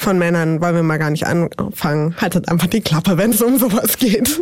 von 0.00 0.18
Männern 0.18 0.60
wollen 0.60 0.74
wir 0.74 0.82
mal 0.82 0.98
gar 0.98 1.10
nicht 1.10 1.26
anfangen. 1.26 2.14
Haltet 2.20 2.48
einfach 2.48 2.66
die 2.66 2.80
Klappe, 2.80 3.18
wenn 3.18 3.30
es 3.30 3.42
um 3.42 3.58
sowas 3.58 3.98
geht. 3.98 4.40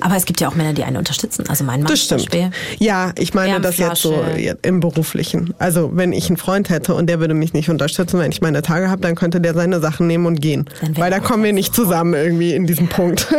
Aber 0.00 0.16
es 0.16 0.24
gibt 0.24 0.40
ja 0.40 0.48
auch 0.48 0.54
Männer, 0.54 0.72
die 0.72 0.84
einen 0.84 0.96
unterstützen. 0.96 1.44
Also 1.48 1.64
mein 1.64 1.80
Mann 1.80 1.90
Das 1.90 2.02
stimmt. 2.02 2.30
Beispiel. 2.30 2.50
Ja, 2.78 3.12
ich 3.18 3.34
meine 3.34 3.60
das 3.60 3.76
jetzt 3.76 4.02
so 4.02 4.24
im 4.62 4.80
Beruflichen. 4.80 5.54
Also 5.58 5.90
wenn 5.94 6.12
ich 6.12 6.28
einen 6.28 6.36
Freund 6.36 6.70
hätte 6.70 6.94
und 6.94 7.06
der 7.06 7.20
würde 7.20 7.34
mich 7.34 7.52
nicht 7.52 7.68
unterstützen, 7.68 8.18
wenn 8.18 8.32
ich 8.32 8.40
meine 8.40 8.62
Tage 8.62 8.90
habe, 8.90 9.02
dann 9.02 9.14
könnte 9.14 9.40
der 9.40 9.54
seine 9.54 9.80
Sachen 9.80 10.06
nehmen 10.06 10.26
und 10.26 10.40
gehen. 10.40 10.68
Weil 10.94 11.10
da 11.10 11.20
kommen 11.20 11.44
wir 11.44 11.52
nicht 11.52 11.74
zusammen 11.74 12.14
irgendwie 12.14 12.54
in 12.54 12.66
diesem 12.66 12.88
Punkt. 12.88 13.28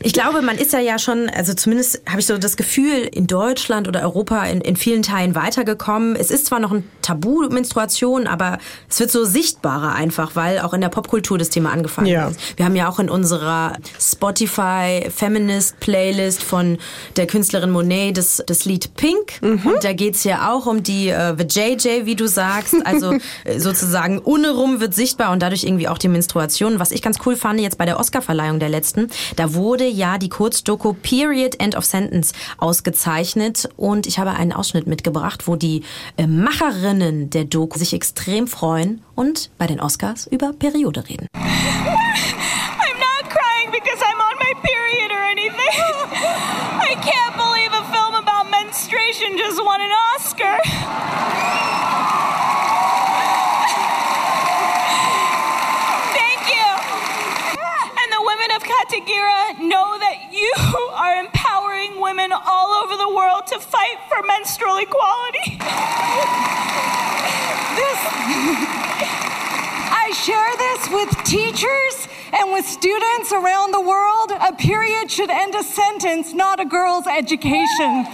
Ich 0.00 0.12
glaube, 0.12 0.42
man 0.42 0.56
ist 0.56 0.72
ja 0.72 0.78
ja 0.78 0.96
schon, 0.98 1.28
also 1.28 1.54
zumindest 1.54 2.02
habe 2.08 2.20
ich 2.20 2.26
so 2.26 2.38
das 2.38 2.56
Gefühl, 2.56 3.08
in 3.10 3.26
Deutschland 3.26 3.88
oder 3.88 4.02
Europa 4.02 4.44
in, 4.44 4.60
in 4.60 4.76
vielen 4.76 5.02
Teilen 5.02 5.34
weitergekommen. 5.34 6.14
Es 6.14 6.30
ist 6.30 6.46
zwar 6.46 6.60
noch 6.60 6.70
ein 6.70 6.84
Tabu, 7.02 7.48
Menstruation, 7.48 8.28
aber 8.28 8.58
es 8.88 9.00
wird 9.00 9.10
so 9.10 9.24
sichtbarer 9.24 9.94
einfach, 9.94 10.36
weil 10.36 10.60
auch 10.60 10.72
in 10.72 10.80
der 10.80 10.88
Popkultur 10.98 11.38
das 11.38 11.48
Thema 11.48 11.70
angefangen 11.70 12.08
Ja. 12.08 12.26
ist. 12.28 12.40
Wir 12.58 12.64
haben 12.64 12.74
ja 12.74 12.88
auch 12.88 12.98
in 12.98 13.08
unserer 13.08 13.74
Spotify 14.00 15.08
Feminist 15.14 15.78
Playlist 15.78 16.42
von 16.42 16.76
der 17.16 17.28
Künstlerin 17.28 17.70
Monet 17.70 18.16
das, 18.16 18.42
das 18.46 18.64
Lied 18.64 18.94
Pink. 18.96 19.38
Und 19.40 19.82
da 19.84 19.92
geht's 19.92 20.24
ja 20.24 20.52
auch 20.52 20.66
um 20.66 20.82
die 20.82 21.08
äh, 21.08 21.36
The 21.38 21.44
JJ, 21.44 22.04
wie 22.06 22.16
du 22.16 22.26
sagst. 22.26 22.74
Also 22.84 23.12
äh, 23.44 23.58
sozusagen 23.60 24.18
ohne 24.18 24.50
rum 24.52 24.80
wird 24.80 24.94
sichtbar 24.94 25.30
und 25.32 25.40
dadurch 25.42 25.62
irgendwie 25.64 25.88
auch 25.88 25.98
die 25.98 26.08
Menstruation. 26.08 26.78
Was 26.80 26.90
ich 26.90 27.02
ganz 27.02 27.18
cool 27.26 27.36
fand 27.36 27.60
jetzt 27.60 27.76
bei 27.78 27.84
der 27.84 28.00
Oscarverleihung 28.00 28.58
der 28.60 28.70
letzten, 28.70 29.08
da 29.36 29.52
wurde 29.54 29.86
ja 29.86 30.16
die 30.18 30.28
Kurzdoku 30.30 30.94
Period 30.94 31.60
End 31.60 31.76
of 31.76 31.84
Sentence 31.84 32.32
ausgezeichnet 32.56 33.68
und 33.76 34.06
ich 34.06 34.18
habe 34.18 34.30
einen 34.30 34.52
Ausschnitt 34.52 34.86
mitgebracht, 34.86 35.46
wo 35.46 35.56
die 35.56 35.82
äh, 36.16 36.26
Macherinnen 36.26 37.28
der 37.30 37.44
Doku 37.44 37.78
sich 37.78 37.92
extrem 37.92 38.46
freuen 38.46 39.02
und 39.18 39.50
bei 39.58 39.66
den 39.66 39.80
Oscars 39.80 40.28
über 40.28 40.52
Periode 40.52 41.08
reden. 41.08 41.26
I'm 41.34 42.98
not 43.00 43.28
crying 43.28 43.72
because 43.72 44.00
I'm 44.00 44.20
on 44.20 44.38
my 44.38 44.54
period 44.62 45.10
or 45.10 45.24
anything. 45.26 45.74
I 46.80 46.94
can't 47.02 47.34
believe 47.34 47.72
a 47.74 47.82
film 47.92 48.14
about 48.14 48.48
menstruation 48.48 49.36
just 49.36 49.58
won 49.64 49.80
an 49.80 49.90
Oscar. 50.14 50.54
Thank 56.14 56.42
you. 56.54 56.68
And 57.98 58.08
the 58.14 58.22
women 58.22 58.54
of 58.54 58.62
Katagira 58.62 59.58
know 59.66 59.98
that 59.98 60.30
you 60.30 60.54
are 60.94 61.18
empowering 61.18 62.00
women 62.00 62.30
all 62.30 62.70
over 62.84 62.96
the 62.96 63.10
world 63.12 63.48
to 63.48 63.58
fight 63.58 63.98
for 64.08 64.22
menstrual 64.22 64.78
equality. 64.78 65.58
I 70.08 70.12
share 70.12 70.56
this 70.56 70.90
with 70.90 71.10
teachers 71.24 72.08
and 72.32 72.50
with 72.50 72.66
students 72.66 73.30
around 73.30 73.74
the 73.74 73.80
world, 73.80 74.32
a 74.40 74.54
period 74.54 75.10
should 75.10 75.28
end 75.28 75.54
a 75.54 75.62
sentence, 75.62 76.32
not 76.32 76.58
a 76.60 76.64
girl's 76.64 77.06
education. 77.06 78.06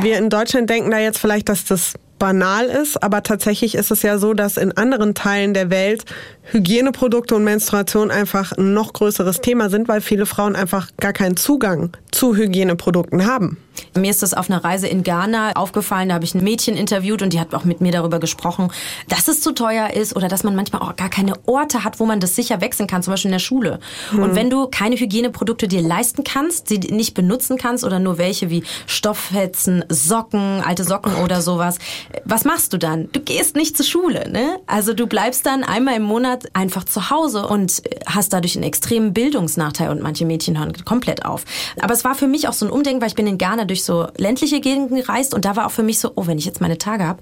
Wir 0.00 0.18
in 0.18 0.28
Deutschland 0.28 0.68
denken 0.68 0.90
da 0.90 0.98
jetzt 0.98 1.20
vielleicht, 1.20 1.48
dass 1.48 1.64
das 1.64 1.94
banal 2.18 2.64
ist, 2.64 3.00
aber 3.00 3.22
tatsächlich 3.22 3.76
ist 3.76 3.92
es 3.92 4.02
ja 4.02 4.18
so, 4.18 4.34
dass 4.34 4.56
in 4.56 4.76
anderen 4.76 5.14
Teilen 5.14 5.54
der 5.54 5.70
Welt 5.70 6.04
Hygieneprodukte 6.50 7.36
und 7.36 7.44
Menstruation 7.44 8.10
einfach 8.10 8.52
ein 8.52 8.72
noch 8.74 8.92
größeres 8.92 9.40
Thema 9.40 9.68
sind, 9.70 9.88
weil 9.88 10.00
viele 10.00 10.26
Frauen 10.26 10.56
einfach 10.56 10.88
gar 10.98 11.12
keinen 11.12 11.36
Zugang 11.36 11.96
zu 12.10 12.34
Hygieneprodukten 12.34 13.26
haben. 13.26 13.58
Mir 13.94 14.10
ist 14.10 14.22
das 14.22 14.34
auf 14.34 14.50
einer 14.50 14.64
Reise 14.64 14.88
in 14.88 15.02
Ghana 15.02 15.52
aufgefallen, 15.52 16.08
da 16.08 16.16
habe 16.16 16.24
ich 16.24 16.34
ein 16.34 16.42
Mädchen 16.42 16.76
interviewt 16.76 17.22
und 17.22 17.32
die 17.32 17.40
hat 17.40 17.54
auch 17.54 17.64
mit 17.64 17.80
mir 17.80 17.92
darüber 17.92 18.18
gesprochen, 18.18 18.70
dass 19.08 19.28
es 19.28 19.40
zu 19.40 19.52
teuer 19.52 19.90
ist 19.90 20.16
oder 20.16 20.28
dass 20.28 20.44
man 20.44 20.56
manchmal 20.56 20.82
auch 20.82 20.96
gar 20.96 21.08
keine 21.08 21.34
Orte 21.46 21.84
hat, 21.84 22.00
wo 22.00 22.06
man 22.06 22.20
das 22.20 22.34
sicher 22.34 22.60
wechseln 22.60 22.86
kann, 22.86 23.02
zum 23.02 23.12
Beispiel 23.12 23.28
in 23.28 23.32
der 23.32 23.38
Schule. 23.38 23.78
Hm. 24.10 24.22
Und 24.22 24.34
wenn 24.34 24.50
du 24.50 24.66
keine 24.66 24.96
Hygieneprodukte 24.96 25.68
dir 25.68 25.82
leisten 25.82 26.24
kannst, 26.24 26.68
sie 26.68 26.78
nicht 26.78 27.14
benutzen 27.14 27.56
kannst 27.56 27.84
oder 27.84 27.98
nur 27.98 28.18
welche 28.18 28.50
wie 28.50 28.62
Stofffetzen, 28.86 29.84
Socken, 29.88 30.62
alte 30.64 30.84
Socken 30.84 31.14
oder 31.16 31.40
sowas, 31.40 31.78
was 32.24 32.44
machst 32.44 32.72
du 32.72 32.78
dann? 32.78 33.08
Du 33.12 33.20
gehst 33.20 33.56
nicht 33.56 33.76
zur 33.76 33.86
Schule, 33.86 34.30
ne? 34.30 34.58
Also 34.66 34.94
du 34.94 35.06
bleibst 35.06 35.46
dann 35.46 35.62
einmal 35.62 35.96
im 35.96 36.02
Monat 36.02 36.37
einfach 36.54 36.84
zu 36.84 37.10
Hause 37.10 37.46
und 37.46 37.82
hast 38.06 38.32
dadurch 38.32 38.56
einen 38.56 38.64
extremen 38.64 39.12
Bildungsnachteil 39.12 39.90
und 39.90 40.02
manche 40.02 40.24
Mädchen 40.24 40.58
hören 40.58 40.72
komplett 40.84 41.24
auf. 41.24 41.44
Aber 41.80 41.94
es 41.94 42.04
war 42.04 42.14
für 42.14 42.26
mich 42.26 42.48
auch 42.48 42.52
so 42.52 42.66
ein 42.66 42.72
Umdenken, 42.72 43.00
weil 43.00 43.08
ich 43.08 43.14
bin 43.14 43.26
in 43.26 43.38
Ghana 43.38 43.64
durch 43.64 43.84
so 43.84 44.08
ländliche 44.16 44.60
Gegenden 44.60 44.96
gereist 44.96 45.34
und 45.34 45.44
da 45.44 45.56
war 45.56 45.66
auch 45.66 45.72
für 45.72 45.82
mich 45.82 45.98
so, 45.98 46.12
oh, 46.14 46.26
wenn 46.26 46.38
ich 46.38 46.44
jetzt 46.44 46.60
meine 46.60 46.78
Tage 46.78 47.06
habe, 47.06 47.20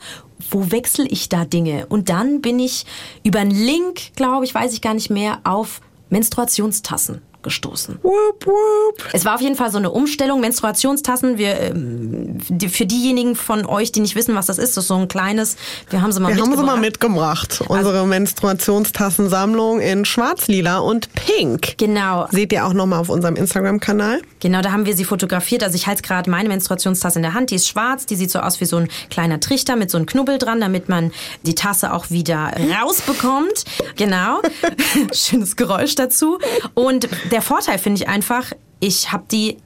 wo 0.51 0.71
wechsle 0.71 1.07
ich 1.07 1.29
da 1.29 1.45
Dinge? 1.45 1.87
Und 1.87 2.09
dann 2.09 2.41
bin 2.41 2.59
ich 2.59 2.87
über 3.25 3.41
einen 3.41 3.51
Link, 3.51 4.15
glaube 4.17 4.45
ich, 4.45 4.55
weiß 4.55 4.73
ich 4.73 4.83
gar 4.83 4.95
nicht 4.95 5.11
mehr, 5.11 5.41
auf 5.45 5.81
Menstruationstassen 6.11 7.23
gestoßen. 7.47 7.99
Whoop, 8.03 8.45
whoop. 8.45 9.05
Es 9.13 9.25
war 9.25 9.37
auf 9.37 9.41
jeden 9.41 9.55
Fall 9.55 9.71
so 9.71 9.79
eine 9.79 9.91
Umstellung. 9.91 10.41
Menstruationstassen, 10.41 11.39
wir, 11.39 11.61
ähm, 11.61 12.39
die, 12.49 12.69
für 12.69 12.85
diejenigen 12.87 13.37
von 13.37 13.65
euch, 13.65 13.93
die 13.93 14.01
nicht 14.01 14.17
wissen, 14.17 14.35
was 14.35 14.47
das 14.47 14.59
ist, 14.59 14.77
das 14.77 14.85
ist 14.85 14.89
so 14.89 14.97
ein 14.97 15.07
kleines, 15.09 15.57
wir 15.91 16.03
haben 16.03 16.11
sie 16.13 16.21
mal 16.21 16.35
Wir 16.35 16.43
haben 16.43 16.51
mitgebracht. 16.51 16.67
sie 16.67 16.67
mal 16.67 16.81
mitgebracht. 16.81 17.65
Unsere 17.69 18.07
Menstruationstassensammlung 18.07 19.81
in 19.81 20.05
schwarz, 20.05 20.49
lila 20.49 20.79
und 20.79 21.09
pink. 21.15 21.79
Genau. 21.79 22.27
Seht 22.31 22.53
ihr 22.53 22.67
auch 22.67 22.73
nochmal 22.73 22.99
auf 23.01 23.09
unserem 23.09 23.37
Instagram-Kanal. 23.37 24.21
Genau, 24.41 24.61
da 24.61 24.73
haben 24.73 24.87
wir 24.87 24.97
sie 24.97 25.05
fotografiert. 25.05 25.63
Also 25.63 25.77
ich 25.77 25.87
halte 25.87 26.03
gerade 26.03 26.31
meine 26.31 26.49
Menstruationstasse 26.49 27.19
in 27.19 27.23
der 27.23 27.35
Hand. 27.35 27.51
Die 27.51 27.55
ist 27.55 27.69
schwarz, 27.69 28.07
die 28.07 28.17
sieht 28.17 28.31
so 28.31 28.41
aus 28.41 28.61
wie 28.61 28.65
so 28.65 28.77
ein 28.77 28.89
kleiner 29.11 29.41
Trichter 29.41 29.77
mit 29.77 29.91
so 29.91 29.99
einem 29.99 30.07
Knubbel 30.07 30.39
dran, 30.39 30.61
damit 30.61 30.89
man 30.89 31.13
die 31.43 31.55
Tasse 31.55 31.93
auch 31.93 32.11
wieder 32.11 32.53
rausbekommt. 32.83 33.65
Genau. 33.97 34.41
Schönes 35.13 35.57
Geräusch 35.57 35.95
dazu. 35.95 36.39
Und 36.75 37.09
der 37.31 37.36
Vorteil 37.43 37.79
finde 37.79 38.03
ich 38.03 38.09
einfach, 38.09 38.53
ich 38.81 39.13
habe 39.13 39.25
die 39.31 39.59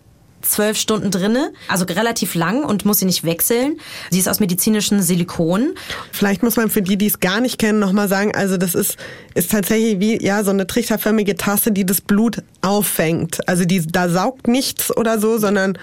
zwölf 0.43 0.79
Stunden 0.79 1.11
drinne, 1.11 1.53
also 1.69 1.85
relativ 1.85 2.35
lang 2.35 2.65
und 2.65 2.85
muss 2.85 2.99
sie 2.99 3.05
nicht 3.05 3.25
wechseln. 3.25 3.79
Sie 4.11 4.19
ist 4.19 4.29
aus 4.29 4.41
medizinischem 4.41 5.01
Silikon. 5.03 5.75
Vielleicht 6.13 6.43
muss 6.43 6.57
man 6.57 6.71
für 6.71 6.83
die, 6.83 6.97
die 6.97 7.07
es 7.07 7.21
gar 7.21 7.41
nicht 7.41 7.59
kennen, 7.59 7.79
nochmal 7.79 8.09
sagen, 8.09 8.35
also 8.35 8.57
das 8.57 8.75
ist, 8.75 8.97
ist 9.35 9.51
tatsächlich 9.51 10.01
wie 10.01 10.23
ja 10.23 10.43
so 10.45 10.51
eine 10.51 10.67
trichterförmige 10.67 11.37
Tasse, 11.37 11.73
die 11.73 11.85
das 11.85 12.01
Blut 12.01 12.43
auffängt. 12.63 13.47
Also 13.49 13.65
die, 13.65 13.87
da 13.87 14.09
saugt 14.09 14.49
nichts 14.49 14.97
oder 14.97 15.19
so, 15.19 15.39
sondern 15.39 15.79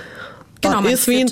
Genau, 0.62 0.84
ist 0.86 1.08
wie 1.08 1.22
ein 1.22 1.28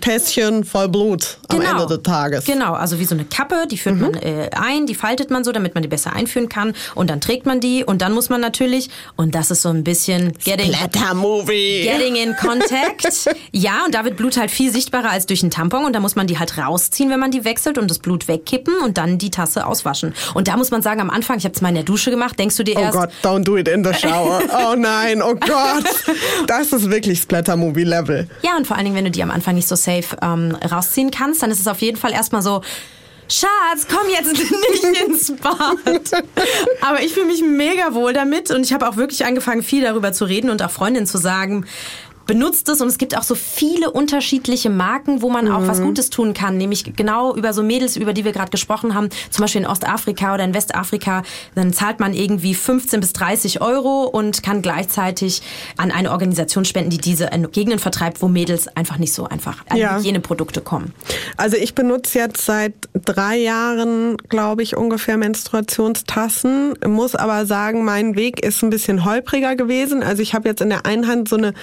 Tässchen 0.00 0.64
voll 0.64 0.88
Blut 0.88 1.38
am 1.56 1.80
Ende 1.80 1.86
des 1.86 2.02
Tages. 2.02 2.44
Genau, 2.44 2.74
also 2.74 2.98
wie 2.98 3.04
so 3.04 3.14
eine 3.14 3.24
Kappe, 3.24 3.66
die 3.70 3.78
führt 3.78 4.00
man 4.00 4.14
äh, 4.14 4.50
ein, 4.54 4.86
die 4.86 4.94
faltet 4.94 5.30
man 5.30 5.44
so, 5.44 5.52
damit 5.52 5.74
man 5.74 5.82
die 5.82 5.88
besser 5.88 6.12
einführen 6.12 6.48
kann 6.48 6.74
und 6.94 7.10
dann 7.10 7.20
trägt 7.20 7.46
man 7.46 7.60
die 7.60 7.84
und 7.84 8.02
dann 8.02 8.12
muss 8.12 8.28
man 8.28 8.40
natürlich, 8.40 8.90
und 9.16 9.34
das 9.34 9.50
ist 9.50 9.62
so 9.62 9.68
ein 9.68 9.84
bisschen 9.84 10.32
getting, 10.44 10.72
getting 10.72 12.16
in 12.16 12.34
contact. 12.36 13.28
ja, 13.52 13.84
und 13.84 13.94
da 13.94 14.04
wird 14.04 14.16
Blut 14.16 14.36
halt 14.36 14.50
viel 14.50 14.72
sichtbarer 14.72 15.10
als 15.10 15.26
durch 15.26 15.42
einen 15.42 15.50
Tampon 15.50 15.84
und 15.84 15.92
da 15.94 16.00
muss 16.00 16.16
man 16.16 16.26
die 16.26 16.38
halt 16.38 16.58
rausziehen, 16.58 17.10
wenn 17.10 17.20
man 17.20 17.30
die 17.30 17.44
wechselt 17.44 17.78
und 17.78 17.90
das 17.90 17.98
Blut 17.98 18.28
wegkippen 18.28 18.74
und 18.84 18.98
dann 18.98 19.18
die 19.18 19.30
Tasse 19.30 19.66
auswaschen. 19.66 20.14
Und 20.34 20.48
da 20.48 20.56
muss 20.56 20.70
man 20.70 20.82
sagen, 20.82 21.00
am 21.00 21.10
Anfang, 21.10 21.38
ich 21.38 21.44
habe 21.44 21.54
es 21.54 21.60
mal 21.60 21.68
in 21.68 21.74
der 21.76 21.84
Dusche 21.84 22.10
gemacht, 22.10 22.38
denkst 22.38 22.56
du 22.56 22.62
dir 22.62 22.76
Oh 22.76 22.80
erst, 22.80 22.98
Gott, 22.98 23.10
don't 23.22 23.44
do 23.44 23.56
it 23.56 23.68
in 23.68 23.84
the 23.84 23.92
shower. 23.94 24.42
Oh 24.56 24.74
nein, 24.74 25.22
oh 25.22 25.34
Gott. 25.34 25.84
Das 26.46 26.72
ist 26.72 26.90
wirklich 26.90 27.20
Splatter-Movie-Level. 27.20 28.28
Ja, 28.42 28.56
und 28.56 28.66
vor 28.66 28.76
allen 28.76 28.84
Dingen, 28.84 28.96
wenn 28.96 29.04
du 29.04 29.10
die 29.10 29.22
am 29.22 29.30
Anfang 29.30 29.54
nicht 29.54 29.68
so 29.68 29.74
safe 29.76 30.16
ähm, 30.22 30.56
rausziehen 30.70 31.10
kannst, 31.10 31.42
dann 31.46 31.52
ist 31.52 31.60
es 31.60 31.68
auf 31.68 31.80
jeden 31.80 31.96
Fall 31.96 32.12
erstmal 32.12 32.42
so, 32.42 32.60
Schatz, 33.28 33.86
komm 33.88 34.08
jetzt 34.10 34.32
nicht 34.32 35.00
ins 35.06 35.32
Bad. 35.36 36.24
Aber 36.80 37.02
ich 37.02 37.12
fühle 37.12 37.26
mich 37.26 37.42
mega 37.42 37.94
wohl 37.94 38.12
damit 38.12 38.50
und 38.50 38.64
ich 38.64 38.72
habe 38.72 38.88
auch 38.88 38.96
wirklich 38.96 39.24
angefangen, 39.24 39.62
viel 39.62 39.82
darüber 39.82 40.12
zu 40.12 40.24
reden 40.24 40.50
und 40.50 40.60
auch 40.62 40.70
Freundinnen 40.70 41.06
zu 41.06 41.18
sagen, 41.18 41.66
benutzt 42.26 42.68
es 42.68 42.80
und 42.80 42.88
es 42.88 42.98
gibt 42.98 43.16
auch 43.16 43.22
so 43.22 43.34
viele 43.34 43.90
unterschiedliche 43.90 44.70
Marken, 44.70 45.22
wo 45.22 45.30
man 45.30 45.48
auch 45.50 45.66
was 45.66 45.80
Gutes 45.80 46.10
tun 46.10 46.34
kann, 46.34 46.56
nämlich 46.56 46.96
genau 46.96 47.34
über 47.34 47.52
so 47.52 47.62
Mädels, 47.62 47.96
über 47.96 48.12
die 48.12 48.24
wir 48.24 48.32
gerade 48.32 48.50
gesprochen 48.50 48.94
haben, 48.94 49.08
zum 49.30 49.42
Beispiel 49.42 49.62
in 49.62 49.66
Ostafrika 49.66 50.34
oder 50.34 50.44
in 50.44 50.54
Westafrika, 50.54 51.22
dann 51.54 51.72
zahlt 51.72 52.00
man 52.00 52.14
irgendwie 52.14 52.54
15 52.54 53.00
bis 53.00 53.12
30 53.12 53.60
Euro 53.60 54.04
und 54.04 54.42
kann 54.42 54.62
gleichzeitig 54.62 55.42
an 55.76 55.90
eine 55.90 56.10
Organisation 56.10 56.64
spenden, 56.64 56.90
die 56.90 56.98
diese 56.98 57.28
Gegenden 57.52 57.78
vertreibt, 57.78 58.22
wo 58.22 58.28
Mädels 58.28 58.68
einfach 58.76 58.98
nicht 58.98 59.12
so 59.12 59.24
einfach 59.24 59.64
an 59.68 59.76
Ja. 59.76 59.96
Hygieneprodukte 59.98 60.60
kommen. 60.60 60.92
Also 61.36 61.56
ich 61.56 61.74
benutze 61.74 62.18
jetzt 62.18 62.44
seit 62.44 62.74
drei 63.04 63.36
Jahren, 63.36 64.16
glaube 64.28 64.62
ich, 64.62 64.76
ungefähr 64.76 65.16
Menstruationstassen. 65.16 66.74
Muss 66.86 67.14
aber 67.14 67.46
sagen, 67.46 67.84
mein 67.84 68.16
Weg 68.16 68.44
ist 68.44 68.62
ein 68.62 68.70
bisschen 68.70 69.04
holpriger 69.04 69.56
gewesen. 69.56 70.02
Also 70.02 70.22
ich 70.22 70.34
habe 70.34 70.48
jetzt 70.48 70.60
in 70.60 70.70
der 70.70 70.86
einen 70.86 71.06
Hand 71.06 71.28
so 71.28 71.36
eine 71.36 71.54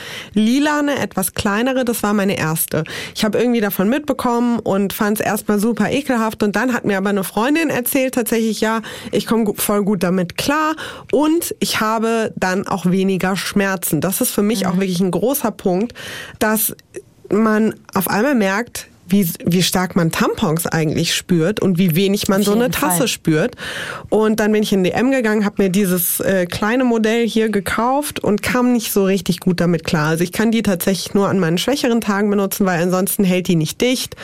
lilane, 0.54 1.00
etwas 1.00 1.34
kleinere. 1.34 1.86
Das 1.86 2.04
war 2.04 2.14
meine 2.14 2.38
erste. 2.38 2.84
Ich 3.16 3.24
habe 3.26 3.40
irgendwie 3.40 3.62
davon 3.62 3.90
mitbekommen 3.90 4.60
und 4.60 4.94
fand 4.94 5.20
es 5.20 5.26
erstmal 5.26 5.60
super 5.60 5.90
ekelhaft. 5.92 6.44
Und 6.44 6.56
dann 6.56 6.74
hat 6.74 6.86
mir 6.86 6.98
aber 6.98 7.10
eine 7.10 7.24
Freundin 7.24 7.70
erzählt, 7.70 8.16
tatsächlich, 8.16 8.62
ja, 8.62 8.82
ich 9.12 9.26
komme 9.26 9.54
voll 9.56 9.84
gut 9.84 10.04
damit 10.04 10.38
klar. 10.38 10.76
Und 11.12 11.56
ich 11.60 11.80
habe 11.80 12.34
dann 12.36 12.68
auch 12.68 12.86
weniger 12.86 13.36
Schmerzen. 13.36 14.02
Das 14.02 14.22
ist 14.22 14.32
für 14.32 14.44
mich 14.44 14.68
auch 14.68 14.76
wirklich 14.76 15.00
ein 15.00 15.12
großer 15.12 15.52
Punkt, 15.52 15.94
dass 16.40 16.76
man 17.30 17.76
auf 17.94 18.08
einmal 18.10 18.36
merkt, 18.36 18.88
wie, 19.08 19.30
wie 19.46 19.64
stark 19.64 19.96
man 19.96 20.12
Tampons 20.12 20.66
eigentlich 20.68 21.14
spürt 21.14 21.60
und 21.60 21.78
wie 21.78 21.96
wenig 21.96 22.28
man 22.28 22.42
Auf 22.42 22.46
so 22.48 22.54
eine 22.54 22.72
Tasse 22.72 23.00
Fall. 23.00 23.08
spürt. 23.08 23.56
Und 24.10 24.40
dann 24.40 24.52
bin 24.52 24.64
ich 24.64 24.74
in 24.74 24.84
DM 24.84 25.12
gegangen, 25.12 25.46
habe 25.46 25.64
mir 25.64 25.70
dieses 25.70 26.20
äh, 26.20 26.46
kleine 26.46 26.84
Modell 26.84 27.28
hier 27.28 27.50
gekauft 27.50 28.20
und 28.20 28.42
kam 28.42 28.74
nicht 28.74 28.92
so 28.92 29.06
richtig 29.06 29.40
gut 29.40 29.60
damit 29.60 29.84
klar. 29.84 30.08
Also 30.08 30.24
ich 30.24 30.32
kann 30.32 30.52
die 30.52 30.64
tatsächlich 30.64 31.14
nur 31.14 31.30
an 31.30 31.40
meinen 31.40 31.58
schwächeren 31.58 32.02
Tagen 32.02 32.30
benutzen, 32.30 32.66
weil 32.66 32.82
ansonsten 32.82 33.24
hält 33.24 33.48
die 33.48 33.56
nicht 33.56 33.82
dicht, 33.82 34.16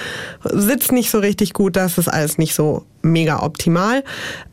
sitzt 0.43 0.91
nicht 0.91 1.11
so 1.11 1.19
richtig 1.19 1.53
gut, 1.53 1.75
das 1.75 1.97
ist 1.97 2.07
alles 2.07 2.37
nicht 2.37 2.55
so 2.55 2.85
mega 3.01 3.41
optimal. 3.43 4.03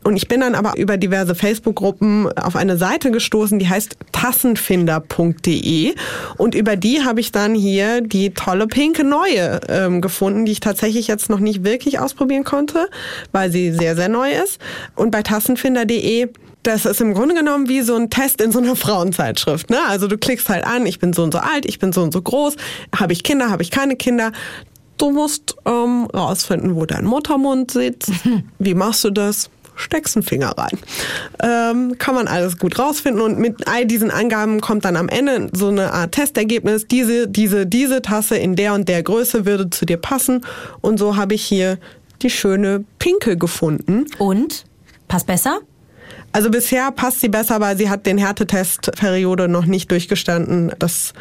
Und 0.03 0.15
ich 0.15 0.27
bin 0.27 0.41
dann 0.41 0.55
aber 0.55 0.77
über 0.77 0.97
diverse 0.97 1.35
Facebook-Gruppen 1.35 2.31
auf 2.37 2.55
eine 2.55 2.77
Seite 2.77 3.11
gestoßen, 3.11 3.59
die 3.59 3.69
heißt 3.69 3.97
tassenfinder.de 4.11 5.95
und 6.37 6.55
über 6.55 6.75
die 6.75 7.03
habe 7.03 7.19
ich 7.19 7.31
dann 7.31 7.53
hier 7.53 8.01
die 8.01 8.33
tolle 8.33 8.67
pinke 8.67 9.03
neue 9.03 9.59
ähm, 9.69 10.01
gefunden, 10.01 10.45
die 10.45 10.53
ich 10.53 10.59
tatsächlich 10.59 11.07
jetzt 11.07 11.29
noch 11.29 11.39
nicht 11.39 11.63
wirklich 11.63 11.99
ausprobieren 11.99 12.43
konnte, 12.43 12.89
weil 13.31 13.51
sie 13.51 13.71
sehr, 13.71 13.95
sehr 13.95 14.09
neu 14.09 14.31
ist. 14.31 14.59
Und 14.95 15.11
bei 15.11 15.23
tassenfinder.de 15.23 16.29
das 16.67 16.85
ist 16.85 16.99
im 16.99 17.13
Grunde 17.13 17.33
genommen 17.33 17.69
wie 17.69 17.81
so 17.81 17.95
ein 17.95 18.09
Test 18.09 18.41
in 18.41 18.51
so 18.51 18.59
einer 18.59 18.75
Frauenzeitschrift. 18.75 19.69
Ne? 19.69 19.77
Also 19.87 20.07
du 20.07 20.17
klickst 20.17 20.49
halt 20.49 20.65
an, 20.65 20.85
ich 20.85 20.99
bin 20.99 21.13
so 21.13 21.23
und 21.23 21.31
so 21.31 21.39
alt, 21.39 21.65
ich 21.65 21.79
bin 21.79 21.93
so 21.93 22.01
und 22.01 22.11
so 22.11 22.21
groß, 22.21 22.55
habe 22.95 23.13
ich 23.13 23.23
Kinder, 23.23 23.49
habe 23.49 23.63
ich 23.63 23.71
keine 23.71 23.95
Kinder. 23.95 24.31
Du 24.97 25.11
musst 25.11 25.55
ähm, 25.65 26.07
rausfinden, 26.13 26.75
wo 26.75 26.85
dein 26.85 27.05
Muttermund 27.05 27.71
sitzt. 27.71 28.11
Wie 28.59 28.73
machst 28.73 29.03
du 29.03 29.11
das? 29.11 29.49
Steckst 29.75 30.15
einen 30.15 30.23
Finger 30.23 30.55
rein. 30.57 30.75
Ähm, 31.39 31.99
kann 31.99 32.15
man 32.15 32.27
alles 32.27 32.57
gut 32.57 32.79
rausfinden 32.79 33.21
und 33.21 33.37
mit 33.37 33.67
all 33.67 33.85
diesen 33.85 34.09
Angaben 34.09 34.59
kommt 34.59 34.85
dann 34.85 34.95
am 34.95 35.07
Ende 35.07 35.49
so 35.53 35.67
eine 35.67 35.93
Art 35.93 36.13
Testergebnis. 36.13 36.87
Diese, 36.87 37.27
diese, 37.27 37.67
diese 37.67 38.01
Tasse 38.01 38.37
in 38.37 38.55
der 38.55 38.73
und 38.73 38.89
der 38.89 39.03
Größe 39.03 39.45
würde 39.45 39.69
zu 39.69 39.85
dir 39.85 39.97
passen. 39.97 40.43
Und 40.81 40.97
so 40.97 41.15
habe 41.15 41.35
ich 41.35 41.43
hier 41.43 41.77
die 42.23 42.31
schöne 42.31 42.85
Pinke 42.97 43.37
gefunden. 43.37 44.05
Und? 44.17 44.65
Passt 45.07 45.27
besser? 45.27 45.59
Also 46.31 46.49
bisher 46.49 46.91
passt 46.91 47.21
sie 47.21 47.29
besser, 47.29 47.59
weil 47.61 47.77
sie 47.77 47.89
hat 47.89 48.05
den 48.07 48.17
Härtetestperiode 48.17 49.47
noch 49.47 49.65
nicht 49.65 49.91
durchgestanden. 49.91 50.71
Das 50.79 51.13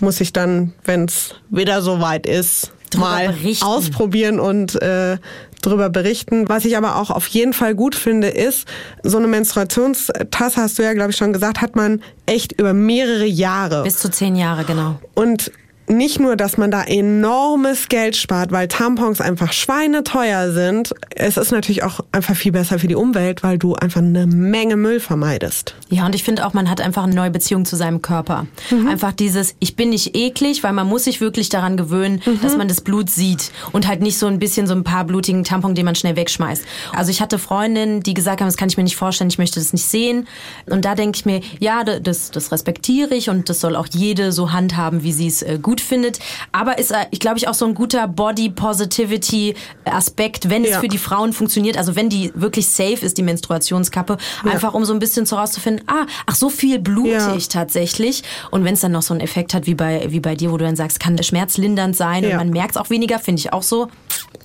muss 0.00 0.20
ich 0.20 0.32
dann, 0.32 0.72
wenn 0.84 1.06
es 1.06 1.34
wieder 1.50 1.80
soweit 1.82 2.26
ist, 2.26 2.72
mal 2.96 3.28
berichten. 3.28 3.64
ausprobieren 3.64 4.40
und 4.40 4.80
äh, 4.80 5.18
drüber 5.62 5.90
berichten. 5.90 6.48
Was 6.48 6.64
ich 6.64 6.76
aber 6.76 6.96
auch 6.96 7.10
auf 7.10 7.26
jeden 7.28 7.52
Fall 7.52 7.74
gut 7.74 7.94
finde, 7.94 8.28
ist, 8.28 8.66
so 9.02 9.18
eine 9.18 9.28
Menstruationstasse, 9.28 10.60
hast 10.60 10.78
du 10.78 10.82
ja, 10.82 10.92
glaube 10.92 11.10
ich, 11.10 11.16
schon 11.16 11.32
gesagt, 11.32 11.60
hat 11.60 11.76
man 11.76 12.02
echt 12.26 12.52
über 12.60 12.72
mehrere 12.72 13.26
Jahre. 13.26 13.82
Bis 13.84 13.98
zu 13.98 14.10
zehn 14.10 14.36
Jahre, 14.36 14.64
genau. 14.64 14.98
Und 15.14 15.52
nicht 15.88 16.20
nur, 16.20 16.36
dass 16.36 16.56
man 16.56 16.70
da 16.70 16.82
enormes 16.82 17.88
Geld 17.88 18.16
spart, 18.16 18.52
weil 18.52 18.68
Tampons 18.68 19.20
einfach 19.20 19.52
schweineteuer 19.52 20.52
sind, 20.52 20.94
es 21.10 21.36
ist 21.36 21.52
natürlich 21.52 21.82
auch 21.82 22.00
einfach 22.12 22.34
viel 22.34 22.52
besser 22.52 22.78
für 22.78 22.88
die 22.88 22.94
Umwelt, 22.94 23.42
weil 23.42 23.58
du 23.58 23.74
einfach 23.74 24.00
eine 24.00 24.26
Menge 24.26 24.76
Müll 24.76 25.00
vermeidest. 25.00 25.74
Ja, 25.88 26.06
und 26.06 26.14
ich 26.14 26.22
finde 26.24 26.46
auch, 26.46 26.54
man 26.54 26.70
hat 26.70 26.80
einfach 26.80 27.04
eine 27.04 27.14
neue 27.14 27.30
Beziehung 27.30 27.64
zu 27.64 27.76
seinem 27.76 28.00
Körper. 28.02 28.46
Einfach 28.88 29.12
dieses, 29.12 29.54
ich 29.58 29.76
bin 29.76 29.90
nicht 29.90 30.16
eklig, 30.16 30.62
weil 30.62 30.72
man 30.72 30.86
muss 30.86 31.04
sich 31.04 31.20
wirklich 31.20 31.48
daran 31.48 31.76
gewöhnen, 31.76 32.22
dass 32.42 32.56
man 32.56 32.68
das 32.68 32.80
Blut 32.80 33.10
sieht 33.10 33.50
und 33.72 33.86
halt 33.86 34.00
nicht 34.00 34.18
so 34.18 34.26
ein 34.26 34.38
bisschen 34.38 34.66
so 34.66 34.74
ein 34.74 34.84
paar 34.84 35.04
blutigen 35.04 35.44
Tampons, 35.44 35.74
den 35.74 35.84
man 35.84 35.94
schnell 35.94 36.16
wegschmeißt. 36.16 36.64
Also 36.94 37.10
ich 37.10 37.20
hatte 37.20 37.38
Freundinnen, 37.38 38.02
die 38.02 38.14
gesagt 38.14 38.40
haben, 38.40 38.48
das 38.48 38.56
kann 38.56 38.68
ich 38.68 38.76
mir 38.76 38.84
nicht 38.84 38.96
vorstellen, 38.96 39.28
ich 39.28 39.38
möchte 39.38 39.60
das 39.60 39.72
nicht 39.72 39.84
sehen. 39.84 40.26
Und 40.66 40.84
da 40.84 40.94
denke 40.94 41.16
ich 41.16 41.26
mir, 41.26 41.40
ja, 41.58 41.84
das, 41.84 42.30
das 42.30 42.52
respektiere 42.52 43.14
ich 43.14 43.28
und 43.28 43.48
das 43.48 43.60
soll 43.60 43.76
auch 43.76 43.88
jede 43.92 44.32
so 44.32 44.52
handhaben, 44.52 45.02
wie 45.02 45.12
sie 45.12 45.26
es 45.26 45.42
äh, 45.42 45.58
gut 45.60 45.81
findet. 45.82 46.18
Aber 46.52 46.78
ist, 46.78 46.90
äh, 46.90 47.06
ich 47.10 47.20
glaube 47.20 47.38
ich, 47.38 47.48
auch 47.48 47.54
so 47.54 47.64
ein 47.66 47.74
guter 47.74 48.06
Body 48.08 48.50
Positivity 48.50 49.54
Aspekt, 49.84 50.48
wenn 50.50 50.64
es 50.64 50.70
Ja. 50.70 50.80
für 50.80 50.88
die 50.88 50.98
Frauen 50.98 51.32
funktioniert, 51.32 51.76
also 51.76 51.96
wenn 51.96 52.08
die 52.08 52.30
wirklich 52.34 52.68
safe 52.68 53.04
ist, 53.04 53.18
die 53.18 53.22
Menstruationskappe, 53.22 54.16
einfach 54.44 54.74
um 54.74 54.84
so 54.84 54.92
ein 54.92 54.98
bisschen 54.98 55.26
so 55.26 55.36
rauszufinden, 55.36 55.84
ah, 55.88 56.06
ach, 56.26 56.34
so 56.34 56.48
viel 56.50 56.78
blute 56.78 57.10
Ja. 57.10 57.34
ich 57.36 57.48
tatsächlich. 57.48 58.22
Und 58.50 58.64
wenn 58.64 58.74
es 58.74 58.80
dann 58.80 58.92
noch 58.92 59.02
so 59.02 59.14
einen 59.14 59.20
Effekt 59.20 59.54
hat 59.54 59.66
wie 59.66 59.74
bei, 59.74 60.06
wie 60.08 60.20
bei 60.20 60.34
dir, 60.34 60.50
wo 60.52 60.56
du 60.56 60.64
dann 60.64 60.76
sagst, 60.76 61.00
kann 61.00 61.22
schmerzlindernd 61.22 61.96
sein 61.96 62.24
und 62.24 62.30
Ja. 62.30 62.36
man 62.36 62.50
merkt 62.50 62.72
es 62.72 62.76
auch 62.76 62.90
weniger, 62.90 63.18
finde 63.18 63.40
ich 63.40 63.52
auch 63.52 63.62
so, 63.62 63.88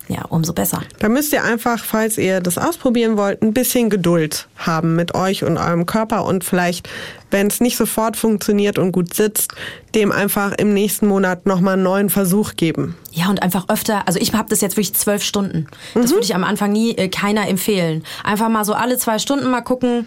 ja, 0.08 0.24
umso 0.28 0.52
besser. 0.52 0.82
Da 0.98 1.08
müsst 1.08 1.32
ihr 1.32 1.44
einfach, 1.44 1.84
falls 1.84 2.18
ihr 2.18 2.40
das 2.40 2.58
ausprobieren 2.58 3.16
wollt, 3.16 3.42
ein 3.42 3.52
bisschen 3.52 3.90
Geduld 3.90 4.48
haben 4.56 4.96
mit 4.96 5.14
euch 5.14 5.44
und 5.44 5.58
eurem 5.58 5.86
Körper 5.86 6.24
und 6.24 6.44
vielleicht, 6.44 6.88
wenn 7.30 7.46
es 7.46 7.60
nicht 7.60 7.76
sofort 7.76 8.16
funktioniert 8.16 8.78
und 8.78 8.92
gut 8.92 9.14
sitzt, 9.14 9.52
dem 9.94 10.10
einfach 10.10 10.52
im 10.52 10.72
nächsten 10.72 11.06
Monat 11.06 11.46
nochmal 11.46 11.74
einen 11.74 11.82
neuen 11.82 12.10
Versuch 12.10 12.56
geben. 12.56 12.96
Ja, 13.12 13.28
und 13.28 13.42
einfach 13.42 13.68
öfter, 13.68 14.06
also 14.06 14.18
ich 14.18 14.32
habe 14.32 14.48
das 14.48 14.60
jetzt 14.60 14.76
wirklich 14.76 14.94
zwölf 14.94 15.22
Stunden. 15.22 15.66
Das 15.94 16.10
würde 16.10 16.24
ich 16.24 16.34
am 16.34 16.44
Anfang 16.44 16.72
nie 16.72 16.92
äh, 16.96 17.08
keiner 17.08 17.48
empfehlen. 17.48 18.02
Einfach 18.24 18.48
mal 18.48 18.64
so 18.64 18.72
alle 18.72 18.96
zwei 18.96 19.18
Stunden 19.18 19.50
mal 19.50 19.60
gucken, 19.62 20.06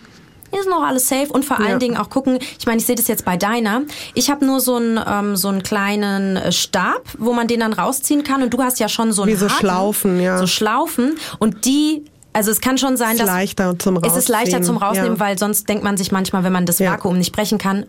ist 0.59 0.69
noch 0.69 0.83
alles 0.83 1.07
safe 1.07 1.27
und 1.31 1.45
vor 1.45 1.59
allen 1.59 1.69
Ja. 1.71 1.77
Dingen 1.77 1.97
auch 1.97 2.09
gucken, 2.09 2.39
ich 2.59 2.65
meine, 2.65 2.79
ich 2.79 2.85
sehe 2.85 2.95
das 2.95 3.07
jetzt 3.07 3.25
bei 3.25 3.37
deiner. 3.37 3.81
Ich 4.13 4.29
habe 4.29 4.45
nur 4.45 4.59
so 4.59 4.75
einen, 4.75 4.99
ähm, 5.05 5.35
so 5.35 5.47
einen 5.47 5.63
kleinen 5.63 6.37
äh, 6.37 6.51
Stab, 6.51 7.03
wo 7.17 7.33
man 7.33 7.47
den 7.47 7.61
dann 7.61 7.73
rausziehen 7.73 8.23
kann 8.23 8.43
und 8.43 8.53
du 8.53 8.61
hast 8.61 8.79
ja 8.79 8.89
schon 8.89 9.13
so 9.13 9.23
einen 9.23 9.31
Wie 9.31 9.35
so 9.35 9.47
harten, 9.49 9.59
Schlaufen, 9.59 10.19
ja. 10.19 10.37
So 10.37 10.47
Schlaufen 10.47 11.15
und 11.39 11.65
die 11.65 12.05
also 12.33 12.49
es 12.49 12.61
kann 12.61 12.77
schon 12.77 12.95
sein, 12.95 13.11
Ist 13.11 13.19
dass 13.19 13.27
leichter 13.27 13.77
zum 13.77 13.97
es 13.97 14.15
ist 14.15 14.29
leichter 14.29 14.61
zum 14.61 14.77
Rausnehmen, 14.77 15.15
ja. 15.15 15.19
weil 15.19 15.37
sonst 15.37 15.67
denkt 15.67 15.83
man 15.83 15.97
sich 15.97 16.13
manchmal, 16.13 16.45
wenn 16.45 16.53
man 16.53 16.65
das 16.65 16.79
Ja. 16.79 16.91
Vakuum 16.93 17.17
nicht 17.17 17.33
brechen 17.33 17.57
kann, 17.57 17.85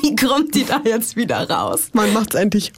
kommt 0.20 0.54
die 0.54 0.64
da 0.64 0.80
jetzt 0.84 1.16
wieder 1.16 1.48
raus. 1.48 1.88
Man 1.92 2.12
macht's 2.12 2.34
endlich. 2.34 2.72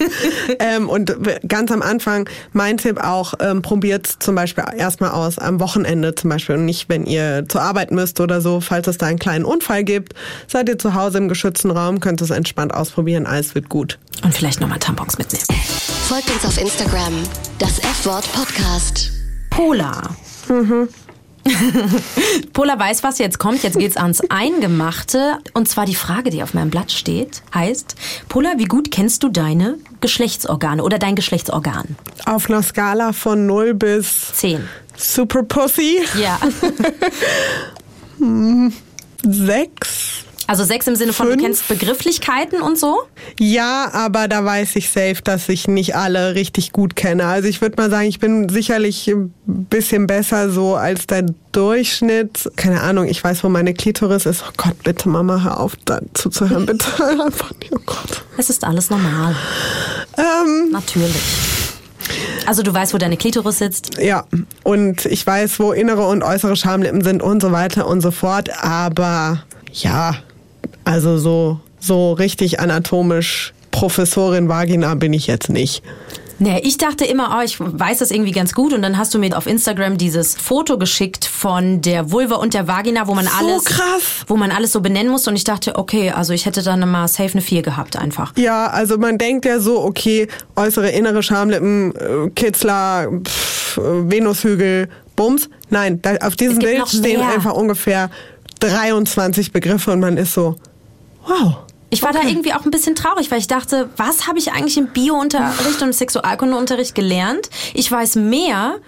ähm, 0.58 0.88
und 0.88 1.14
ganz 1.48 1.70
am 1.70 1.82
Anfang, 1.82 2.28
mein 2.52 2.78
Tipp 2.78 2.98
auch, 2.98 3.34
ähm, 3.40 3.62
probiert 3.62 4.06
zum 4.06 4.34
Beispiel 4.34 4.64
erstmal 4.76 5.10
aus 5.10 5.38
am 5.38 5.60
Wochenende 5.60 6.14
zum 6.14 6.30
Beispiel 6.30 6.56
und 6.56 6.64
nicht, 6.64 6.88
wenn 6.88 7.06
ihr 7.06 7.44
zur 7.48 7.62
Arbeit 7.62 7.90
müsst 7.90 8.20
oder 8.20 8.40
so. 8.40 8.60
Falls 8.60 8.86
es 8.86 8.98
da 8.98 9.06
einen 9.06 9.18
kleinen 9.18 9.44
Unfall 9.44 9.84
gibt, 9.84 10.14
seid 10.46 10.68
ihr 10.68 10.78
zu 10.78 10.94
Hause 10.94 11.18
im 11.18 11.28
geschützten 11.28 11.70
Raum, 11.70 12.00
könnt 12.00 12.20
es 12.20 12.30
entspannt 12.30 12.74
ausprobieren, 12.74 13.26
alles 13.26 13.54
wird 13.54 13.68
gut. 13.68 13.98
Und 14.22 14.34
vielleicht 14.34 14.60
nochmal 14.60 14.78
Tampons 14.78 15.18
mitnehmen. 15.18 15.44
Folgt 16.08 16.30
uns 16.30 16.44
auf 16.44 16.60
Instagram, 16.60 17.14
das 17.58 17.78
F-Wort 17.78 18.30
Podcast. 18.32 19.10
Polar. 19.50 20.16
Polar 22.52 22.78
weiß, 22.78 23.02
was 23.02 23.18
jetzt 23.18 23.38
kommt. 23.38 23.62
Jetzt 23.62 23.78
geht's 23.78 23.96
ans 23.96 24.20
Eingemachte. 24.30 25.38
Und 25.52 25.68
zwar 25.68 25.86
die 25.86 25.94
Frage, 25.94 26.30
die 26.30 26.42
auf 26.42 26.54
meinem 26.54 26.70
Blatt 26.70 26.90
steht, 26.92 27.42
heißt, 27.54 27.94
Polar, 28.28 28.54
wie 28.58 28.64
gut 28.64 28.90
kennst 28.90 29.22
du 29.22 29.28
deine 29.28 29.78
Geschlechtsorgane 30.00 30.82
oder 30.82 30.98
dein 30.98 31.14
Geschlechtsorgan? 31.14 31.96
Auf 32.26 32.48
einer 32.50 32.62
Skala 32.62 33.12
von 33.12 33.46
0 33.46 33.74
bis 33.74 34.32
Zehn. 34.34 34.68
Super 34.96 35.42
Pussy, 35.42 35.98
Ja. 36.20 36.38
6. 39.22 40.24
Also 40.46 40.64
sechs 40.64 40.86
im 40.86 40.94
Sinne 40.94 41.12
von, 41.12 41.26
du 41.26 41.32
Fünf. 41.32 41.42
kennst 41.44 41.68
Begrifflichkeiten 41.68 42.60
und 42.60 42.78
so? 42.78 43.02
Ja, 43.38 43.90
aber 43.92 44.28
da 44.28 44.44
weiß 44.44 44.76
ich 44.76 44.90
safe, 44.90 45.16
dass 45.24 45.48
ich 45.48 45.68
nicht 45.68 45.96
alle 45.96 46.34
richtig 46.34 46.72
gut 46.72 46.96
kenne. 46.96 47.24
Also 47.26 47.48
ich 47.48 47.60
würde 47.62 47.76
mal 47.80 47.88
sagen, 47.90 48.06
ich 48.06 48.18
bin 48.18 48.48
sicherlich 48.50 49.08
ein 49.08 49.32
bisschen 49.46 50.06
besser 50.06 50.50
so 50.50 50.74
als 50.76 51.06
der 51.06 51.24
Durchschnitt. 51.52 52.50
Keine 52.56 52.82
Ahnung, 52.82 53.06
ich 53.06 53.22
weiß, 53.24 53.42
wo 53.42 53.48
meine 53.48 53.72
Klitoris 53.72 54.26
ist. 54.26 54.44
Oh 54.46 54.52
Gott, 54.56 54.82
bitte 54.82 55.08
Mama, 55.08 55.42
hör 55.42 55.60
auf, 55.60 55.76
da 55.84 56.00
zuzuhören. 56.12 56.66
Bitte 56.66 56.86
einfach 57.24 57.52
nicht, 57.60 57.72
oh 57.72 57.80
Gott. 57.86 58.22
Es 58.36 58.50
ist 58.50 58.64
alles 58.64 58.90
normal. 58.90 59.34
Ähm, 60.18 60.70
Natürlich. 60.72 61.22
Also 62.46 62.62
du 62.62 62.74
weißt, 62.74 62.92
wo 62.92 62.98
deine 62.98 63.16
Klitoris 63.16 63.58
sitzt. 63.58 63.96
ja, 63.98 64.24
und 64.62 65.06
ich 65.06 65.26
weiß, 65.26 65.58
wo 65.58 65.72
innere 65.72 66.06
und 66.06 66.22
äußere 66.22 66.54
Schamlippen 66.54 67.02
sind 67.02 67.22
und 67.22 67.40
so 67.40 67.50
weiter 67.52 67.86
und 67.86 68.02
so 68.02 68.10
fort. 68.10 68.50
Aber 68.62 69.42
ja, 69.72 70.16
also 70.84 71.18
so, 71.18 71.60
so 71.80 72.12
richtig 72.12 72.60
anatomisch 72.60 73.52
Professorin 73.70 74.48
Vagina 74.48 74.94
bin 74.94 75.12
ich 75.12 75.26
jetzt 75.26 75.48
nicht. 75.50 75.82
Nee, 76.38 76.60
ich 76.64 76.78
dachte 76.78 77.04
immer, 77.04 77.36
oh, 77.38 77.44
ich 77.44 77.56
weiß 77.60 77.98
das 77.98 78.10
irgendwie 78.10 78.32
ganz 78.32 78.54
gut. 78.54 78.72
Und 78.72 78.82
dann 78.82 78.98
hast 78.98 79.14
du 79.14 79.18
mir 79.18 79.36
auf 79.36 79.46
Instagram 79.46 79.98
dieses 79.98 80.34
Foto 80.34 80.78
geschickt 80.78 81.24
von 81.24 81.80
der 81.80 82.10
Vulva 82.10 82.36
und 82.36 82.54
der 82.54 82.66
Vagina, 82.66 83.06
wo 83.06 83.14
man 83.14 83.26
So 83.26 83.32
alles, 83.38 83.64
krass. 83.64 84.24
wo 84.26 84.36
man 84.36 84.50
alles 84.50 84.72
so 84.72 84.80
benennen 84.80 85.10
muss. 85.10 85.26
Und 85.28 85.36
ich 85.36 85.44
dachte, 85.44 85.76
okay, 85.76 86.10
also 86.10 86.32
ich 86.32 86.46
hätte 86.46 86.62
dann 86.62 86.88
mal 86.90 87.06
safe 87.08 87.32
eine 87.32 87.40
4 87.40 87.62
gehabt 87.62 87.96
einfach. 87.96 88.32
Ja, 88.36 88.66
also 88.66 88.98
man 88.98 89.18
denkt 89.18 89.44
ja 89.44 89.60
so, 89.60 89.80
okay, 89.82 90.28
äußere, 90.56 90.90
innere 90.90 91.22
Schamlippen, 91.22 91.94
äh, 91.94 92.30
Kitzler, 92.30 93.08
pff, 93.24 93.78
äh, 93.78 94.10
Venushügel, 94.10 94.88
Bums. 95.16 95.48
Nein, 95.70 96.00
auf 96.20 96.34
diesem 96.36 96.58
Bild 96.58 96.88
stehen 96.88 97.22
einfach 97.22 97.54
ungefähr 97.54 98.10
23 98.60 99.52
Begriffe 99.52 99.92
und 99.92 100.00
man 100.00 100.16
ist 100.16 100.34
so, 100.34 100.56
wow. 101.26 101.56
Ich 101.94 102.02
war 102.02 102.12
da 102.12 102.22
irgendwie 102.26 102.52
auch 102.52 102.64
ein 102.64 102.72
bisschen 102.72 102.96
traurig, 102.96 103.30
weil 103.30 103.38
ich 103.38 103.46
dachte, 103.46 103.88
was 103.96 104.26
habe 104.26 104.36
ich 104.36 104.50
eigentlich 104.50 104.76
im 104.78 104.88
Biounterricht 104.88 105.80
und 105.80 105.88
im 105.88 105.92
Sexualkundeunterricht 105.92 106.92
gelernt? 106.92 107.50
Ich 107.72 107.88
weiß 107.88 108.16
mehr 108.16 108.80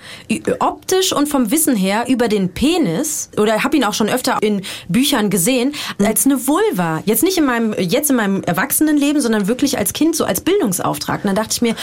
optisch 0.59 1.12
und 1.12 1.29
vom 1.29 1.53
Wissen 1.53 1.77
her 1.77 2.07
über 2.09 2.27
den 2.27 2.53
Penis 2.53 3.31
oder 3.37 3.62
habe 3.62 3.77
ihn 3.77 3.85
auch 3.85 3.94
schon 3.94 4.09
öfter 4.09 4.38
in 4.40 4.62
Büchern 4.88 5.31
gesehen 5.31 5.72
als 6.05 6.27
eine 6.27 6.49
Vulva. 6.49 7.01
Jetzt 7.07 7.22
nicht 7.22 7.38
in 7.38 7.44
meinem 7.44 7.75
jetzt 7.79 8.11
in 8.11 8.16
meinem 8.16 8.42
Erwachsenenleben, 8.42 9.22
sondern 9.22 9.46
wirklich 9.46 9.79
als 9.79 9.92
Kind 9.92 10.16
so 10.16 10.25
als 10.25 10.40
Bildungsauftrag. 10.40 11.22
Und 11.22 11.29
dann 11.29 11.37
dachte 11.37 11.53
ich 11.53 11.62
mir, 11.62 11.77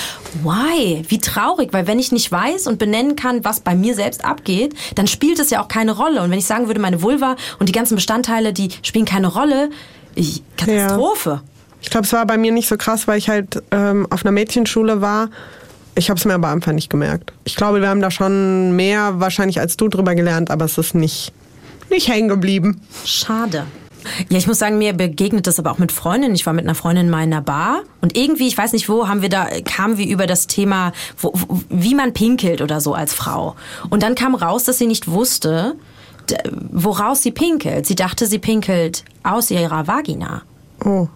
why? 0.43 1.03
Wie 1.07 1.19
traurig, 1.19 1.71
weil 1.71 1.87
wenn 1.87 1.99
ich 1.99 2.11
nicht 2.11 2.29
weiß 2.33 2.67
und 2.67 2.79
benennen 2.79 3.15
kann, 3.15 3.45
was 3.45 3.61
bei 3.61 3.75
mir 3.75 3.95
selbst 3.95 4.25
abgeht, 4.25 4.73
dann 4.95 5.07
spielt 5.07 5.39
es 5.39 5.51
ja 5.51 5.63
auch 5.63 5.69
keine 5.69 5.93
Rolle. 5.93 6.21
Und 6.21 6.31
wenn 6.31 6.39
ich 6.39 6.47
sagen 6.47 6.67
würde, 6.67 6.81
meine 6.81 7.01
Vulva 7.01 7.37
und 7.59 7.69
die 7.69 7.73
ganzen 7.73 7.95
Bestandteile, 7.95 8.51
die 8.51 8.71
spielen 8.81 9.05
keine 9.05 9.27
Rolle, 9.27 9.69
ich, 10.15 10.43
Katastrophe. 10.58 11.41
Ich 11.82 11.89
glaube, 11.89 12.06
es 12.06 12.13
war 12.13 12.26
bei 12.26 12.38
mir 12.38 12.52
nicht 12.52 12.67
so 12.67 12.78
krass, 12.78 13.08
weil 13.08 13.17
ich 13.17 13.30
halt 13.30 13.62
ähm, 13.71 14.08
auf 14.10 14.26
einer 14.26 14.32
Mädchenschule 14.32 15.02
war. 15.02 15.30
Ich 15.95 16.10
habe 16.10 16.17
es 16.17 16.26
mir 16.26 16.34
aber 16.34 16.49
einfach 16.49 16.71
nicht 16.71 16.89
gemerkt. 16.89 17.34
Ich 17.43 17.56
glaube, 17.56 17.82
wir 17.82 17.89
haben 17.89 18.02
da 18.02 18.10
schon 18.10 18.76
mehr 18.76 19.19
wahrscheinlich 19.19 19.60
als 19.60 19.78
du 19.78 19.89
drüber 19.89 20.15
gelernt, 20.15 20.49
aber 20.49 20.65
es 20.65 20.78
ist 20.78 20.95
nicht, 20.95 21.34
nicht 21.91 22.08
hängen 22.08 22.30
geblieben. 22.30 22.82
Schade. 23.06 23.65
Ja, 24.30 24.38
ich 24.38 24.47
muss 24.47 24.60
sagen, 24.60 24.78
mir 24.78 24.93
begegnet 24.93 25.47
das 25.47 25.60
aber 25.60 25.71
auch 25.71 25.78
mit 25.78 25.91
Freundinnen. 25.91 26.36
Ich 26.36 26.45
war 26.45 26.54
mit 26.54 26.65
einer 26.65 26.76
Freundin 26.76 27.10
mal 27.10 27.23
in 27.23 27.34
einer 27.34 27.41
Bar 27.41 27.82
und 28.02 28.17
irgendwie, 28.17 28.47
ich 28.47 28.58
weiß 28.58 28.73
nicht 28.73 28.89
wo, 28.89 29.08
haben 29.08 29.21
wir 29.21 29.30
da, 29.30 29.47
kamen 29.63 29.97
wir 29.97 30.08
über 30.08 30.28
das 30.28 30.47
Thema, 30.47 30.93
wo, 31.17 31.34
wie 31.69 31.95
man 31.95 32.13
pinkelt 32.13 32.62
oder 32.62 32.82
so 32.82 32.93
als 32.93 33.13
Frau. 33.13 33.56
Und 33.89 34.04
dann 34.04 34.15
kam 34.15 34.36
raus, 34.36 34.65
dass 34.65 34.78
sie 34.78 34.88
nicht 34.88 35.10
wusste, 35.10 35.76
woraus 36.71 37.21
sie 37.21 37.31
pinkelt. 37.31 37.86
Sie 37.86 37.95
dachte, 37.95 38.25
sie 38.27 38.39
pinkelt 38.39 39.03
aus 39.23 39.51
ihrer 39.51 39.88
Vagina. 39.88 40.43
Oh. 40.83 41.07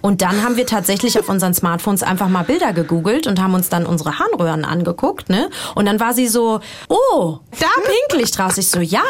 Und 0.00 0.22
dann 0.22 0.44
haben 0.44 0.56
wir 0.56 0.64
tatsächlich 0.64 1.18
auf 1.18 1.28
unseren 1.28 1.54
Smartphones 1.54 2.04
einfach 2.04 2.28
mal 2.28 2.44
Bilder 2.44 2.72
gegoogelt 2.72 3.26
und 3.26 3.42
haben 3.42 3.54
uns 3.54 3.68
dann 3.68 3.84
unsere 3.84 4.20
Harnröhren 4.20 4.64
angeguckt, 4.64 5.28
ne? 5.28 5.50
Und 5.74 5.86
dann 5.86 5.98
war 5.98 6.14
sie 6.14 6.28
so, 6.28 6.60
oh, 6.88 7.38
da 7.58 7.66
pinkel 7.82 8.24
ich 8.24 8.30
draus. 8.30 8.58
Ich 8.58 8.70
so, 8.70 8.78
ja. 8.80 9.02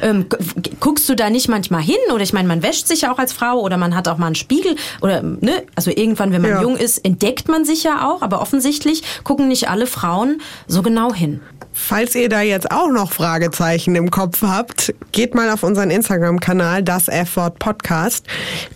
Ähm, 0.00 0.28
gu- 0.28 0.36
guckst 0.78 1.08
du 1.08 1.16
da 1.16 1.30
nicht 1.30 1.48
manchmal 1.48 1.82
hin? 1.82 1.96
Oder 2.14 2.22
ich 2.22 2.32
meine, 2.32 2.46
man 2.46 2.62
wäscht 2.62 2.86
sich 2.86 3.00
ja 3.02 3.12
auch 3.12 3.18
als 3.18 3.32
Frau 3.32 3.58
oder 3.60 3.76
man 3.76 3.96
hat 3.96 4.06
auch 4.06 4.18
mal 4.18 4.26
einen 4.26 4.34
Spiegel 4.36 4.76
oder 5.02 5.20
ne? 5.20 5.64
Also 5.74 5.90
irgendwann, 5.90 6.30
wenn 6.32 6.42
man 6.42 6.52
Ja. 6.52 6.62
jung 6.62 6.76
ist, 6.76 6.98
entdeckt 7.04 7.48
man 7.48 7.64
sich 7.64 7.82
ja 7.82 8.08
auch, 8.08 8.22
aber 8.22 8.40
offensichtlich 8.40 9.02
gucken 9.24 9.48
nicht 9.48 9.68
alle 9.68 9.88
Frauen 9.88 10.40
so 10.68 10.82
genau 10.82 11.12
hin. 11.12 11.40
Falls 11.72 12.14
ihr 12.14 12.28
da 12.28 12.40
jetzt 12.42 12.70
auch 12.70 12.90
noch 12.90 13.12
Fragezeichen 13.12 13.94
im 13.94 14.10
Kopf 14.10 14.42
habt, 14.42 14.94
geht 15.12 15.34
mal 15.34 15.50
auf 15.50 15.62
unseren 15.62 15.90
Instagram-Kanal, 15.90 16.82
das 16.82 17.08
F-Wort 17.08 17.58
Podcast. 17.58 18.26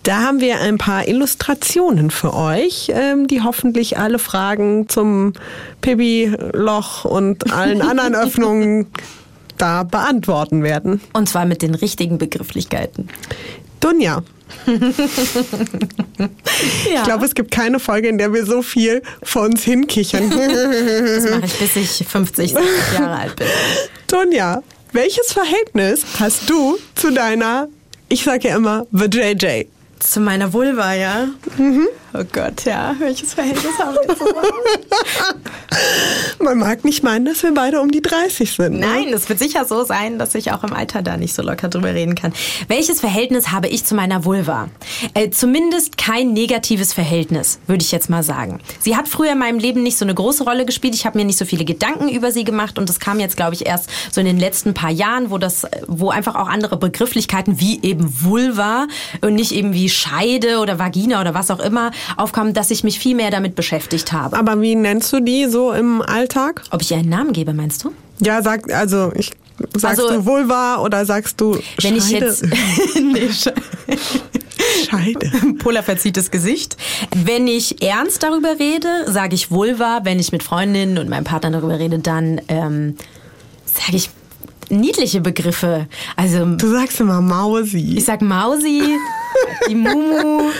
Da 0.05 0.23
haben 0.23 0.41
wir 0.41 0.61
ein 0.61 0.79
paar 0.79 1.07
Illustrationen 1.07 2.11
für 2.11 2.35
euch, 2.35 2.91
ähm, 2.95 3.27
die 3.27 3.43
hoffentlich 3.43 3.99
alle 3.99 4.19
Fragen 4.19 4.89
zum 4.89 5.33
Pibi-Loch 5.81 7.05
und 7.05 7.53
allen 7.53 7.83
anderen 7.89 8.15
Öffnungen 8.15 8.87
da 9.59 9.83
beantworten 9.83 10.63
werden. 10.63 11.01
Und 11.13 11.29
zwar 11.29 11.47
mit 11.47 11.63
den 11.63 11.75
richtigen 11.75 12.19
Begrifflichkeiten. 12.19 13.09
Dunja, 13.85 14.23
Ja. 16.17 17.01
ich 17.01 17.03
glaube, 17.05 17.25
es 17.27 17.35
gibt 17.35 17.51
keine 17.51 17.79
Folge, 17.79 18.09
in 18.09 18.17
der 18.19 18.33
wir 18.33 18.47
so 18.47 18.63
viel 18.63 19.03
vor 19.23 19.43
uns 19.43 19.63
hinkichern. 19.65 20.31
das 20.31 21.31
mache 21.31 21.45
ich, 21.45 21.59
bis 21.59 21.77
ich 21.77 22.07
50, 22.09 22.53
60 22.55 22.65
Jahre 22.95 23.17
alt 23.19 23.37
bin. 23.37 23.47
Dunja, 24.07 24.63
welches 24.93 25.33
Verhältnis 25.33 26.03
hast 26.19 26.49
du 26.49 26.79
zu 26.95 27.11
deiner, 27.13 27.69
ich 28.09 28.23
sage 28.25 28.49
ja 28.49 28.57
immer, 28.57 28.87
The 28.93 29.05
JJ? 29.07 29.67
Zu 30.05 30.21
meiner 30.21 30.53
Vulva, 30.53 30.93
ja? 30.93 31.29
Oh 32.13 32.25
Gott, 32.31 32.65
ja. 32.67 32.95
Welches 32.99 33.35
Verhältnis 33.35 33.73
haben 33.79 33.97
wir 34.07 34.17
zu 34.17 34.25
Man 36.45 36.59
mag 36.59 36.85
nicht 36.85 37.03
meinen, 37.03 37.25
dass 37.25 37.43
wir 37.43 37.55
beide 37.55 37.81
um 37.81 37.91
die 37.91 38.03
30 38.03 38.53
sind. 38.53 38.79
Ne? 38.79 38.87
Nein, 38.87 39.13
es 39.13 39.29
wird 39.29 39.39
sicher 39.39 39.65
so 39.65 39.83
sein, 39.83 40.19
dass 40.19 40.35
ich 40.35 40.53
auch 40.53 40.63
im 40.63 40.75
Alter 40.75 41.03
da 41.03 41.17
nicht 41.17 41.35
so 41.35 41.43
locker 41.43 41.69
drüber 41.69 41.95
reden 41.95 42.15
kann. 42.15 42.33
Welches 42.69 43.01
Verhältnis 43.01 43.51
habe 43.51 43.69
ich 43.69 43.85
zu 43.85 43.95
meiner 43.95 44.25
Vulva? 44.25 44.69
Äh, 45.15 45.31
zumindest 45.31 45.97
kein 45.97 46.35
negatives 46.35 46.93
Verhältnis, 46.93 47.59
würde 47.67 47.83
ich 47.83 47.91
jetzt 47.91 48.11
mal 48.11 48.23
sagen. 48.23 48.61
Sie 48.79 48.97
hat 48.97 49.09
früher 49.09 49.33
in 49.33 49.39
meinem 49.39 49.59
Leben 49.59 49.83
nicht 49.83 49.97
so 49.97 50.05
eine 50.05 50.15
große 50.15 50.45
Rolle 50.45 50.67
gespielt. 50.67 50.95
Ich 50.95 51.07
habe 51.07 51.19
mir 51.19 51.25
nicht 51.25 51.39
so 51.39 51.47
viele 51.47 51.65
Gedanken 51.65 52.11
über 52.11 52.31
sie 52.31 52.45
gemacht 52.45 52.79
und 52.79 52.89
das 52.89 53.01
kam 53.01 53.21
jetzt, 53.21 53.37
glaube 53.37 53.55
ich, 53.55 53.67
erst 53.67 53.89
so 54.13 54.21
in 54.21 54.27
den 54.27 54.39
letzten 54.39 54.75
paar 54.75 54.91
Jahren, 54.91 55.31
wo 55.31 55.39
das, 55.39 55.67
wo 55.89 56.11
einfach 56.11 56.37
auch 56.37 56.49
andere 56.49 56.77
Begrifflichkeiten 56.77 57.59
wie 57.59 57.81
eben 57.83 58.15
Vulva 58.23 58.87
und 59.23 59.35
nicht 59.35 59.53
eben 59.53 59.73
wie 59.73 59.89
Scheide 59.95 60.59
oder 60.59 60.79
Vagina 60.79 61.21
oder 61.21 61.35
was 61.35 61.51
auch 61.51 61.61
immer 61.61 61.91
aufkamen, 62.17 62.53
dass 62.55 62.71
ich 62.71 62.85
mich 62.85 62.99
viel 62.99 63.15
mehr 63.15 63.31
damit 63.31 63.55
beschäftigt 63.55 64.13
habe. 64.13 64.37
Aber 64.37 64.61
wie 64.61 64.75
nennst 64.75 65.13
du 65.13 65.21
die 65.21 65.47
so 65.47 65.73
im 65.73 66.03
Alltag? 66.03 66.63
Ob 66.71 66.83
ich 66.83 66.91
ihr 66.91 66.99
einen 66.99 67.09
Namen 67.09 67.33
gebe, 67.33 67.53
meinst 67.55 67.85
du? 67.85 67.93
Ja, 68.21 68.43
sag, 68.43 68.73
also 68.73 69.13
ich 69.17 69.33
sagst 69.77 70.01
Also- 70.01 70.09
du 70.11 70.27
Vulva 70.27 70.79
oder 70.81 71.05
sagst 71.07 71.41
du 71.41 71.59
Wenn 71.81 71.97
ich 71.97 72.05
Scheide? 72.05 72.27
jetzt 72.27 72.45
nee, 72.97 73.27
Sche- 73.29 73.55
Scheide. 74.89 75.31
polarverziehtetes 75.59 76.31
Gesicht. 76.31 76.77
Wenn 77.15 77.47
ich 77.47 77.83
ernst 77.83 78.23
darüber 78.23 78.59
rede, 78.59 78.89
sage 79.11 79.35
ich 79.35 79.51
Vulva. 79.51 80.01
Wenn 80.05 80.19
ich 80.19 80.33
mit 80.33 80.43
Freundinnen 80.43 80.99
und 80.99 81.09
meinem 81.09 81.25
Partner 81.25 81.51
darüber 81.51 81.79
rede, 81.79 81.99
dann 81.99 82.41
ähm, 82.49 82.97
sage 83.65 83.97
ich 83.97 84.11
niedliche 84.71 85.21
Begriffe. 85.21 85.87
Also 86.17 86.45
Du 86.57 86.71
sagst 86.71 87.01
immer 87.01 87.21
Mausi. 87.21 87.95
ich 87.97 88.05
sag 88.05 88.23
Mausi, 88.23 88.83
die 89.69 89.75
Mumu. 89.75 90.51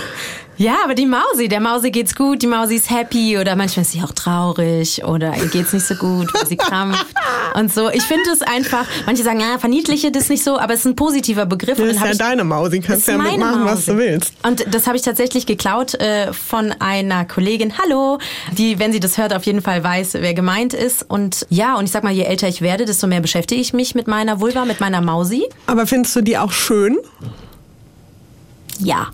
Ja, 0.57 0.77
aber 0.85 0.95
die 0.95 1.07
Mausi, 1.07 1.49
der 1.49 1.61
Mausi 1.61 1.91
geht's 1.91 2.15
gut, 2.15 2.43
die 2.43 2.47
Mausi 2.47 2.77
ist 2.77 2.91
happy 2.91 3.39
oder 3.39 3.57
manchmal 3.57 3.83
ist 3.83 3.93
sie 3.93 4.03
auch 4.03 4.13
traurig 4.13 5.03
oder 5.05 5.37
ihr 5.37 5.49
geht's 5.49 5.73
nicht 5.73 5.87
so 5.87 5.95
gut, 5.97 6.33
weil 6.33 6.47
sie 6.47 6.57
krampft 6.57 7.05
und 7.55 7.73
so. 7.73 7.91
Ich 7.91 8.03
finde 8.05 8.31
es 8.33 8.41
einfach, 8.43 8.87
manche 9.07 9.23
sagen, 9.25 9.41
ja, 9.41 9.59
verniedliche 9.59 10.13
das 10.13 10.29
nicht 10.29 10.45
so, 10.45 10.59
aber 10.59 10.75
es 10.75 10.81
ist 10.81 10.87
ein 10.87 10.97
positiver 10.97 11.47
Begriff. 11.47 11.77
Das 11.79 11.81
und 11.87 11.91
ist 11.95 12.01
ja 12.01 12.11
ich- 12.13 12.19
deine 12.19 12.45
Mausi, 12.45 12.81
kannst 12.81 13.09
ja 13.09 13.19
mitmachen, 13.19 13.65
was 13.65 13.87
du 13.87 13.97
willst. 13.97 14.33
Und 14.47 14.65
das 14.73 14.87
habe 14.87 14.97
ich 14.97 15.03
tatsächlich 15.03 15.47
geklaut 15.47 15.95
äh, 15.95 16.33
von 16.33 16.73
einer 16.79 17.25
Kollegin, 17.25 17.73
hallo, 17.79 18.19
die, 18.53 18.79
wenn 18.79 18.93
sie 18.93 19.01
das 19.01 19.19
hört, 19.19 19.35
auf 19.35 19.45
jeden 19.47 19.61
Fall 19.63 19.83
weiß, 19.83 20.15
wer 20.15 20.35
gemeint 20.35 20.73
ist. 20.73 21.05
Und 21.09 21.47
ja, 21.51 21.77
und 21.77 21.85
ich 21.87 21.91
sag 21.91 22.05
mal, 22.05 22.13
je 22.13 22.23
älter 22.23 22.47
ich 22.49 22.61
werde, 22.63 22.85
desto 22.85 23.07
mehr 23.07 23.21
beschäftige 23.21 23.61
ich 23.61 23.73
mich 23.73 23.95
mit 23.95 24.07
meiner 24.07 24.41
Vulva, 24.41 24.65
mit 24.65 24.81
meiner 24.81 25.01
Mausi. 25.01 25.45
Aber 25.67 25.87
findest 25.87 26.15
du 26.15 26.21
die 26.21 26.39
auch 26.39 26.53
schön? 26.53 26.97
Ja, 28.79 29.09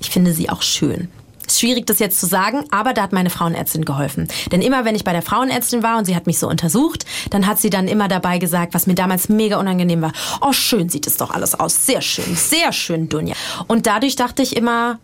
ich 0.00 0.10
finde 0.10 0.32
sie 0.32 0.50
auch 0.50 0.62
schön. 0.62 1.08
Ist 1.46 1.60
schwierig, 1.60 1.86
das 1.86 2.00
jetzt 2.00 2.18
zu 2.18 2.26
sagen, 2.26 2.64
aber 2.72 2.92
da 2.92 3.02
hat 3.02 3.12
meine 3.12 3.30
Frauenärztin 3.30 3.84
geholfen. 3.84 4.26
Denn 4.50 4.62
immer, 4.62 4.84
wenn 4.84 4.96
ich 4.96 5.04
bei 5.04 5.12
der 5.12 5.22
Frauenärztin 5.22 5.82
war 5.82 5.96
und 5.98 6.04
sie 6.04 6.16
hat 6.16 6.26
mich 6.26 6.40
so 6.40 6.48
untersucht, 6.48 7.06
dann 7.30 7.46
hat 7.46 7.60
sie 7.60 7.70
dann 7.70 7.86
immer 7.86 8.08
dabei 8.08 8.38
gesagt, 8.38 8.74
was 8.74 8.88
mir 8.88 8.96
damals 8.96 9.28
mega 9.28 9.58
unangenehm 9.58 10.02
war. 10.02 10.12
Oh, 10.40 10.52
schön 10.52 10.88
sieht 10.88 11.06
es 11.06 11.16
doch 11.16 11.30
alles 11.30 11.58
aus. 11.58 11.86
Sehr 11.86 12.02
schön, 12.02 12.34
sehr 12.34 12.72
schön, 12.72 13.08
Dunja. 13.08 13.36
Und 13.68 13.86
dadurch 13.86 14.16
dachte 14.16 14.42
ich 14.42 14.56
immer, 14.56 14.98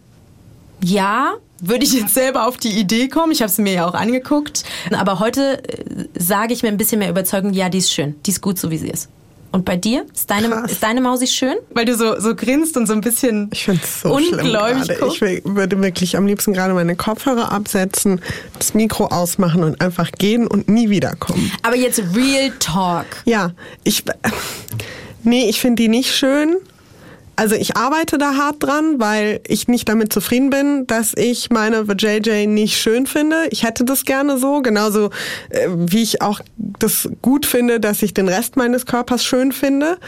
ja, 0.83 1.35
würde 1.61 1.85
ich 1.85 1.93
jetzt 1.93 2.13
selber 2.13 2.49
auf 2.49 2.57
die 2.57 2.77
Idee 2.77 3.09
kommen. 3.09 3.31
Ich 3.31 3.41
habe 3.41 3.51
es 3.51 3.59
mir 3.59 3.73
ja 3.73 3.87
auch 3.87 3.95
angeguckt. 3.95 4.65
Aber 4.91 5.21
heute 5.21 5.63
äh, 5.69 6.07
sage 6.19 6.53
ich 6.53 6.65
mir 6.65 6.71
ein 6.71 6.77
bisschen 6.77 6.99
mehr 6.99 7.09
überzeugend, 7.11 7.55
ja, 7.55 7.69
die 7.69 7.79
ist 7.79 7.93
schön. 7.93 8.17
Die 8.27 8.31
ist 8.33 8.41
gut, 8.41 8.59
so 8.59 8.71
wie 8.71 8.79
sie 8.79 8.89
ist. 8.89 9.09
Und 9.53 9.65
bei 9.67 9.77
dir? 9.77 10.05
Ist 10.15 10.31
deine, 10.31 10.49
Krass. 10.49 10.73
ist 10.73 10.83
deine 10.83 11.01
Mausi 11.03 11.27
schön? 11.27 11.55
Weil 11.71 11.85
du 11.85 11.95
so, 11.95 12.19
so 12.19 12.35
grinst 12.35 12.77
und 12.77 12.87
so 12.87 12.95
ein 12.95 13.03
bisschen 13.03 13.51
Ich 13.53 13.65
finde 13.65 13.81
es 13.85 14.01
so 14.01 14.19
schlimm 14.19 14.39
ungläubig 14.41 14.99
guckst. 14.99 15.17
Ich 15.17 15.21
will- 15.21 15.43
würde 15.45 15.81
wirklich 15.83 16.17
am 16.17 16.27
liebsten 16.27 16.53
gerade 16.55 16.73
meine 16.75 16.97
Kopfhörer 16.97 17.53
absetzen, 17.53 18.21
das 18.59 18.73
Mikro 18.75 19.07
ausmachen 19.07 19.63
und 19.63 19.81
einfach 19.81 20.11
gehen 20.13 20.47
und 20.47 20.69
nie 20.69 20.89
wiederkommen. 20.91 21.53
Aber 21.63 21.77
jetzt 21.77 22.03
Real 22.15 22.51
Talk. 22.59 23.07
Ja, 23.27 23.53
ich. 23.85 24.05
Nee, 25.25 25.49
ich 25.49 25.61
finde 25.61 25.81
die 25.83 25.89
nicht 25.89 26.13
schön. 26.13 26.57
Also 27.35 27.55
ich 27.55 27.77
arbeite 27.77 28.19
da 28.19 28.37
hart 28.37 28.63
dran, 28.63 29.01
weil 29.01 29.41
ich 29.49 29.67
nicht 29.67 29.89
damit 29.89 30.13
zufrieden 30.13 30.51
bin, 30.51 30.87
dass 30.87 31.15
ich 31.17 31.51
meine 31.51 31.85
JJ 31.99 32.47
nicht 32.47 32.79
schön 32.79 33.07
finde. 33.07 33.47
Ich 33.51 33.65
hätte 33.65 33.85
das 33.85 34.05
gerne 34.05 34.39
so, 34.39 34.61
genauso 34.61 35.11
äh, 35.49 35.69
wie 35.69 36.03
ich 36.03 36.21
auch 36.21 36.41
das 36.57 37.09
gut 37.23 37.47
finde, 37.47 37.81
dass 37.81 38.03
ich 38.03 38.13
den 38.13 38.29
Rest 38.29 38.57
meines 38.57 38.87
Körpers 38.87 39.25
schön 39.25 39.53
finde. 39.53 39.99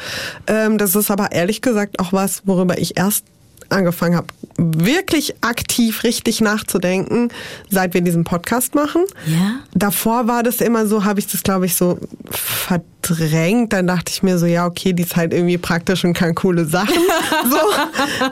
Ähm, 0.47 0.77
das 0.79 0.95
ist 0.95 1.11
aber 1.11 1.33
ehrlich 1.33 1.63
gesagt 1.63 1.99
auch 1.99 2.13
was, 2.13 2.43
worüber 2.47 2.79
ich 2.79 2.99
erst 2.99 3.25
angefangen 3.71 4.17
habe, 4.17 4.29
wirklich 4.57 5.35
aktiv 5.43 6.05
richtig 6.05 6.41
nachzudenken, 6.41 7.31
seit 7.71 7.95
wir 7.95 8.01
diesen 8.01 8.25
Podcast 8.25 8.75
machen. 8.75 9.03
Ja? 9.27 9.61
Davor 9.75 10.29
war 10.29 10.43
das 10.43 10.61
immer 10.61 10.87
so, 10.87 11.05
habe 11.05 11.19
ich 11.21 11.27
das, 11.27 11.43
glaube 11.43 11.67
ich, 11.67 11.75
so 11.75 11.99
verdrängt. 12.31 13.73
Dann 13.73 13.87
dachte 13.87 14.13
ich 14.13 14.23
mir 14.23 14.39
so, 14.39 14.47
ja, 14.47 14.67
okay, 14.67 14.93
die 14.93 15.03
ist 15.03 15.17
halt 15.17 15.33
irgendwie 15.33 15.59
praktisch 15.59 16.05
und 16.05 16.15
kann 16.15 16.35
coole 16.35 16.65
Sachen. 16.65 16.95
so. 17.51 17.57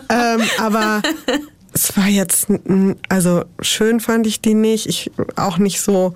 ähm, 0.09 0.41
aber 0.59 1.03
es 1.73 1.97
war 1.97 2.07
jetzt, 2.07 2.47
also 3.09 3.45
schön 3.61 4.01
fand 4.01 4.27
ich 4.27 4.41
die 4.41 4.55
nicht. 4.55 4.87
Ich 4.87 5.11
auch 5.37 5.59
nicht 5.59 5.81
so, 5.81 6.15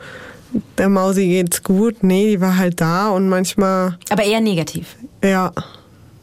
der 0.79 0.89
Mausi 0.89 1.27
geht's 1.27 1.63
gut. 1.63 2.03
Nee, 2.03 2.31
die 2.31 2.41
war 2.41 2.57
halt 2.57 2.81
da 2.81 3.09
und 3.11 3.29
manchmal, 3.29 3.99
Aber 4.11 4.23
eher 4.23 4.41
negativ. 4.41 4.97
ja, 5.25 5.53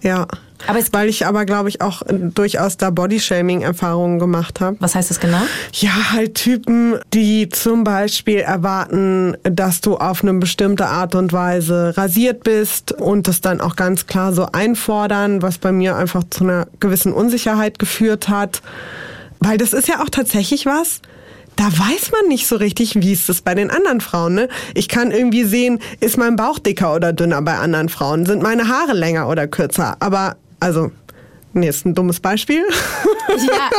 ja. 0.04 0.28
Aber 0.66 0.80
Weil 0.92 1.10
ich 1.10 1.26
aber, 1.26 1.46
glaube 1.46 1.68
ich, 1.68 1.82
auch 1.82 2.04
äh, 2.04 2.14
durchaus 2.14 2.78
da 2.78 2.90
Bodyshaming-Erfahrungen 2.90 4.20
gemacht 4.20 4.62
habe. 4.62 4.78
Was 4.80 4.96
heißt 4.96 5.10
das 5.10 5.20
genau? 5.20 5.42
Ja, 5.74 6.14
halt 6.14 6.36
Typen, 6.36 7.00
die 7.14 7.50
zum 7.50 7.84
Beispiel 7.84 8.40
erwarten, 8.40 9.36
dass 9.44 9.82
du 9.82 9.98
auf 9.98 10.24
eine 10.24 10.34
bestimmte 10.36 10.88
Art 10.88 11.16
und 11.16 11.34
Weise 11.34 11.94
rasiert 11.98 12.44
bist 12.44 12.94
und 12.94 13.28
das 13.28 13.42
dann 13.42 13.60
auch 13.60 13.76
ganz 13.76 14.08
klar 14.08 14.32
so 14.34 14.48
einfordern, 14.52 15.42
was 15.42 15.58
bei 15.58 15.72
mir 15.72 15.98
einfach 15.98 16.24
zu 16.30 16.46
einer 16.46 16.68
gewissen 16.80 17.12
Unsicherheit 17.12 17.78
geführt 17.78 18.30
hat. 18.30 18.62
Weil 19.40 19.58
das 19.58 19.74
ist 19.74 19.90
ja 19.90 20.02
auch 20.02 20.10
tatsächlich 20.10 20.66
was, 20.66 21.02
da 21.56 21.66
weiß 21.66 22.12
man 22.12 22.28
nicht 22.30 22.48
so 22.48 22.56
richtig, 22.56 22.96
wie 22.96 23.14
ist 23.14 23.30
es 23.30 23.42
bei 23.42 23.56
den 23.56 23.70
anderen 23.70 24.02
Frauen. 24.02 24.34
Ne? 24.36 24.50
Ich 24.74 24.88
kann 24.90 25.12
irgendwie 25.12 25.44
sehen, 25.44 25.80
ist 26.00 26.18
mein 26.18 26.36
Bauch 26.36 26.60
dicker 26.60 26.96
oder 26.96 27.14
dünner 27.14 27.42
bei 27.42 27.58
anderen 27.58 27.90
Frauen, 27.90 28.26
sind 28.26 28.42
meine 28.42 28.68
Haare 28.68 28.94
länger 28.94 29.28
oder 29.30 29.48
kürzer. 29.48 29.96
Aber 30.00 30.36
also, 30.60 30.92
nee, 31.54 31.68
ist 31.70 31.86
ein 31.86 31.94
dummes 31.94 32.20
Beispiel. 32.20 32.64
Ja, 33.30 33.70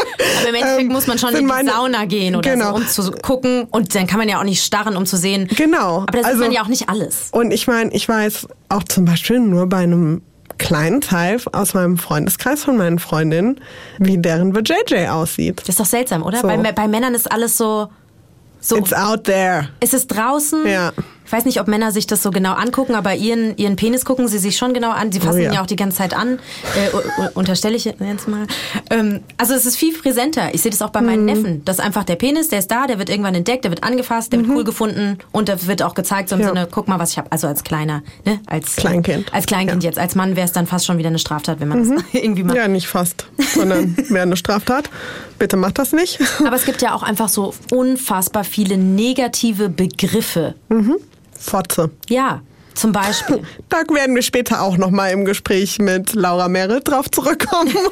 aber 0.40 0.48
im 0.48 0.54
Endeffekt 0.54 0.80
Ähm, 0.82 0.88
muss 0.88 1.06
man 1.06 1.18
schon 1.18 1.30
in 1.30 1.40
die 1.40 1.44
meine- 1.44 1.70
Sauna 1.70 2.04
gehen 2.06 2.36
oder 2.36 2.50
Genau. 2.52 2.70
so, 2.70 2.76
um 2.76 2.86
zu 2.86 3.10
gucken. 3.22 3.66
Und 3.70 3.94
dann 3.94 4.06
kann 4.06 4.18
man 4.18 4.28
ja 4.28 4.38
auch 4.38 4.44
nicht 4.44 4.62
starren, 4.62 4.96
um 4.96 5.06
zu 5.06 5.16
sehen. 5.16 5.48
Genau. 5.56 6.02
Aber 6.02 6.06
das 6.18 6.24
Also- 6.26 6.38
sieht 6.38 6.46
man 6.46 6.52
ja 6.52 6.62
auch 6.62 6.68
nicht 6.68 6.88
alles. 6.88 7.28
Und 7.32 7.50
ich 7.52 7.66
meine, 7.66 7.92
ich 7.92 8.08
weiß 8.08 8.46
auch 8.68 8.84
zum 8.84 9.04
Beispiel 9.04 9.40
nur 9.40 9.66
bei 9.68 9.78
einem 9.78 10.22
kleinen 10.64 11.00
Teil 11.02 11.38
aus 11.52 11.74
meinem 11.74 11.98
Freundeskreis 11.98 12.64
von 12.64 12.76
meinen 12.76 12.98
Freundinnen, 12.98 13.60
wie 13.98 14.16
deren 14.16 14.54
JJ 14.54 15.08
aussieht. 15.08 15.60
Das 15.60 15.68
ist 15.68 15.80
doch 15.80 15.84
seltsam, 15.84 16.22
oder? 16.22 16.38
So. 16.38 16.48
Bei, 16.48 16.56
bei 16.56 16.88
Männern 16.88 17.14
ist 17.14 17.30
alles 17.30 17.58
so. 17.58 17.88
so 18.60 18.76
It's 18.76 18.92
out 18.92 19.24
there. 19.24 19.68
ist 19.80 19.92
es 19.92 20.06
draußen? 20.06 20.66
Ja. 20.66 20.92
Ich 21.26 21.32
weiß 21.32 21.44
nicht, 21.46 21.60
ob 21.60 21.68
Männer 21.68 21.90
sich 21.90 22.06
das 22.06 22.22
so 22.22 22.30
genau 22.30 22.52
angucken, 22.52 22.94
aber 22.94 23.14
ihren, 23.14 23.56
ihren 23.56 23.76
Penis 23.76 24.04
gucken 24.04 24.28
sie 24.28 24.38
sich 24.38 24.56
schon 24.56 24.74
genau 24.74 24.90
an. 24.90 25.10
Sie 25.10 25.20
fassen 25.20 25.38
Oh 25.38 25.42
ja. 25.42 25.48
ihn 25.50 25.54
ja 25.54 25.62
auch 25.62 25.66
die 25.66 25.76
ganze 25.76 25.96
Zeit 25.98 26.14
an. 26.14 26.38
Äh, 26.76 27.28
unterstelle 27.34 27.74
ich 27.76 27.84
jetzt 27.86 28.28
mal. 28.28 28.46
Ähm, 28.90 29.20
also 29.38 29.54
es 29.54 29.64
ist 29.66 29.76
viel 29.76 29.96
präsenter. 29.96 30.54
Ich 30.54 30.62
sehe 30.62 30.70
das 30.70 30.82
auch 30.82 30.90
bei 30.90 31.00
Mhm. 31.00 31.06
meinen 31.06 31.24
Neffen. 31.24 31.64
Das 31.64 31.78
ist 31.78 31.84
einfach 31.84 32.04
der 32.04 32.16
Penis, 32.16 32.48
der 32.48 32.58
ist 32.58 32.70
da, 32.70 32.86
der 32.86 32.98
wird 32.98 33.08
irgendwann 33.08 33.34
entdeckt, 33.34 33.64
der 33.64 33.70
wird 33.70 33.82
angefasst, 33.84 34.32
der 34.32 34.40
wird 34.40 34.50
cool 34.50 34.64
gefunden 34.64 35.18
und 35.32 35.48
der 35.48 35.66
wird 35.66 35.82
auch 35.82 35.94
gezeigt, 35.94 36.28
so 36.28 36.34
im 36.36 36.40
Mhm. 36.40 36.46
Ja. 36.46 36.48
Sinne, 36.54 36.68
guck 36.70 36.88
mal, 36.88 36.98
was 36.98 37.10
ich 37.12 37.18
habe. 37.18 37.32
Also 37.32 37.46
als 37.46 37.64
kleiner, 37.64 38.02
ne? 38.24 38.40
Als 38.46 38.76
Kleinkind. 38.76 39.32
Als 39.32 39.46
Kleinkind 39.46 39.82
jetzt. 39.82 39.98
Als 39.98 40.14
Mann 40.14 40.36
wäre 40.36 40.44
es 40.46 40.52
dann 40.52 40.66
fast 40.66 40.84
schon 40.86 40.98
wieder 40.98 41.08
eine 41.08 41.18
Straftat, 41.18 41.58
wenn 41.60 41.68
man 41.68 41.88
das 41.90 42.04
irgendwie 42.12 42.42
macht. 42.42 42.54
Mhm. 42.56 42.60
Ja, 42.62 42.68
nicht 42.68 42.86
fast, 42.86 43.26
sondern 43.54 43.96
wäre 44.10 44.22
eine 44.22 44.36
Straftat. 44.36 44.90
Bitte 45.38 45.56
macht 45.56 45.78
das 45.78 45.92
nicht. 45.92 46.20
Aber 46.46 46.54
es 46.56 46.64
gibt 46.64 46.82
ja 46.82 46.94
auch 46.94 47.02
einfach 47.02 47.28
so 47.28 47.54
unfassbar 47.72 48.44
viele 48.44 48.76
negative 48.76 49.68
Begriffe. 49.70 50.54
Fotze. 51.44 51.90
Ja, 52.08 52.40
zum 52.74 52.92
Beispiel. 52.92 53.42
Da 53.68 53.78
werden 53.92 54.14
wir 54.14 54.22
später 54.22 54.62
auch 54.62 54.76
noch 54.76 54.90
mal 54.90 55.08
im 55.08 55.24
Gespräch 55.24 55.78
mit 55.78 56.14
Laura 56.14 56.48
Merritt 56.48 56.88
drauf 56.88 57.10
zurückkommen. 57.10 57.74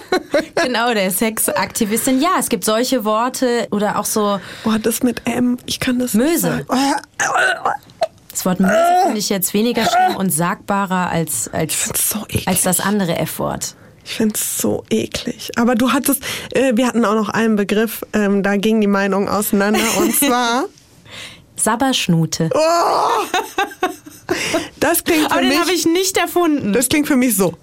Genau, 0.55 0.95
der 0.95 1.11
Sexaktivistin. 1.11 2.21
Ja, 2.21 2.37
es 2.39 2.49
gibt 2.49 2.65
solche 2.65 3.05
Worte 3.05 3.67
oder 3.71 3.99
auch 3.99 4.05
so. 4.05 4.39
Boah, 4.65 4.79
das 4.79 5.03
mit 5.03 5.23
M, 5.27 5.59
ich 5.67 5.81
kann 5.81 5.99
das 5.99 6.15
Möse. 6.15 6.57
nicht 6.57 6.69
sagen. 6.69 7.03
Das 8.31 8.47
Wort 8.47 8.61
Möse 8.61 8.75
finde 9.05 9.19
ich 9.19 9.29
jetzt 9.29 9.53
weniger 9.55 9.85
schlimm 9.85 10.17
und 10.19 10.31
sagbarer 10.31 11.11
als, 11.11 11.49
als, 11.53 11.91
so 12.11 12.25
als 12.47 12.63
das 12.63 12.81
andere 12.81 13.19
F-Wort. 13.19 13.75
Ich 14.05 14.15
finde 14.15 14.35
es 14.35 14.59
so 14.59 14.85
eklig. 14.91 15.51
Aber 15.57 15.75
du 15.75 15.93
hattest, 15.93 16.23
äh, 16.53 16.73
wir 16.75 16.87
hatten 16.87 17.05
auch 17.05 17.15
noch 17.15 17.29
einen 17.29 17.57
Begriff, 17.57 18.05
ähm, 18.13 18.43
da 18.43 18.57
gingen 18.57 18.81
die 18.81 18.87
Meinungen 18.87 19.29
auseinander. 19.29 19.81
Und 19.99 20.15
zwar, 20.15 20.65
Sabberschnute. 21.57 22.51
das 24.81 25.05
klingt 25.05 25.23
für 25.27 25.31
Aber 25.31 25.41
den 25.41 25.49
mich, 25.51 25.59
habe 25.61 25.73
ich 25.73 25.87
nicht 25.87 26.17
erfunden. 26.17 26.73
das 26.73 26.89
klingt 26.89 27.07
für 27.07 27.17
mich 27.17 27.37
so. 27.37 27.55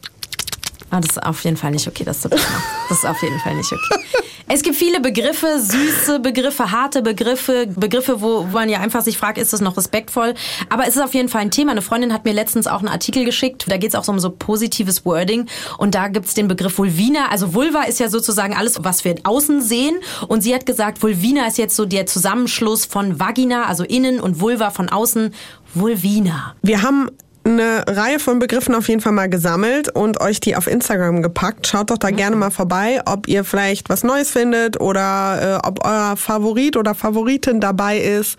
Ah, 0.91 0.99
das 1.01 1.17
ist 1.17 1.23
auf 1.23 1.43
jeden 1.43 1.57
Fall 1.57 1.71
nicht 1.71 1.87
okay, 1.87 2.03
das 2.03 2.23
machst. 2.23 2.45
Das 2.89 2.97
ist 2.99 3.05
auf 3.05 3.21
jeden 3.21 3.39
Fall 3.39 3.55
nicht 3.55 3.71
okay. 3.71 4.03
Es 4.51 4.63
gibt 4.63 4.77
viele 4.77 4.99
Begriffe, 4.99 5.59
süße 5.59 6.21
Begriffe, 6.21 6.71
harte 6.71 7.03
Begriffe, 7.03 7.67
Begriffe, 7.67 8.19
wo 8.19 8.41
man 8.45 8.67
ja 8.67 8.79
einfach 8.79 9.03
sich 9.03 9.15
fragt, 9.15 9.37
ist 9.37 9.53
das 9.53 9.61
noch 9.61 9.77
respektvoll? 9.77 10.33
Aber 10.69 10.87
es 10.87 10.95
ist 10.95 11.03
auf 11.03 11.13
jeden 11.13 11.29
Fall 11.29 11.41
ein 11.41 11.51
Thema. 11.51 11.69
Eine 11.69 11.83
Freundin 11.83 12.11
hat 12.11 12.25
mir 12.25 12.33
letztens 12.33 12.65
auch 12.65 12.79
einen 12.79 12.87
Artikel 12.87 13.25
geschickt, 13.25 13.65
da 13.67 13.77
geht 13.77 13.89
es 13.89 13.95
auch 13.95 14.03
so 14.03 14.11
um 14.11 14.17
so 14.17 14.31
positives 14.31 15.05
Wording 15.05 15.45
und 15.77 15.93
da 15.93 16.07
gibt's 16.07 16.33
den 16.33 16.47
Begriff 16.47 16.79
Vulvina. 16.79 17.27
Also 17.29 17.53
Vulva 17.53 17.83
ist 17.83 17.99
ja 17.99 18.09
sozusagen 18.09 18.55
alles, 18.55 18.83
was 18.83 19.05
wir 19.05 19.17
außen 19.23 19.61
sehen 19.61 19.99
und 20.27 20.41
sie 20.41 20.55
hat 20.55 20.65
gesagt, 20.65 21.03
Vulvina 21.03 21.45
ist 21.45 21.59
jetzt 21.59 21.75
so 21.75 21.85
der 21.85 22.07
Zusammenschluss 22.07 22.85
von 22.85 23.19
Vagina, 23.19 23.65
also 23.65 23.83
innen 23.83 24.19
und 24.19 24.41
Vulva 24.41 24.71
von 24.71 24.89
außen, 24.89 25.31
Vulvina. 25.75 26.55
Wir 26.63 26.81
haben 26.81 27.11
eine 27.51 27.83
Reihe 27.87 28.19
von 28.19 28.39
Begriffen 28.39 28.75
auf 28.75 28.87
jeden 28.87 29.01
Fall 29.01 29.11
mal 29.11 29.29
gesammelt 29.29 29.89
und 29.89 30.21
euch 30.21 30.39
die 30.39 30.55
auf 30.55 30.67
Instagram 30.67 31.21
gepackt. 31.21 31.67
Schaut 31.67 31.91
doch 31.91 31.97
da 31.97 32.11
gerne 32.11 32.35
mal 32.35 32.51
vorbei, 32.51 33.01
ob 33.05 33.27
ihr 33.27 33.43
vielleicht 33.43 33.89
was 33.89 34.03
Neues 34.03 34.31
findet 34.31 34.79
oder 34.79 35.59
äh, 35.63 35.67
ob 35.67 35.85
euer 35.85 36.15
Favorit 36.17 36.77
oder 36.77 36.95
Favoritin 36.95 37.59
dabei 37.59 37.99
ist. 37.99 38.37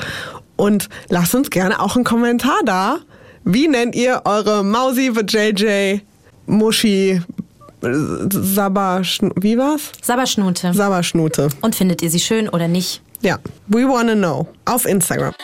Und 0.56 0.88
lasst 1.08 1.34
uns 1.34 1.50
gerne 1.50 1.80
auch 1.80 1.96
einen 1.96 2.04
Kommentar 2.04 2.60
da. 2.64 2.98
Wie 3.44 3.68
nennt 3.68 3.94
ihr 3.94 4.22
eure 4.24 4.62
Mausi 4.62 5.10
JJ 5.10 6.00
Muschi 6.46 7.22
äh, 7.82 7.88
Sabaschn 8.30 9.32
wie 9.36 9.56
war's? 9.56 9.92
Sabberschnute. 10.02 10.74
Saberschnute. 10.74 11.48
Und 11.62 11.74
findet 11.74 12.02
ihr 12.02 12.10
sie 12.10 12.20
schön 12.20 12.48
oder 12.48 12.68
nicht? 12.68 13.02
Ja, 13.22 13.38
we 13.66 13.86
wanna 13.86 14.14
know. 14.14 14.48
Auf 14.64 14.86
Instagram. 14.86 15.34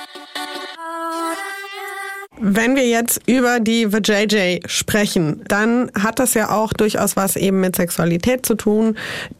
Wenn 2.38 2.77
wir 2.77 2.87
jetzt 2.87 3.20
über 3.27 3.61
die 3.61 3.88
VJJ 3.88 4.61
sprechen, 4.66 5.42
dann 5.49 5.90
hat 5.99 6.18
das 6.18 6.35
ja 6.35 6.51
auch 6.51 6.72
durchaus 6.72 7.16
was 7.16 7.37
eben 7.37 7.61
mit 7.61 7.77
Sexualität 7.77 8.44
zu 8.44 8.57
tun. 8.57 8.96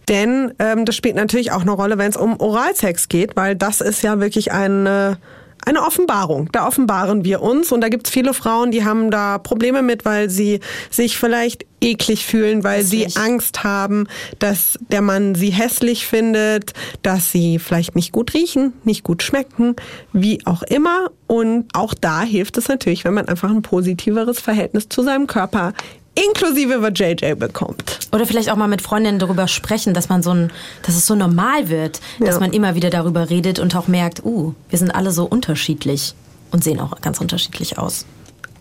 Denn 0.09 0.55
ähm, 0.59 0.85
das 0.87 0.97
spielt 0.97 1.17
natürlich 1.17 1.53
auch 1.53 1.61
eine 1.61 1.73
Rolle, 1.73 1.99
wenn 1.99 2.11
es 2.11 2.17
um 2.17 2.41
Oralsex 2.41 3.09
geht, 3.09 3.37
weil 3.37 3.55
das 3.55 3.81
ist 3.81 4.03
ja 4.03 4.19
wirklich 4.21 4.53
eine, 4.53 5.19
eine 5.67 5.83
Offenbarung. 5.83 6.49
Da 6.53 6.67
offenbaren 6.67 7.25
wir 7.25 7.43
uns 7.43 7.73
und 7.73 7.81
da 7.81 7.89
gibt's 7.89 8.09
viele 8.09 8.33
Frauen, 8.33 8.71
die 8.71 8.85
haben 8.85 9.11
da 9.11 9.39
Probleme 9.39 9.83
mit, 9.83 10.05
weil 10.05 10.31
sie 10.31 10.61
sich 10.91 11.19
vielleicht 11.19 11.67
eklig 11.81 12.25
fühlen, 12.25 12.65
weil 12.65 12.85
sie 12.85 13.05
Hässlich. 13.05 13.23
Angst 13.23 13.65
haben, 13.65 14.07
dass 14.39 14.79
der 14.91 15.03
Mann 15.03 15.35
sie 15.35 15.51
hässlich 15.51 16.07
findet, 16.07 16.73
dass 17.03 17.33
sie 17.33 17.59
vielleicht 17.59 17.97
nicht 17.97 18.13
gut 18.13 18.33
riechen, 18.33 18.73
nicht 18.85 19.03
gut 19.03 19.23
schmecken, 19.23 19.75
wie 20.13 20.39
auch 20.47 20.63
immer. 20.63 21.11
Und 21.27 21.67
auch 21.75 21.95
da 21.95 22.23
hilft 22.23 22.57
es 22.57 22.69
natürlich, 22.69 23.05
wenn 23.05 23.15
man 23.15 23.29
einfach 23.29 23.51
ein 23.51 23.63
positiveres 23.63 24.41
Verhältnis 24.41 24.89
zu 24.89 25.03
seinem 25.03 25.27
Körper 25.27 25.75
inklusive 26.17 26.91
JJ 26.95 27.35
bekommt. 27.35 27.99
Oder 28.13 28.27
vielleicht 28.27 28.51
auch 28.51 28.57
mal 28.57 28.69
mit 28.69 28.83
Freundinnen 28.83 29.19
darüber 29.19 29.47
sprechen, 29.49 29.95
dass 29.95 30.09
man 30.09 30.23
so 30.23 30.31
ein, 30.31 30.51
dass 30.83 30.97
es 30.97 31.07
so 31.07 31.15
normal 31.15 31.69
wird, 31.69 32.01
dass 32.19 32.35
Ja. 32.37 32.41
man 32.41 32.53
immer 32.53 32.75
wieder 32.75 32.91
darüber 32.91 33.29
redet 33.31 33.59
und 33.59 33.77
auch 33.77 33.87
merkt, 33.89 34.25
uh, 34.25 34.55
wir 34.71 34.79
sind 34.79 34.91
alle 34.91 35.11
so 35.13 35.25
unterschiedlich 35.25 36.15
und 36.51 36.65
sehen 36.65 36.81
auch 36.81 37.01
ganz 37.01 37.21
unterschiedlich 37.21 37.79
aus. 37.79 38.07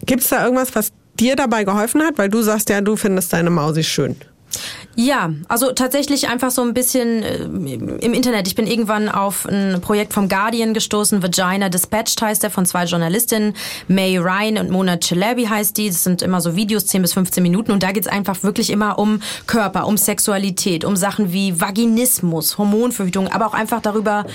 Gibt's 0.06 0.30
da 0.30 0.44
irgendwas, 0.44 0.76
was 0.76 0.91
dir 1.20 1.36
dabei 1.36 1.63
geholfen 1.63 2.02
hat? 2.04 2.18
Weil 2.18 2.30
du 2.30 2.41
sagst 2.41 2.70
ja, 2.70 2.82
du 2.82 2.96
findest 2.96 3.32
deine 3.34 3.50
Mausi 3.50 3.84
schön. 3.84 4.15
Ja, 4.98 5.32
also 5.50 5.74
tatsächlich 5.74 6.30
einfach 6.30 6.52
so 6.52 6.62
ein 6.62 6.74
bisschen 6.74 7.22
äh, 7.22 7.44
im 7.44 8.14
Internet. 8.14 8.48
Ich 8.48 8.56
bin 8.56 8.66
irgendwann 8.66 9.10
auf 9.10 9.46
ein 9.46 9.82
Projekt 9.82 10.14
vom 10.14 10.30
Guardian 10.30 10.74
gestoßen, 10.74 11.22
Vagina 11.22 11.68
Dispatched 11.68 12.22
heißt 12.22 12.44
der, 12.44 12.50
von 12.50 12.66
zwei 12.66 12.86
Journalistinnen, 12.86 13.54
May 13.90 14.18
Ryan 14.18 14.58
und 14.58 14.70
Mona 14.70 14.98
Chalabi 14.98 15.46
heißt 15.46 15.76
die. 15.78 15.90
Das 15.90 16.04
sind 16.04 16.22
immer 16.22 16.40
so 16.40 16.56
Videos, 16.56 16.86
10 16.86 17.02
bis 17.02 17.14
15 17.14 17.44
Minuten 17.44 17.74
und 17.74 17.84
da 17.84 17.92
geht's 17.92 18.08
einfach 18.08 18.42
wirklich 18.44 18.70
immer 18.70 18.98
um 18.98 19.20
Körper, 19.48 19.86
um 19.86 19.98
Sexualität, 19.98 20.86
um 20.86 20.96
Sachen 20.96 21.34
wie 21.34 21.60
Vaginismus, 21.60 22.58
Hormonverhütung, 22.58 23.28
aber 23.28 23.48
auch 23.48 23.54
einfach 23.54 23.82
darüber, 23.82 24.26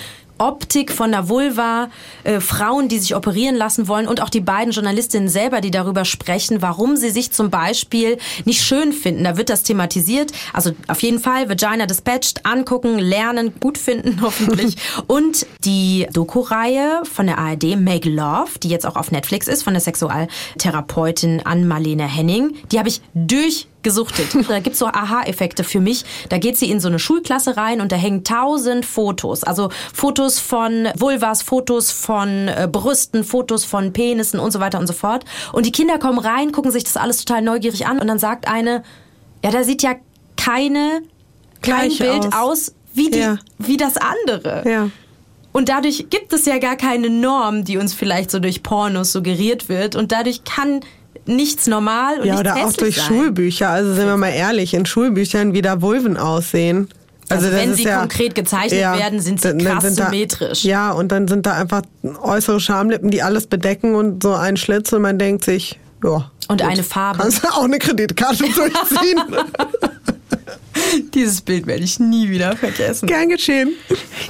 Optik 0.40 0.90
von 0.90 1.12
der 1.12 1.28
Vulva, 1.28 1.90
äh, 2.24 2.40
Frauen, 2.40 2.88
die 2.88 2.98
sich 2.98 3.14
operieren 3.14 3.56
lassen 3.56 3.88
wollen 3.88 4.08
und 4.08 4.22
auch 4.22 4.30
die 4.30 4.40
beiden 4.40 4.72
Journalistinnen 4.72 5.28
selber, 5.28 5.60
die 5.60 5.70
darüber 5.70 6.04
sprechen, 6.04 6.62
warum 6.62 6.96
sie 6.96 7.10
sich 7.10 7.30
zum 7.30 7.50
Beispiel 7.50 8.18
nicht 8.44 8.62
schön 8.62 8.92
finden. 8.92 9.24
Da 9.24 9.36
wird 9.36 9.50
das 9.50 9.62
thematisiert. 9.62 10.32
Also 10.52 10.72
auf 10.88 11.02
jeden 11.02 11.18
Fall 11.18 11.48
Vagina 11.48 11.86
Dispatched 11.86 12.46
angucken, 12.46 12.98
lernen, 12.98 13.52
gut 13.60 13.78
finden 13.78 14.20
hoffentlich. 14.22 14.76
und 15.06 15.46
die 15.64 16.06
Doku-Reihe 16.12 17.02
von 17.04 17.26
der 17.26 17.38
ARD 17.38 17.78
Make 17.78 18.08
Love, 18.08 18.58
die 18.62 18.68
jetzt 18.68 18.86
auch 18.86 18.96
auf 18.96 19.10
Netflix 19.10 19.46
ist, 19.46 19.62
von 19.62 19.74
der 19.74 19.80
Sexualtherapeutin 19.80 21.44
Ann-Marlene 21.44 22.04
Henning, 22.04 22.54
die 22.72 22.78
habe 22.78 22.88
ich 22.88 23.02
durch 23.14 23.66
gesuchtet. 23.82 24.28
Da 24.48 24.58
gibt's 24.60 24.78
so 24.78 24.86
Aha-Effekte 24.86 25.64
für 25.64 25.80
mich. 25.80 26.04
Da 26.28 26.38
geht 26.38 26.56
sie 26.56 26.70
in 26.70 26.80
so 26.80 26.88
eine 26.88 26.98
Schulklasse 26.98 27.56
rein 27.56 27.80
und 27.80 27.92
da 27.92 27.96
hängen 27.96 28.24
tausend 28.24 28.84
Fotos. 28.84 29.44
Also 29.44 29.70
Fotos 29.94 30.38
von 30.38 30.88
Vulvas, 30.96 31.42
Fotos 31.42 31.90
von 31.90 32.48
äh, 32.48 32.68
Brüsten, 32.70 33.22
Fotos 33.24 33.64
von 33.64 33.92
Penissen 33.92 34.40
und 34.40 34.50
so 34.50 34.60
weiter 34.60 34.78
und 34.78 34.86
so 34.86 34.92
fort. 34.92 35.24
Und 35.52 35.66
die 35.66 35.72
Kinder 35.72 35.98
kommen 35.98 36.18
rein, 36.18 36.52
gucken 36.52 36.70
sich 36.72 36.84
das 36.84 36.96
alles 36.96 37.24
total 37.24 37.42
neugierig 37.42 37.86
an 37.86 37.98
und 38.00 38.06
dann 38.08 38.18
sagt 38.18 38.48
eine, 38.48 38.82
ja, 39.44 39.50
da 39.50 39.62
sieht 39.64 39.82
ja 39.82 39.94
keine, 40.36 41.02
kein 41.62 41.90
Bild 41.96 42.26
aus. 42.26 42.32
aus, 42.32 42.74
wie, 42.94 43.10
die, 43.10 43.18
Ja. 43.18 43.38
wie 43.58 43.76
das 43.76 43.94
andere. 43.96 44.62
Ja. 44.68 44.90
Und 45.52 45.68
dadurch 45.68 46.06
gibt 46.10 46.32
es 46.32 46.44
ja 46.46 46.58
gar 46.58 46.76
keine 46.76 47.10
Norm, 47.10 47.64
die 47.64 47.76
uns 47.76 47.92
vielleicht 47.92 48.30
so 48.30 48.38
durch 48.38 48.62
Pornos 48.62 49.12
suggeriert 49.12 49.68
wird. 49.68 49.96
Und 49.96 50.12
dadurch 50.12 50.44
kann 50.44 50.80
nichts 51.26 51.66
normal 51.66 52.20
und 52.20 52.26
Ja, 52.26 52.38
oder 52.38 52.56
auch 52.56 52.72
durch 52.72 52.96
sein. 52.96 53.06
Schulbücher. 53.06 53.68
Also 53.68 53.94
sind 53.94 54.06
wir 54.06 54.16
mal 54.16 54.28
ehrlich, 54.30 54.74
in 54.74 54.86
Schulbüchern, 54.86 55.54
wie 55.54 55.62
da 55.62 55.80
Vulven 55.82 56.16
aussehen. 56.16 56.88
Also 57.28 57.46
das 57.46 57.54
wenn 57.54 57.74
sie 57.74 57.84
konkret 57.84 58.34
gezeichnet 58.34 58.80
werden, 58.80 59.20
sind 59.20 59.40
sie 59.40 59.56
krass 59.58 59.84
da, 59.94 60.04
symmetrisch. 60.06 60.64
Ja, 60.64 60.90
und 60.90 61.12
dann 61.12 61.28
sind 61.28 61.46
da 61.46 61.54
einfach 61.54 61.82
äußere 62.20 62.58
Schamlippen, 62.58 63.10
die 63.10 63.22
alles 63.22 63.46
bedecken 63.46 63.94
und 63.94 64.22
so 64.22 64.34
ein 64.34 64.56
Schlitz 64.56 64.92
und 64.92 65.02
man 65.02 65.18
denkt 65.18 65.44
sich, 65.44 65.78
ja. 66.02 66.30
Und 66.48 66.62
eine 66.62 66.82
Farbe. 66.82 67.20
Kannst 67.20 67.44
du 67.44 67.48
auch 67.52 67.64
eine 67.64 67.78
Kreditkarte 67.78 68.42
durchziehen. 68.42 69.20
Dieses 71.14 71.40
Bild 71.40 71.66
werde 71.66 71.82
ich 71.84 72.00
nie 72.00 72.30
wieder 72.30 72.56
vergessen. 72.56 73.06
Gern 73.06 73.28
geschehen. 73.28 73.72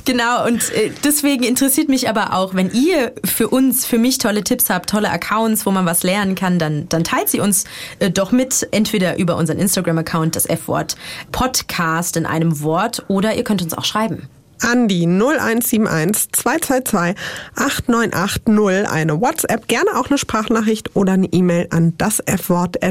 Genau, 0.05 0.47
und 0.47 0.71
äh, 0.73 0.91
deswegen 1.05 1.45
interessiert 1.45 1.89
mich 1.89 2.09
aber 2.09 2.35
auch, 2.35 2.55
wenn 2.55 2.71
ihr 2.73 3.13
für 3.25 3.49
uns, 3.49 3.87
für 3.87 3.99
mich 3.99 4.19
tolle 4.19 4.45
Tipps 4.45 4.71
habt, 4.71 4.91
tolle 4.91 5.11
Accounts, 5.11 5.67
wo 5.67 5.71
man 5.71 5.87
was 5.87 6.03
lernen 6.03 6.35
kann, 6.35 6.59
dann, 6.59 6.89
dann 6.89 7.05
teilt 7.05 7.29
sie 7.29 7.41
uns 7.41 7.65
äh, 7.99 8.11
doch 8.11 8.33
mit, 8.33 8.69
entweder 8.71 9.19
über 9.19 9.37
unseren 9.37 9.59
Instagram-Account, 9.59 10.37
das 10.37 10.47
F-Wort 10.47 10.97
Podcast 11.33 12.17
in 12.17 12.27
einem 12.27 12.61
Wort, 12.63 13.05
oder 13.09 13.35
ihr 13.35 13.45
könnt 13.45 13.63
uns 13.63 13.75
auch 13.75 13.85
schreiben. 13.85 14.29
An 14.63 14.89
die 14.89 15.07
0171 15.07 16.33
222 16.33 17.17
8980 17.57 18.91
eine 18.91 19.21
WhatsApp, 19.21 19.69
gerne 19.69 19.97
auch 19.97 20.09
eine 20.09 20.19
Sprachnachricht 20.19 20.97
oder 20.97 21.15
eine 21.15 21.27
E-Mail 21.27 21.69
an 21.71 21.95
das 21.97 22.23
fwort.hr.de. 22.27 22.91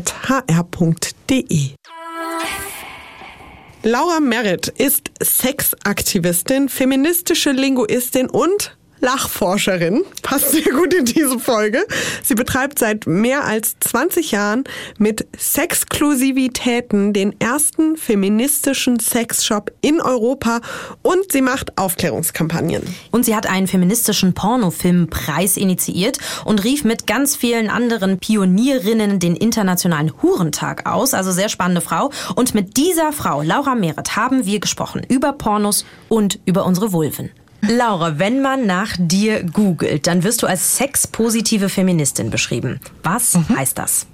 Laura 3.84 4.20
Merritt 4.20 4.68
ist 4.68 5.10
Sexaktivistin, 5.24 6.68
feministische 6.68 7.52
Linguistin 7.52 8.30
und 8.30 8.78
Lachforscherin. 9.02 10.04
Passt 10.22 10.52
sehr 10.52 10.72
gut 10.72 10.94
in 10.94 11.06
diese 11.06 11.40
Folge. 11.40 11.86
Sie 12.24 12.36
betreibt 12.36 12.80
seit 12.80 13.08
mehr 13.08 13.46
als 13.46 13.78
20 13.80 14.32
Jahren 14.32 14.64
mit 14.98 15.28
Sexklusivitäten 15.38 17.14
den 17.14 17.40
ersten 17.40 17.98
feministischen 17.98 19.00
Sexshop 19.00 19.72
in 19.82 20.02
Europa 20.02 20.62
und 21.02 21.32
sie 21.32 21.42
macht 21.42 21.78
Aufklärungskampagnen. 21.78 22.84
Und 23.12 23.26
sie 23.26 23.36
hat 23.36 23.48
einen 23.48 23.68
feministischen 23.68 24.34
Pornofilmpreis 24.34 25.58
initiiert 25.58 26.18
und 26.46 26.64
rief 26.64 26.84
mit 26.84 27.08
ganz 27.08 27.36
vielen 27.36 27.70
anderen 27.70 28.20
Pionierinnen 28.20 29.20
den 29.20 29.36
Internationalen 29.36 30.12
Hurentag 30.22 30.86
aus. 30.86 31.14
Also 31.14 31.32
sehr 31.32 31.50
spannende 31.50 31.82
Frau. 31.82 32.12
Und 32.36 32.54
mit 32.54 32.78
dieser 32.78 33.12
Frau, 33.12 33.42
Laura 33.42 33.76
Mehret, 33.76 34.16
haben 34.16 34.46
wir 34.46 34.60
gesprochen 34.60 35.02
über 35.08 35.34
Pornos 35.34 35.86
und 36.10 36.40
über 36.46 36.66
unsere 36.66 36.92
Vulven. 36.92 37.32
Laura, 37.62 38.20
wenn 38.20 38.42
man 38.42 38.66
nach 38.66 38.96
dir 38.98 39.44
googelt, 39.44 40.08
dann 40.08 40.24
wirst 40.24 40.42
du 40.42 40.48
als 40.48 40.78
sexpositive 40.78 41.70
Feministin 41.70 42.30
beschrieben. 42.30 42.80
Was 43.04 43.38
heißt 43.56 43.78
das? 43.78 44.08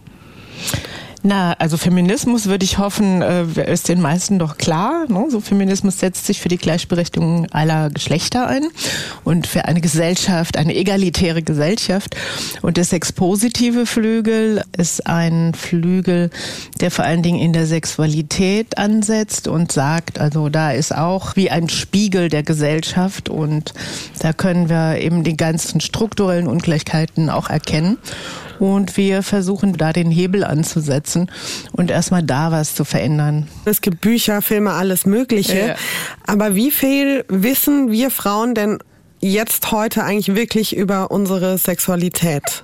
Na, 1.27 1.53
also 1.53 1.77
Feminismus 1.77 2.45
würde 2.45 2.65
ich 2.65 2.77
hoffen, 2.77 3.23
äh, 3.23 3.73
ist 3.73 3.89
den 3.89 3.99
meisten 3.99 4.37
doch 4.37 4.59
klar. 4.59 5.05
Ne? 5.07 5.25
So 5.31 5.39
Feminismus 5.39 5.99
setzt 5.99 6.27
sich 6.27 6.39
für 6.39 6.49
die 6.49 6.59
Gleichberechtigung 6.59 7.47
aller 7.49 7.89
Geschlechter 7.89 8.45
ein 8.45 8.67
und 9.23 9.47
für 9.47 9.65
eine 9.65 9.81
Gesellschaft, 9.81 10.55
eine 10.55 10.75
egalitäre 10.75 11.41
Gesellschaft. 11.41 12.15
Und 12.61 12.77
der 12.77 12.83
sexpositive 12.83 13.87
Flügel 13.87 14.61
ist 14.77 15.07
ein 15.07 15.55
Flügel, 15.55 16.29
der 16.79 16.91
vor 16.91 17.05
allen 17.05 17.23
Dingen 17.23 17.39
in 17.39 17.53
der 17.53 17.65
Sexualität 17.65 18.77
ansetzt 18.77 19.47
und 19.47 19.71
sagt, 19.71 20.19
also 20.19 20.49
da 20.49 20.73
ist 20.73 20.93
auch 20.93 21.35
wie 21.35 21.49
ein 21.49 21.69
Spiegel 21.69 22.29
der 22.29 22.43
Gesellschaft 22.43 23.29
und 23.29 23.73
da 24.19 24.31
können 24.31 24.69
wir 24.69 24.99
eben 24.99 25.23
die 25.23 25.37
ganzen 25.37 25.81
strukturellen 25.81 26.45
Ungleichheiten 26.45 27.31
auch 27.31 27.49
erkennen. 27.49 27.97
Und 28.59 28.97
wir 28.97 29.23
versuchen 29.23 29.73
da 29.73 29.93
den 29.93 30.11
Hebel 30.11 30.43
anzusetzen 30.43 31.29
und 31.73 31.91
erstmal 31.91 32.23
da 32.23 32.51
was 32.51 32.75
zu 32.75 32.85
verändern. 32.85 33.47
Es 33.65 33.81
gibt 33.81 34.01
Bücher, 34.01 34.41
Filme, 34.41 34.71
alles 34.71 35.05
Mögliche. 35.05 35.67
Ja. 35.67 35.75
Aber 36.25 36.55
wie 36.55 36.71
viel 36.71 37.25
wissen 37.27 37.91
wir 37.91 38.11
Frauen 38.11 38.55
denn 38.55 38.79
jetzt 39.19 39.71
heute 39.71 40.03
eigentlich 40.03 40.35
wirklich 40.35 40.75
über 40.75 41.11
unsere 41.11 41.57
Sexualität? 41.57 42.63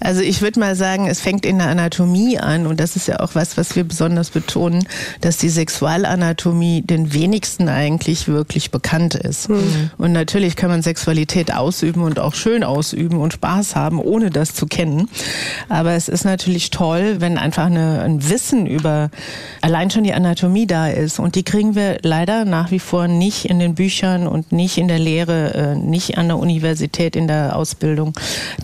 Also 0.00 0.20
ich 0.20 0.42
würde 0.42 0.60
mal 0.60 0.76
sagen, 0.76 1.06
es 1.08 1.20
fängt 1.20 1.46
in 1.46 1.58
der 1.58 1.68
Anatomie 1.68 2.38
an 2.38 2.66
und 2.66 2.80
das 2.80 2.96
ist 2.96 3.08
ja 3.08 3.20
auch 3.20 3.34
was, 3.34 3.56
was 3.56 3.76
wir 3.76 3.84
besonders 3.84 4.30
betonen, 4.30 4.86
dass 5.20 5.38
die 5.38 5.48
Sexualanatomie 5.48 6.82
den 6.82 7.12
wenigsten 7.12 7.68
eigentlich 7.68 8.28
wirklich 8.28 8.70
bekannt 8.70 9.14
ist. 9.14 9.48
Mhm. 9.48 9.90
Und 9.98 10.12
natürlich 10.12 10.56
kann 10.56 10.70
man 10.70 10.82
Sexualität 10.82 11.52
ausüben 11.52 12.02
und 12.02 12.18
auch 12.18 12.34
schön 12.34 12.64
ausüben 12.64 13.18
und 13.18 13.32
Spaß 13.32 13.76
haben, 13.76 14.00
ohne 14.00 14.30
das 14.30 14.54
zu 14.54 14.66
kennen. 14.66 15.08
Aber 15.68 15.92
es 15.92 16.08
ist 16.08 16.24
natürlich 16.24 16.70
toll, 16.70 17.16
wenn 17.20 17.38
einfach 17.38 17.66
eine, 17.66 18.02
ein 18.02 18.28
Wissen 18.28 18.66
über 18.66 19.10
allein 19.60 19.90
schon 19.90 20.04
die 20.04 20.12
Anatomie 20.12 20.66
da 20.66 20.88
ist. 20.88 21.18
Und 21.18 21.34
die 21.34 21.42
kriegen 21.42 21.74
wir 21.74 21.98
leider 22.02 22.44
nach 22.44 22.70
wie 22.70 22.78
vor 22.78 23.08
nicht 23.08 23.46
in 23.46 23.58
den 23.58 23.74
Büchern 23.74 24.26
und 24.26 24.52
nicht 24.52 24.78
in 24.78 24.88
der 24.88 24.98
Lehre, 24.98 25.54
äh, 25.54 25.74
nicht 25.74 26.18
an 26.18 26.28
der 26.28 26.38
Universität 26.38 27.16
in 27.16 27.26
der 27.26 27.56
Ausbildung. 27.56 28.12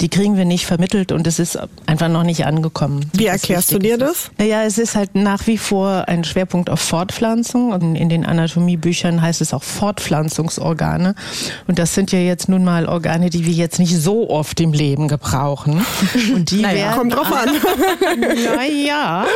Die 0.01 0.09
kriegen 0.09 0.37
wir 0.37 0.45
nicht 0.45 0.67
vermittelt 0.73 1.13
und 1.13 1.27
es 1.27 1.39
ist 1.39 1.59
einfach 1.85 2.09
noch 2.09 2.23
nicht 2.23 2.47
angekommen. 2.47 3.05
Wie 3.13 3.27
erklärst 3.27 3.73
du 3.73 3.79
dir 3.79 3.99
das? 3.99 4.31
Naja, 4.39 4.63
es 4.63 4.79
ist 4.79 4.97
halt 4.97 5.15
nach 5.15 5.47
wie 5.47 5.59
vor 5.59 6.09
ein 6.09 6.25
Schwerpunkt 6.25 6.71
auf 6.71 6.81
Fortpflanzung 6.81 7.73
und 7.73 7.95
in 7.95 8.09
den 8.09 8.25
Anatomiebüchern 8.25 9.21
heißt 9.21 9.43
es 9.43 9.53
auch 9.53 9.63
Fortpflanzungsorgane 9.63 11.15
und 11.67 11.79
das 11.79 11.95
sind 11.95 12.11
ja 12.11 12.21
jetzt 12.21 12.49
nun 12.49 12.65
mal 12.65 12.87
Organe, 12.87 13.29
die 13.29 13.45
wir 13.45 13.53
jetzt 13.53 13.81
nicht 13.81 13.95
so 13.95 14.31
oft 14.31 14.61
im 14.61 14.73
Leben 14.73 15.09
gebrauchen. 15.09 15.85
Und 16.35 16.51
die 16.51 16.63
naja, 16.63 16.77
werden 16.77 16.99
kommt 16.99 17.15
drauf 17.15 17.33
an. 17.33 17.49
naja, 18.57 19.27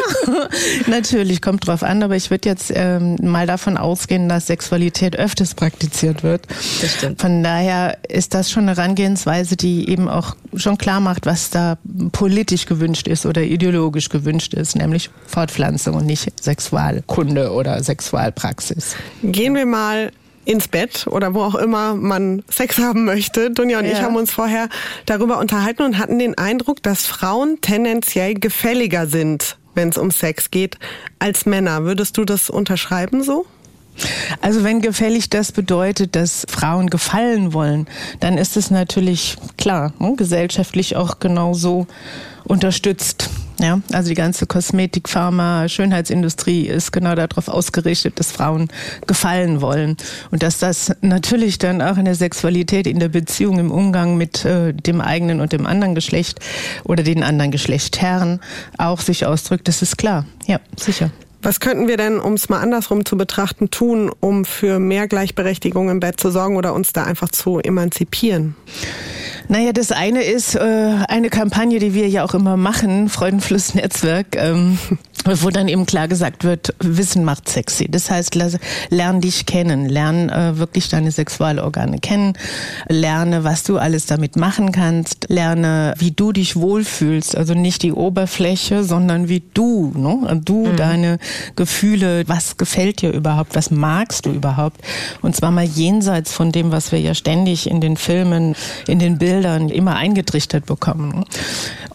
natürlich 0.87 1.43
kommt 1.43 1.66
drauf 1.66 1.82
an, 1.82 2.03
aber 2.03 2.16
ich 2.16 2.30
würde 2.30 2.49
jetzt 2.49 2.72
ähm, 2.74 3.16
mal 3.20 3.47
davon 3.47 3.76
ausgehen, 3.76 4.28
dass 4.28 4.47
Sexualität 4.47 5.16
öfters 5.16 5.55
praktiziert 5.55 6.22
wird. 6.22 6.47
Das 6.80 6.95
stimmt. 6.95 7.20
Von 7.20 7.43
daher 7.43 7.99
ist 8.09 8.32
das 8.32 8.51
schon 8.51 8.68
eine 8.68 8.76
Herangehensweise, 8.76 9.57
die 9.57 9.89
eben 9.91 10.09
auch 10.09 10.37
schon 10.57 10.79
klar 10.79 11.01
macht, 11.01 11.27
was 11.27 11.51
da 11.51 11.79
politisch 12.13 12.67
gewünscht 12.67 13.09
ist 13.09 13.27
oder 13.27 13.43
ideologisch 13.43 14.09
gewünscht 14.09 14.55
ist, 14.55 14.77
nämlich 14.77 15.11
Fortpflanzung 15.27 15.95
und 15.95 16.07
nicht 16.07 16.33
Sexualkunde 16.43 17.53
oder 17.53 17.83
Sexualpraxis. 17.83 18.97
Gehen 19.23 19.55
wir 19.55 19.67
mal 19.67 20.11
ins 20.45 20.69
Bett 20.69 21.07
oder 21.09 21.35
wo 21.35 21.43
auch 21.43 21.57
immer 21.57 21.95
man 21.95 22.43
Sex 22.49 22.79
haben 22.79 23.05
möchte. 23.05 23.51
Dunja 23.51 23.79
und 23.79 23.85
Ja. 23.85 23.93
ich 23.93 24.01
haben 24.03 24.17
uns 24.17 24.31
vorher 24.33 24.69
darüber 25.05 25.39
unterhalten 25.39 25.83
und 25.83 25.99
hatten 25.99 26.19
den 26.19 26.39
Eindruck, 26.39 26.83
dass 26.83 27.05
Frauen 27.05 27.59
tendenziell 27.61 28.35
gefälliger 28.35 29.07
sind, 29.07 29.57
wenn 29.75 29.89
es 29.89 29.99
um 29.99 30.11
Sex 30.11 30.51
geht, 30.51 30.79
als 31.19 31.47
Männer. 31.47 31.85
Würdest 31.85 32.17
du 32.17 32.25
das 32.25 32.49
unterschreiben 32.49 33.23
so? 33.23 33.45
Also 34.40 34.64
wenn 34.64 34.80
gefällig 34.80 35.30
das 35.30 35.53
bedeutet, 35.53 36.16
dass 36.16 36.47
Frauen 36.49 36.90
gefallen 36.90 37.53
wollen, 37.53 37.86
dann 38.20 38.38
ist 38.38 38.57
es 38.57 38.70
natürlich 38.70 39.36
klar, 39.57 39.92
ne, 39.99 40.14
gesellschaftlich 40.16 40.97
auch 40.97 41.18
genauso 41.18 41.86
unterstützt. 42.44 43.30
Ja, 43.59 43.80
also 43.90 44.11
die 44.11 44.14
ganze 44.14 44.47
Kosmetik, 44.47 45.09
Pharma, 45.09 45.66
Schönheitsindustrie 45.66 46.66
ist 46.66 46.92
genau 46.92 47.14
darauf 47.14 47.49
ausgerichtet, 47.49 48.20
dass 48.20 48.30
Frauen 48.30 48.68
gefallen 49.07 49.62
wollen 49.62 49.97
und 50.30 50.42
dass 50.42 50.59
das 50.59 50.94
natürlich 51.01 51.57
dann 51.57 51.80
auch 51.80 51.97
in 51.97 52.05
der 52.05 52.14
Sexualität, 52.14 52.86
in 52.86 52.99
der 52.99 53.09
Beziehung, 53.09 53.59
im 53.59 53.70
Umgang 53.70 54.18
mit 54.18 54.44
äh, 54.44 54.74
dem 54.74 55.01
eigenen 55.01 55.40
und 55.40 55.53
dem 55.53 55.66
anderen 55.66 55.94
Geschlecht 55.94 56.38
oder 56.84 57.03
den 57.03 57.22
anderen 57.22 57.51
Geschlechtherren 57.51 58.40
auch 58.76 59.01
sich 59.01 59.24
ausdrückt. 59.24 59.68
Das 59.68 59.80
ist 59.80 59.97
klar. 59.97 60.26
Ja, 60.47 60.61
sicher. 60.76 61.11
Was 61.43 61.61
könnten 61.61 61.87
wir 61.87 61.97
denn, 61.97 62.18
um 62.18 62.34
es 62.34 62.49
mal 62.49 62.61
andersrum 62.61 63.05
zu 63.05 63.16
betrachten, 63.16 63.70
tun, 63.70 64.11
um 64.20 64.45
für 64.45 64.78
mehr 64.78 65.07
Gleichberechtigung 65.07 65.91
im 65.91 66.01
Bett 66.01 66.18
zu 66.18 66.30
sorgen 66.30 66.57
oder 66.57 66.74
uns 66.74 66.93
da 66.93 67.05
einfach 67.05 67.28
zu 67.28 67.61
emanzipieren? 67.61 68.57
Naja, 69.49 69.72
das 69.72 69.92
eine 69.92 70.22
ist 70.22 70.57
äh, 70.57 70.61
eine 71.09 71.30
Kampagne, 71.30 71.78
die 71.78 71.94
wir 71.94 72.09
ja 72.09 72.24
auch 72.24 72.34
immer 72.34 72.57
machen, 72.57 73.09
Freudenfluss 73.09 73.74
Netzwerk, 73.74 74.34
ähm, 74.36 74.76
wo 75.24 75.51
dann 75.51 75.68
eben 75.68 75.86
klar 75.86 76.09
gesagt 76.09 76.42
wird, 76.42 76.74
Wissen 76.80 77.22
macht 77.22 77.49
sexy. 77.49 77.88
Das 77.88 78.11
heißt, 78.11 78.36
lern 78.90 79.20
dich 79.20 79.47
kennen, 79.47 79.88
lern 79.88 80.30
äh, 80.30 80.59
wirklich 80.59 80.88
deine 80.88 81.12
Sexualorgane 81.12 81.99
kennen, 81.99 82.32
lerne, 82.88 83.44
was 83.44 83.62
du 83.62 83.78
alles 83.78 84.07
damit 84.07 84.34
machen 84.34 84.72
kannst, 84.72 85.26
lerne, 85.28 85.94
wie 85.99 86.11
du 86.11 86.32
dich 86.32 86.57
wohlfühlst, 86.57 87.36
also 87.36 87.55
nicht 87.55 87.84
die 87.84 87.92
Oberfläche, 87.92 88.82
sondern 88.82 89.28
wie 89.28 89.44
du, 89.55 89.92
ne? 89.97 90.40
du, 90.44 90.72
deine 90.76 91.18
Gefühle, 91.55 92.24
was 92.26 92.57
gefällt 92.57 93.03
dir 93.03 93.12
überhaupt, 93.12 93.55
was 93.55 93.70
magst 93.70 94.26
du 94.26 94.30
überhaupt 94.30 94.80
und 95.22 95.36
zwar 95.36 95.53
mal 95.53 95.64
jenseits 95.64 96.32
von 96.32 96.51
dem, 96.51 96.72
was 96.72 96.90
wir 96.90 97.01
ja 97.01 97.14
ständig 97.14 97.70
in 97.70 97.80
den 97.80 97.97
Filmen, 97.97 98.57
in 98.88 98.99
den 98.99 99.18
Bildern 99.18 99.36
immer 99.45 99.97
eingetrichtert 99.97 100.66
bekommen. 100.66 101.24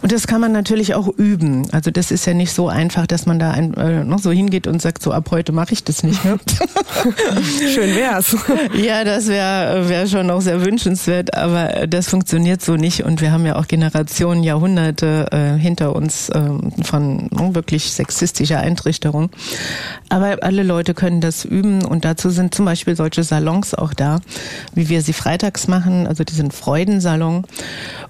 Und 0.01 0.11
das 0.11 0.25
kann 0.25 0.41
man 0.41 0.51
natürlich 0.51 0.95
auch 0.95 1.07
üben. 1.07 1.67
Also 1.71 1.91
das 1.91 2.11
ist 2.11 2.25
ja 2.25 2.33
nicht 2.33 2.51
so 2.51 2.67
einfach, 2.67 3.05
dass 3.05 3.25
man 3.25 3.37
da 3.37 3.51
ein, 3.51 3.73
äh, 3.75 4.03
noch 4.03 4.19
so 4.19 4.31
hingeht 4.31 4.65
und 4.65 4.81
sagt, 4.81 5.03
so 5.03 5.11
ab 5.11 5.29
heute 5.31 5.51
mache 5.51 5.73
ich 5.73 5.83
das 5.83 6.03
nicht 6.03 6.23
mehr. 6.25 6.39
Schön 7.73 7.95
wär's. 7.95 8.35
Ja, 8.73 9.03
das 9.03 9.27
wäre 9.27 9.89
wär 9.89 10.07
schon 10.07 10.29
auch 10.29 10.41
sehr 10.41 10.63
wünschenswert, 10.63 11.35
aber 11.35 11.87
das 11.87 12.09
funktioniert 12.09 12.61
so 12.61 12.75
nicht 12.75 13.03
und 13.03 13.21
wir 13.21 13.31
haben 13.31 13.45
ja 13.45 13.55
auch 13.57 13.67
Generationen, 13.67 14.43
Jahrhunderte 14.43 15.27
äh, 15.31 15.59
hinter 15.59 15.95
uns 15.95 16.31
ähm, 16.33 16.71
von 16.83 17.27
äh, 17.31 17.55
wirklich 17.55 17.91
sexistischer 17.91 18.59
Eintrichterung. 18.59 19.29
Aber 20.09 20.37
alle 20.41 20.63
Leute 20.63 20.93
können 20.93 21.21
das 21.21 21.45
üben 21.45 21.83
und 21.85 22.05
dazu 22.05 22.29
sind 22.29 22.55
zum 22.55 22.65
Beispiel 22.65 22.95
solche 22.95 23.23
Salons 23.23 23.73
auch 23.73 23.93
da, 23.93 24.19
wie 24.73 24.89
wir 24.89 25.01
sie 25.01 25.13
freitags 25.13 25.67
machen, 25.67 26.07
also 26.07 26.23
diesen 26.23 26.51
Freudensalon. 27.31 27.43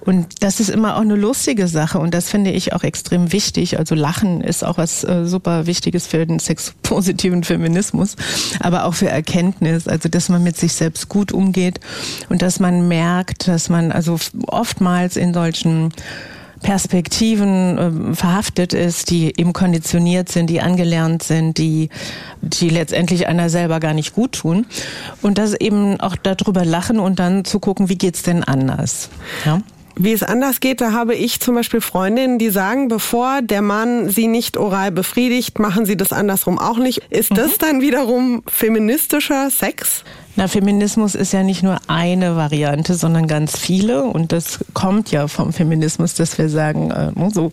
Und 0.04 0.44
das 0.44 0.60
ist 0.60 0.70
immer 0.70 0.96
auch 0.96 1.02
eine 1.02 1.16
lustige 1.16 1.68
Sache 1.68 2.00
und 2.00 2.14
das 2.14 2.30
finde 2.30 2.52
ich 2.52 2.74
auch 2.74 2.84
extrem 2.84 3.32
wichtig. 3.32 3.78
Also 3.78 3.94
Lachen 3.94 4.42
ist 4.42 4.66
auch 4.66 4.78
was 4.78 5.04
äh, 5.04 5.26
super 5.26 5.68
Wichtiges 5.68 6.08
für 6.08 6.26
den 6.26 6.40
sexpositiven 6.40 7.44
Feminismus, 7.44 8.16
aber 8.60 8.86
auch 8.86 8.96
für 8.96 9.10
Erkenntnis, 9.10 9.88
also 9.88 10.10
dass 10.10 10.30
man 10.30 10.42
mit 10.42 10.58
sich 10.58 10.74
selbst 10.74 11.08
gut 11.08 11.32
umgeht 11.32 11.80
und 12.30 12.42
dass 12.42 12.60
man 12.60 12.88
merkt, 12.88 13.48
dass 13.48 13.70
man 13.70 13.92
also 13.92 14.18
oftmals 14.48 15.18
in 15.18 15.36
solchen 15.36 15.94
Perspektiven 16.62 17.78
ähm, 17.78 18.16
verhaftet 18.16 18.74
ist, 18.74 19.10
die 19.10 19.34
eben 19.38 19.54
konditioniert 19.54 20.30
sind, 20.30 20.50
die 20.50 20.62
angelernt 20.62 21.24
sind, 21.24 21.58
die, 21.58 21.90
die 22.42 22.70
letztendlich 22.70 23.28
einer 23.28 23.50
selber 23.50 23.80
gar 23.80 23.94
nicht 23.94 24.14
gut 24.14 24.34
tun. 24.34 24.66
Und 25.22 25.38
das 25.38 25.54
eben 25.54 26.00
auch 26.00 26.16
darüber 26.16 26.66
lachen 26.66 27.00
und 27.00 27.20
dann 27.20 27.46
zu 27.46 27.60
gucken, 27.60 27.90
wie 27.90 27.98
geht's 27.98 28.24
denn 28.24 28.44
anders? 28.44 29.10
Ja? 29.46 29.62
Wie 29.96 30.14
es 30.14 30.24
anders 30.24 30.62
geht, 30.62 30.82
da 30.82 30.94
habe 30.94 31.16
ich 31.16 31.40
zum 31.42 31.56
Beispiel 31.56 31.82
Freundinnen, 31.82 32.40
die 32.40 32.50
sagen, 32.50 32.88
bevor 32.88 33.42
der 33.42 33.62
Mann 33.62 34.10
sie 34.10 34.28
nicht 34.28 34.58
oral 34.58 34.92
befriedigt, 34.92 35.60
machen 35.60 35.86
sie 35.86 35.98
das 35.98 36.14
andersrum 36.14 36.58
auch 36.60 36.78
nicht. 36.78 37.02
Ist 37.10 37.36
das 37.36 37.58
dann 37.58 37.82
wiederum 37.82 38.42
feministischer 38.48 39.50
Sex? 39.50 40.04
Na, 40.36 40.48
Feminismus 40.48 41.16
ist 41.16 41.34
ja 41.34 41.44
nicht 41.44 41.62
nur 41.62 41.78
eine 41.88 42.36
Variante, 42.36 42.96
sondern 42.96 43.28
ganz 43.28 43.58
viele. 43.58 44.04
Und 44.04 44.32
das 44.32 44.60
kommt 44.74 45.12
ja 45.12 45.28
vom 45.28 45.52
Feminismus, 45.52 46.14
dass 46.14 46.38
wir 46.38 46.50
sagen, 46.50 46.92
äh, 46.92 47.12
so, 47.34 47.52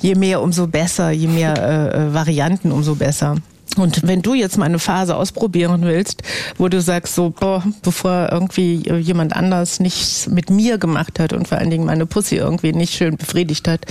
je 0.00 0.14
mehr, 0.14 0.42
umso 0.42 0.66
besser, 0.66 1.10
je 1.10 1.28
mehr 1.28 1.56
äh, 1.56 2.08
äh, 2.08 2.14
Varianten, 2.14 2.72
umso 2.72 2.96
besser. 2.96 3.36
Und 3.76 4.06
wenn 4.06 4.22
du 4.22 4.34
jetzt 4.34 4.58
mal 4.58 4.64
eine 4.64 4.78
Phase 4.78 5.16
ausprobieren 5.16 5.82
willst, 5.82 6.22
wo 6.56 6.68
du 6.68 6.80
sagst, 6.80 7.14
so, 7.14 7.30
boah, 7.30 7.62
bevor 7.82 8.28
irgendwie 8.32 8.82
jemand 9.00 9.36
anders 9.36 9.78
nichts 9.78 10.26
mit 10.26 10.50
mir 10.50 10.78
gemacht 10.78 11.20
hat 11.20 11.32
und 11.32 11.46
vor 11.46 11.58
allen 11.58 11.70
Dingen 11.70 11.84
meine 11.84 12.06
Pussy 12.06 12.36
irgendwie 12.36 12.72
nicht 12.72 12.94
schön 12.94 13.16
befriedigt 13.16 13.68
hat, 13.68 13.86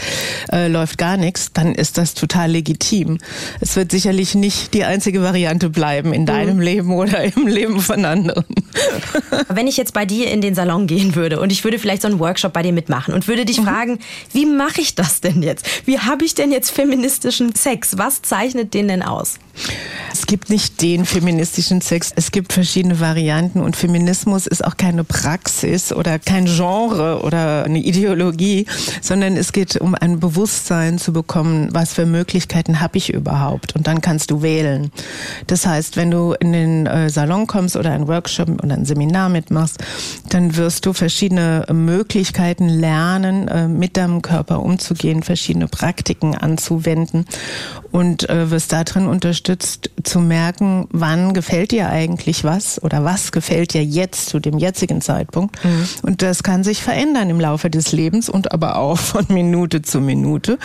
äh, 0.52 0.68
läuft 0.68 0.98
gar 0.98 1.18
nichts, 1.18 1.54
dann 1.54 1.74
ist 1.74 1.98
das 1.98 2.16
total 2.16 2.52
legitim. 2.52 3.20
Es 3.62 3.76
wird 3.76 3.92
sicherlich 3.92 4.36
nicht 4.36 4.74
die 4.74 4.84
einzige 4.84 5.22
Variante 5.22 5.70
bleiben 5.70 6.14
in 6.14 6.26
deinem 6.26 6.60
Leben 6.60 6.94
oder 6.94 7.24
im 7.24 7.48
Leben 7.48 7.80
von 7.80 8.04
anderen. 8.04 8.46
Wenn 9.50 9.68
ich 9.68 9.78
jetzt 9.78 9.94
bei 9.94 10.06
dir 10.06 10.30
in 10.32 10.42
den 10.42 10.56
Salon 10.56 10.88
gehen 10.88 11.16
würde 11.16 11.40
und 11.40 11.52
ich 11.52 11.64
würde 11.64 11.80
vielleicht 11.80 12.02
so 12.02 12.08
einen 12.08 12.20
Workshop 12.20 12.54
bei 12.54 12.64
dir 12.64 12.74
mitmachen 12.74 13.14
und 13.14 13.28
würde 13.28 13.46
dich 13.46 13.62
fragen, 13.62 14.00
wie 14.34 14.46
mache 14.46 14.82
ich 14.82 14.96
das 14.96 15.22
denn 15.22 15.42
jetzt? 15.44 15.66
Wie 15.86 16.00
habe 16.00 16.26
ich 16.26 16.36
denn 16.36 16.52
jetzt 16.52 16.72
feministischen 16.72 17.56
Sex? 17.56 17.98
Was 17.98 18.22
zeichnet 18.22 18.74
den 18.74 18.88
denn 18.88 19.04
aus? 19.04 19.40
Es 20.20 20.26
gibt 20.26 20.50
nicht 20.50 20.82
den 20.82 21.06
feministischen 21.06 21.80
Sex. 21.80 22.12
Es 22.16 22.32
gibt 22.32 22.52
verschiedene 22.52 23.00
Varianten 23.00 23.62
und 23.62 23.76
Feminismus 23.76 24.48
ist 24.48 24.66
auch 24.66 24.76
keine 24.76 25.04
Praxis 25.04 25.94
oder 25.94 26.18
kein 26.18 26.46
Genre 26.46 27.22
oder 27.24 27.66
eine 27.66 27.78
Ideologie, 27.78 28.66
sondern 29.02 29.38
es 29.38 29.54
geht 29.54 29.78
um 29.78 29.94
ein 29.94 30.20
Bewusstsein 30.20 30.98
zu 30.98 31.14
bekommen, 31.14 31.70
was 31.72 31.94
für 31.94 32.06
Möglichkeiten 32.06 32.80
habe 32.80 32.98
ich 32.98 33.14
überhaupt. 33.14 33.76
Und 33.76 33.86
dann 33.86 34.02
kannst 34.02 34.32
du 34.32 34.42
wählen. 34.42 34.92
Das 35.46 35.68
heißt, 35.68 35.98
wenn 35.98 36.10
du 36.10 36.34
in 36.40 36.52
den 36.52 36.88
äh, 36.88 37.10
Salon 37.10 37.46
kommst 37.46 37.76
oder 37.76 37.92
einen 37.92 38.08
Workshop 38.08 38.50
oder 38.64 38.74
ein 38.74 38.86
Seminar 38.86 39.30
mitmachst, 39.30 39.84
dann 40.30 40.58
wirst 40.58 40.86
du 40.86 40.94
verschiedene 40.94 41.66
Möglichkeiten 41.72 42.70
lernen, 42.70 43.48
äh, 43.48 43.68
mit 43.68 43.98
deinem 43.98 44.24
Körper 44.24 44.62
umzugehen, 44.62 45.22
verschiedene 45.22 45.68
Praktiken 45.68 46.36
anzuwenden 46.36 47.26
und 47.92 48.30
äh, 48.30 48.50
wirst 48.50 48.74
darin 48.74 49.08
unterstützt 49.08 49.57
zu 50.04 50.20
merken, 50.20 50.88
wann 50.92 51.34
gefällt 51.34 51.72
dir 51.72 51.90
eigentlich 51.90 52.44
was 52.44 52.82
oder 52.82 53.04
was 53.04 53.32
gefällt 53.32 53.74
dir 53.74 53.84
jetzt 53.84 54.30
zu 54.30 54.40
dem 54.40 54.58
jetzigen 54.58 55.02
Zeitpunkt. 55.02 55.64
Mhm. 55.64 55.86
Und 56.04 56.22
das 56.22 56.44
kann 56.44 56.64
sich 56.64 56.82
verändern 56.84 57.30
im 57.30 57.40
Laufe 57.40 57.70
des 57.70 57.92
Lebens 57.92 58.30
und 58.30 58.52
aber 58.52 58.78
auch 58.78 58.98
von 58.98 59.26
Minute 59.30 59.82
zu 59.82 60.00
Minute. 60.02 60.58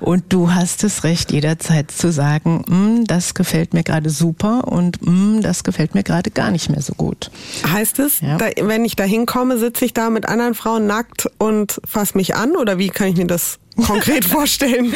Und 0.00 0.24
du 0.30 0.52
hast 0.52 0.84
das 0.84 1.04
Recht 1.04 1.32
jederzeit 1.32 1.90
zu 1.90 2.12
sagen, 2.12 2.64
mm, 2.66 3.04
das 3.04 3.34
gefällt 3.34 3.74
mir 3.74 3.82
gerade 3.82 4.10
super 4.10 4.68
und 4.68 4.98
mm, 5.00 5.40
das 5.42 5.64
gefällt 5.64 5.94
mir 5.94 6.02
gerade 6.02 6.30
gar 6.30 6.50
nicht 6.50 6.70
mehr 6.70 6.82
so 6.82 6.94
gut. 6.94 7.30
Heißt 7.66 7.98
es, 7.98 8.20
ja. 8.20 8.36
da, 8.36 8.46
wenn 8.62 8.84
ich 8.84 8.96
da 8.96 9.04
hinkomme, 9.04 9.58
sitze 9.58 9.84
ich 9.84 9.94
da 9.94 10.10
mit 10.10 10.26
anderen 10.26 10.54
Frauen 10.54 10.86
nackt 10.86 11.30
und 11.38 11.80
fasse 11.86 12.16
mich 12.16 12.34
an 12.34 12.56
oder 12.56 12.78
wie 12.78 12.88
kann 12.88 13.08
ich 13.08 13.16
mir 13.16 13.26
das 13.26 13.58
konkret 13.86 14.24
vorstellen? 14.24 14.92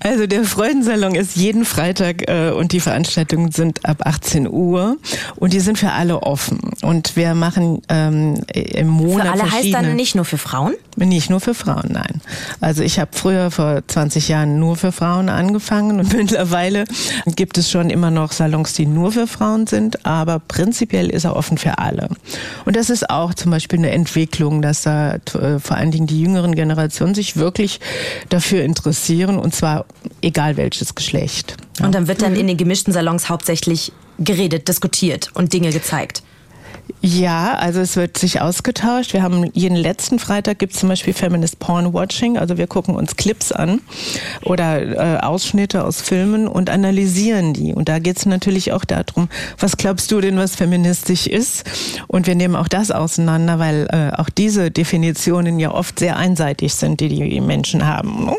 Also 0.00 0.26
der 0.26 0.44
Freudensalon 0.44 1.14
ist 1.14 1.36
jeden 1.36 1.64
Freitag 1.64 2.28
äh, 2.28 2.50
und 2.50 2.72
die 2.72 2.80
Veranstaltungen 2.80 3.52
sind 3.52 3.84
ab 3.84 4.02
18 4.04 4.48
Uhr 4.48 4.96
und 5.36 5.52
die 5.52 5.60
sind 5.60 5.78
für 5.78 5.92
alle 5.92 6.22
offen. 6.22 6.58
Und 6.82 7.16
wir 7.16 7.34
machen 7.34 7.82
ähm, 7.88 8.40
im 8.52 8.88
Monat. 8.88 9.26
Für 9.26 9.32
alle 9.32 9.52
heißt 9.52 9.74
dann 9.74 9.96
nicht 9.96 10.14
nur 10.14 10.24
für 10.24 10.38
Frauen? 10.38 10.74
Nicht 10.96 11.30
nur 11.30 11.40
für 11.40 11.54
Frauen, 11.54 11.90
nein. 11.90 12.20
Also 12.60 12.82
ich 12.82 12.98
habe 12.98 13.10
früher 13.12 13.50
vor 13.50 13.82
20 13.86 14.28
Jahren 14.28 14.58
nur 14.58 14.76
für 14.76 14.92
Frauen 14.92 15.28
angefangen 15.28 16.00
und 16.00 16.12
mittlerweile 16.16 16.84
gibt 17.36 17.58
es 17.58 17.70
schon 17.70 17.90
immer 17.90 18.10
noch 18.10 18.32
Salons, 18.32 18.72
die 18.72 18.86
nur 18.86 19.12
für 19.12 19.26
Frauen 19.26 19.66
sind, 19.66 20.06
aber 20.06 20.38
prinzipiell 20.40 21.10
ist 21.10 21.24
er 21.24 21.36
offen 21.36 21.58
für 21.58 21.78
alle. 21.78 22.08
Und 22.64 22.76
das 22.76 22.90
ist 22.90 23.10
auch 23.10 23.34
zum 23.34 23.50
Beispiel 23.50 23.78
eine 23.78 23.90
Entwicklung, 23.90 24.62
dass 24.62 24.82
da 24.82 25.14
äh, 25.14 25.58
vor 25.58 25.76
allen 25.76 25.90
Dingen 25.90 26.06
die 26.06 26.20
jüngeren 26.20 26.54
Generationen 26.54 27.14
sich 27.14 27.36
wirklich 27.36 27.80
dafür 28.28 28.62
interessieren 28.62 29.38
und 29.38 29.54
zwar 29.54 29.86
egal 30.22 30.56
welches 30.56 30.94
Geschlecht. 30.94 31.56
Und 31.82 31.94
dann 31.94 32.08
wird 32.08 32.22
dann 32.22 32.36
in 32.36 32.46
den 32.46 32.56
gemischten 32.56 32.92
Salons 32.92 33.28
hauptsächlich 33.28 33.92
geredet, 34.18 34.68
diskutiert 34.68 35.30
und 35.34 35.52
Dinge 35.52 35.70
gezeigt. 35.70 36.22
Ja, 37.00 37.54
also 37.54 37.80
es 37.80 37.96
wird 37.96 38.18
sich 38.18 38.40
ausgetauscht. 38.40 39.12
Wir 39.12 39.22
haben 39.22 39.50
jeden 39.54 39.76
letzten 39.76 40.18
Freitag 40.18 40.58
gibt 40.58 40.74
es 40.74 40.80
zum 40.80 40.88
Beispiel 40.88 41.14
Feminist 41.14 41.58
Porn 41.58 41.92
Watching. 41.92 42.38
Also 42.38 42.58
wir 42.58 42.66
gucken 42.66 42.96
uns 42.96 43.16
Clips 43.16 43.52
an 43.52 43.80
oder 44.42 44.80
äh, 44.80 45.20
Ausschnitte 45.20 45.84
aus 45.84 46.00
Filmen 46.00 46.48
und 46.48 46.70
analysieren 46.70 47.54
die. 47.54 47.72
Und 47.72 47.88
da 47.88 47.98
geht 47.98 48.18
es 48.18 48.26
natürlich 48.26 48.72
auch 48.72 48.84
darum, 48.84 49.28
was 49.58 49.76
glaubst 49.76 50.10
du 50.10 50.20
denn, 50.20 50.36
was 50.38 50.56
feministisch 50.56 51.26
ist? 51.26 51.64
Und 52.08 52.26
wir 52.26 52.34
nehmen 52.34 52.56
auch 52.56 52.68
das 52.68 52.90
auseinander, 52.90 53.58
weil 53.58 53.88
äh, 53.92 54.16
auch 54.16 54.28
diese 54.28 54.70
Definitionen 54.70 55.58
ja 55.58 55.70
oft 55.70 55.98
sehr 55.98 56.16
einseitig 56.16 56.74
sind, 56.74 57.00
die 57.00 57.08
die 57.08 57.40
Menschen 57.40 57.86
haben. 57.86 58.30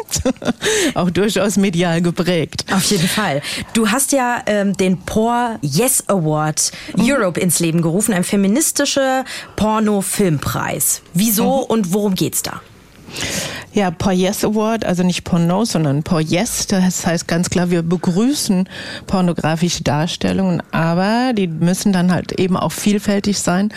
Auch 0.96 1.10
durchaus 1.10 1.58
medial 1.58 2.02
geprägt. 2.02 2.66
Auf 2.72 2.84
jeden 2.86 3.08
Fall. 3.08 3.42
Du 3.74 3.90
hast 3.90 4.12
ja 4.12 4.42
ähm, 4.46 4.76
den 4.76 4.98
Por 4.98 5.58
Yes 5.62 6.04
Award 6.08 6.72
Europe 6.98 7.40
ins 7.40 7.60
Leben 7.60 7.82
gerufen, 7.82 8.14
ein 8.14 8.24
feministische 8.40 9.26
Porno-Filmpreis. 9.58 11.02
Wieso 11.14 11.58
mhm. 11.58 11.64
und 11.66 11.94
worum 11.94 12.16
geht's 12.16 12.42
da? 12.42 12.62
Ja, 13.74 13.94
Yes 14.12 14.44
Award, 14.44 14.84
also 14.84 15.04
nicht 15.04 15.24
Porno, 15.24 15.64
sondern 15.64 16.04
Yes. 16.28 16.68
Das 16.68 17.06
heißt 17.06 17.28
ganz 17.28 17.50
klar, 17.50 17.70
wir 17.70 17.84
begrüßen 17.84 18.68
pornografische 19.06 19.84
Darstellungen, 19.84 20.64
aber 20.72 21.34
die 21.34 21.48
müssen 21.48 21.94
dann 21.94 22.12
halt 22.12 22.34
eben 22.40 22.58
auch 22.58 22.72
vielfältig 22.72 23.40
sein, 23.40 23.70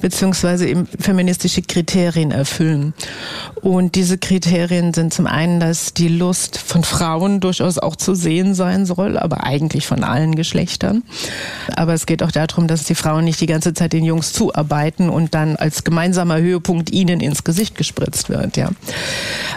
beziehungsweise 0.00 0.66
eben 0.68 0.86
feministische 0.98 1.62
Kriterien 1.62 2.32
erfüllen. 2.32 2.92
Und 3.62 3.94
diese 3.94 4.18
Kriterien 4.18 4.92
sind 4.92 5.14
zum 5.14 5.26
einen, 5.26 5.60
dass 5.60 5.94
die 5.94 6.08
Lust 6.08 6.58
von 6.58 6.82
Frauen 6.82 7.40
durchaus 7.40 7.78
auch 7.78 7.96
zu 7.96 8.14
sehen 8.14 8.54
sein 8.54 8.84
soll, 8.84 9.16
aber 9.16 9.44
eigentlich 9.44 9.86
von 9.86 10.04
allen 10.04 10.34
Geschlechtern. 10.34 11.02
Aber 11.76 11.94
es 11.94 12.06
geht 12.06 12.22
auch 12.22 12.32
darum, 12.32 12.66
dass 12.66 12.84
die 12.84 12.94
Frauen 12.94 13.24
nicht 13.24 13.40
die 13.40 13.46
ganze 13.46 13.74
Zeit 13.74 13.92
den 13.92 14.04
Jungs 14.04 14.32
zuarbeiten 14.32 15.08
und 15.08 15.34
dann 15.34 15.56
als 15.56 15.84
gemeinsamer 15.84 16.38
Höhepunkt 16.38 16.90
ihnen 16.90 17.20
ins 17.20 17.44
Gesicht 17.44 17.76
gespritzt 17.76 18.28
wird, 18.28 18.56
ja. 18.56 18.70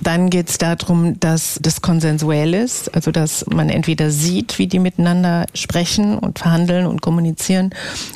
Dann 0.03 0.30
geht 0.30 0.49
es 0.49 0.57
darum, 0.57 1.20
dass 1.20 1.59
das 1.61 1.82
konsensuell 1.82 2.53
ist, 2.53 2.93
also 2.95 3.11
dass 3.11 3.45
man 3.47 3.70
entweder 3.70 4.11
sieht, 4.11 4.57
wie 4.57 4.67
die 4.67 4.80
miteinander 4.80 5.45
sprechen 5.53 6.17
und 6.17 6.39
verhandeln 6.39 6.86
und 6.86 7.01
kommunizieren, 7.01 7.72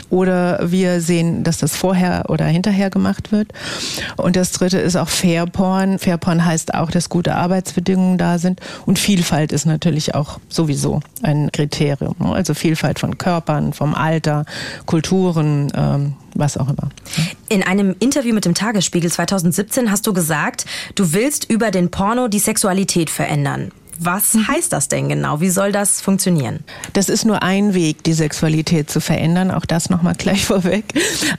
oder 0.09 0.71
wir 0.71 1.01
sehen, 1.01 1.43
dass 1.43 1.57
das 1.57 1.75
vorher 1.75 2.29
oder 2.29 2.45
hinterher 2.45 2.89
gemacht 2.89 3.31
wird. 3.31 3.51
Und 4.17 4.35
das 4.35 4.51
Dritte 4.51 4.79
ist 4.79 4.95
auch 4.95 5.09
Fairporn. 5.09 5.99
Fairporn 5.99 6.45
heißt 6.45 6.73
auch, 6.73 6.91
dass 6.91 7.09
gute 7.09 7.35
Arbeitsbedingungen 7.35 8.17
da 8.17 8.37
sind. 8.37 8.59
Und 8.85 8.99
Vielfalt 8.99 9.51
ist 9.51 9.65
natürlich 9.65 10.15
auch 10.15 10.39
sowieso 10.49 11.01
ein 11.21 11.51
Kriterium. 11.51 12.15
Also 12.19 12.53
Vielfalt 12.53 12.99
von 12.99 13.17
Körpern, 13.17 13.73
vom 13.73 13.93
Alter, 13.93 14.45
Kulturen, 14.85 15.71
ähm, 15.75 16.13
was 16.35 16.57
auch 16.57 16.69
immer. 16.69 16.89
In 17.53 17.61
einem 17.61 17.95
Interview 17.99 18.33
mit 18.33 18.45
dem 18.45 18.55
Tagesspiegel 18.55 19.11
2017 19.11 19.91
hast 19.91 20.07
du 20.07 20.13
gesagt, 20.13 20.65
du 20.95 21.13
willst 21.13 21.51
über 21.51 21.69
den 21.69 21.91
Porno 21.91 22.27
die 22.27 22.39
Sexualität 22.39 23.11
verändern. 23.11 23.71
Was 23.99 24.33
mhm. 24.33 24.47
heißt 24.47 24.73
das 24.73 24.87
denn 24.87 25.09
genau? 25.09 25.41
Wie 25.41 25.49
soll 25.49 25.71
das 25.71 26.01
funktionieren? 26.01 26.59
Das 26.93 27.09
ist 27.09 27.25
nur 27.25 27.43
ein 27.43 27.73
Weg, 27.73 28.03
die 28.03 28.13
Sexualität 28.13 28.89
zu 28.89 28.99
verändern. 28.99 29.51
Auch 29.51 29.65
das 29.65 29.89
nochmal 29.89 30.15
gleich 30.15 30.45
vorweg. 30.47 30.85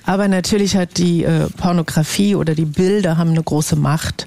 Aber 0.05 0.28
natürlich 0.28 0.76
hat 0.76 0.98
die 0.98 1.24
äh, 1.24 1.48
Pornografie 1.57 2.34
oder 2.34 2.55
die 2.55 2.64
Bilder 2.64 3.16
haben 3.16 3.30
eine 3.30 3.42
große 3.42 3.76
Macht. 3.76 4.26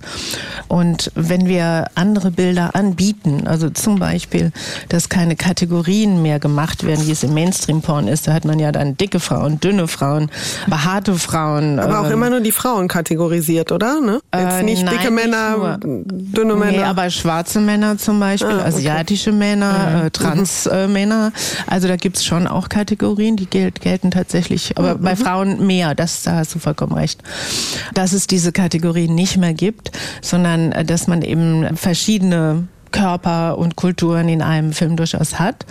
Und 0.67 1.11
wenn 1.15 1.47
wir 1.47 1.87
andere 1.95 2.31
Bilder 2.31 2.75
anbieten, 2.75 3.47
also 3.47 3.69
zum 3.69 3.99
Beispiel, 3.99 4.51
dass 4.89 5.09
keine 5.09 5.35
Kategorien 5.35 6.21
mehr 6.21 6.39
gemacht 6.39 6.83
werden, 6.83 7.07
wie 7.07 7.11
es 7.11 7.23
im 7.23 7.33
Mainstream-Porn 7.33 8.07
ist, 8.07 8.27
da 8.27 8.33
hat 8.33 8.45
man 8.45 8.59
ja 8.59 8.71
dann 8.71 8.97
dicke 8.97 9.19
Frauen, 9.19 9.59
dünne 9.59 9.87
Frauen, 9.87 10.29
behaarte 10.67 11.15
Frauen. 11.15 11.79
Aber 11.79 12.01
auch 12.01 12.05
ähm, 12.05 12.13
immer 12.13 12.29
nur 12.29 12.41
die 12.41 12.51
Frauen 12.51 12.87
kategorisiert, 12.87 13.71
oder? 13.71 14.01
Ne? 14.01 14.19
Jetzt 14.35 14.63
nicht 14.63 14.81
äh, 14.81 14.85
nein, 14.85 14.97
dicke 14.97 15.11
Männer, 15.11 15.79
dünne 15.81 16.55
Männer. 16.55 16.71
Nee, 16.71 16.83
aber 16.83 17.09
schwarze 17.09 17.59
Männer 17.59 17.97
zum 17.97 18.16
Beispiel, 18.19 18.51
ah, 18.51 18.59
okay. 18.59 18.67
asiatische 18.67 19.31
Männer, 19.31 19.89
mhm. 19.89 20.07
äh, 20.07 20.11
Trans-Männer. 20.11 21.31
also 21.67 21.87
da 21.87 21.95
gibt's 21.95 22.25
schon 22.25 22.47
auch 22.47 22.69
Kategorien, 22.69 23.35
die 23.35 23.45
gel 23.45 23.71
gelten 23.71 24.11
tatsächlich, 24.11 24.77
aber 24.77 24.95
mhm. 24.95 25.01
bei 25.01 25.15
Frauen 25.15 25.65
mehr, 25.65 25.95
das, 25.95 26.23
da 26.23 26.35
hast 26.35 26.55
du 26.55 26.59
vollkommen 26.59 26.93
recht. 26.93 27.21
Dass 27.93 28.13
es 28.13 28.27
diese 28.27 28.51
Kategorien 28.51 29.13
nicht 29.15 29.37
mehr 29.37 29.53
gibt, 29.53 29.91
sondern 30.21 30.71
äh, 30.71 30.85
dass 30.85 31.07
man 31.07 31.21
eben 31.21 31.75
verschiedene 31.75 32.67
Körper 32.91 33.57
und 33.57 33.75
Kulturen 33.75 34.29
in 34.29 34.41
einem 34.41 34.73
Film 34.73 34.95
durchaus 34.95 35.39
hat. 35.39 35.65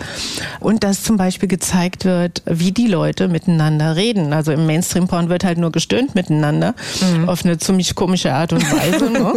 Und 0.59 0.83
dass 0.83 1.03
zum 1.03 1.17
Beispiel 1.17 1.49
gezeigt 1.49 2.05
wird, 2.05 2.41
wie 2.45 2.71
die 2.71 2.87
Leute 2.87 3.27
miteinander 3.27 3.95
reden. 3.95 4.33
Also 4.33 4.51
im 4.51 4.65
Mainstream-Porn 4.65 5.29
wird 5.29 5.43
halt 5.43 5.57
nur 5.57 5.71
gestöhnt 5.71 6.15
miteinander, 6.15 6.73
mhm. 7.01 7.29
auf 7.29 7.43
eine 7.43 7.57
ziemlich 7.57 7.95
komische 7.95 8.33
Art 8.33 8.53
und 8.53 8.63
Weise. 8.71 9.09
ne? 9.09 9.33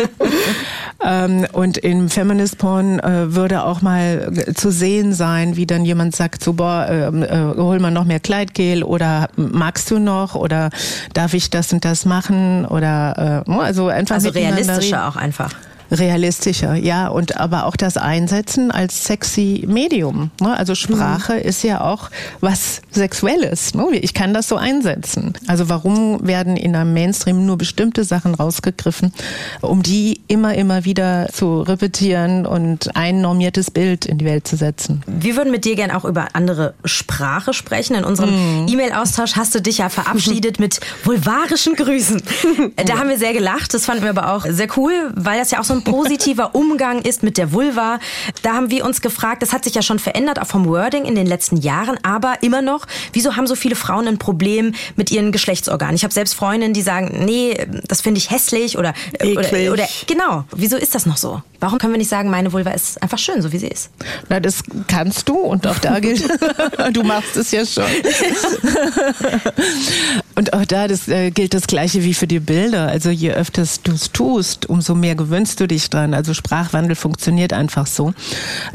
ähm, 1.04 1.46
und 1.52 1.78
im 1.78 2.08
Feminist-Porn 2.08 3.00
äh, 3.00 3.34
würde 3.34 3.64
auch 3.64 3.82
mal 3.82 4.32
zu 4.54 4.70
sehen 4.70 5.12
sein, 5.12 5.56
wie 5.56 5.66
dann 5.66 5.84
jemand 5.84 6.14
sagt, 6.14 6.42
so, 6.42 6.54
boah, 6.54 6.86
äh, 6.88 7.06
äh, 7.08 7.54
hol 7.56 7.78
mal 7.78 7.90
noch 7.90 8.04
mehr 8.04 8.20
Kleidgel 8.20 8.82
oder 8.82 9.28
magst 9.36 9.90
du 9.90 9.98
noch 9.98 10.34
oder 10.34 10.70
darf 11.12 11.34
ich 11.34 11.50
das 11.50 11.72
und 11.72 11.84
das 11.84 12.04
machen 12.04 12.64
oder 12.66 13.44
äh, 13.46 13.52
also 13.52 13.88
einfach 13.88 14.16
Also 14.16 14.30
realistischer 14.30 15.08
auch 15.08 15.16
einfach. 15.16 15.50
Realistischer, 15.90 16.74
ja. 16.74 17.08
Und 17.08 17.36
aber 17.36 17.66
auch 17.66 17.76
das 17.76 17.96
Einsetzen 17.96 18.70
als 18.70 19.04
sexy 19.04 19.64
Medium. 19.66 20.30
Ne? 20.40 20.56
Also 20.56 20.74
Sprache 20.74 21.34
mhm. 21.34 21.40
ist 21.40 21.62
ja 21.62 21.80
auch 21.80 22.10
was 22.40 22.80
Sexuelles. 22.90 23.74
Ne? 23.74 23.86
Ich 23.92 24.14
kann 24.14 24.34
das 24.34 24.48
so 24.48 24.56
einsetzen. 24.56 25.34
Also 25.46 25.68
warum 25.68 26.26
werden 26.26 26.56
in 26.56 26.76
einem 26.76 26.92
Mainstream 26.92 27.46
nur 27.46 27.58
bestimmte 27.58 28.04
Sachen 28.04 28.34
rausgegriffen, 28.34 29.12
um 29.60 29.82
die 29.82 30.20
immer, 30.28 30.54
immer 30.54 30.84
wieder 30.84 31.28
zu 31.32 31.62
repetieren 31.62 32.46
und 32.46 32.96
ein 32.96 33.20
normiertes 33.20 33.70
Bild 33.70 34.06
in 34.06 34.18
die 34.18 34.24
Welt 34.24 34.46
zu 34.46 34.56
setzen? 34.56 35.02
Wir 35.06 35.36
würden 35.36 35.50
mit 35.50 35.64
dir 35.64 35.76
gern 35.76 35.90
auch 35.90 36.04
über 36.04 36.28
andere 36.34 36.74
Sprache 36.84 37.52
sprechen. 37.52 37.96
In 37.96 38.04
unserem 38.04 38.30
mhm. 38.62 38.68
E-Mail-Austausch 38.68 39.36
hast 39.36 39.54
du 39.54 39.60
dich 39.60 39.78
ja 39.78 39.88
verabschiedet 39.88 40.60
mit 40.60 40.80
vulvarischen 41.04 41.74
Grüßen. 41.74 42.22
Da 42.90 42.98
haben 42.98 43.08
wir 43.08 43.18
sehr 43.18 43.32
gelacht. 43.32 43.74
Das 43.74 43.84
fanden 43.84 44.02
wir 44.02 44.10
aber 44.10 44.32
auch 44.32 44.46
sehr 44.48 44.68
cool, 44.76 44.92
weil 45.14 45.38
das 45.38 45.50
ja 45.50 45.60
auch 45.60 45.64
so 45.64 45.74
ein 45.74 45.79
positiver 45.84 46.54
Umgang 46.54 47.02
ist 47.02 47.22
mit 47.22 47.38
der 47.38 47.52
Vulva. 47.52 47.98
Da 48.42 48.54
haben 48.54 48.70
wir 48.70 48.84
uns 48.84 49.00
gefragt, 49.00 49.42
das 49.42 49.52
hat 49.52 49.64
sich 49.64 49.74
ja 49.74 49.82
schon 49.82 49.98
verändert, 49.98 50.40
auch 50.40 50.46
vom 50.46 50.66
Wording 50.66 51.04
in 51.04 51.14
den 51.14 51.26
letzten 51.26 51.56
Jahren, 51.56 51.98
aber 52.02 52.42
immer 52.42 52.62
noch, 52.62 52.86
wieso 53.12 53.36
haben 53.36 53.46
so 53.46 53.54
viele 53.54 53.76
Frauen 53.76 54.06
ein 54.08 54.18
Problem 54.18 54.74
mit 54.96 55.10
ihren 55.10 55.32
Geschlechtsorganen? 55.32 55.94
Ich 55.94 56.04
habe 56.04 56.14
selbst 56.14 56.34
Freundinnen, 56.34 56.74
die 56.74 56.82
sagen, 56.82 57.24
nee, 57.24 57.66
das 57.86 58.00
finde 58.00 58.18
ich 58.18 58.30
hässlich 58.30 58.78
oder, 58.78 58.94
oder, 59.22 59.72
oder 59.72 59.88
genau. 60.06 60.44
Wieso 60.54 60.76
ist 60.76 60.94
das 60.94 61.06
noch 61.06 61.16
so? 61.16 61.42
Warum 61.60 61.78
können 61.78 61.92
wir 61.92 61.98
nicht 61.98 62.08
sagen, 62.08 62.30
meine 62.30 62.52
Vulva 62.52 62.70
ist 62.70 63.02
einfach 63.02 63.18
schön, 63.18 63.42
so 63.42 63.52
wie 63.52 63.58
sie 63.58 63.68
ist? 63.68 63.90
Na, 64.30 64.40
das 64.40 64.62
kannst 64.88 65.28
du 65.28 65.36
und 65.36 65.66
auch 65.66 65.78
da 65.78 66.00
gilt, 66.00 66.24
du 66.92 67.02
machst 67.02 67.36
es 67.36 67.50
ja 67.50 67.66
schon. 67.66 67.84
und 70.34 70.54
auch 70.54 70.64
da 70.64 70.88
das, 70.88 71.06
äh, 71.08 71.30
gilt 71.30 71.52
das 71.52 71.66
Gleiche 71.66 72.02
wie 72.02 72.14
für 72.14 72.26
die 72.26 72.40
Bilder. 72.40 72.88
Also 72.88 73.10
je 73.10 73.32
öfter 73.32 73.64
du 73.84 73.92
es 73.92 74.10
tust, 74.10 74.70
umso 74.70 74.94
mehr 74.94 75.14
gewöhnst 75.14 75.60
du 75.60 75.68
dich 75.68 75.90
dran. 75.90 76.14
Also 76.14 76.32
Sprachwandel 76.32 76.96
funktioniert 76.96 77.52
einfach 77.52 77.86
so. 77.86 78.14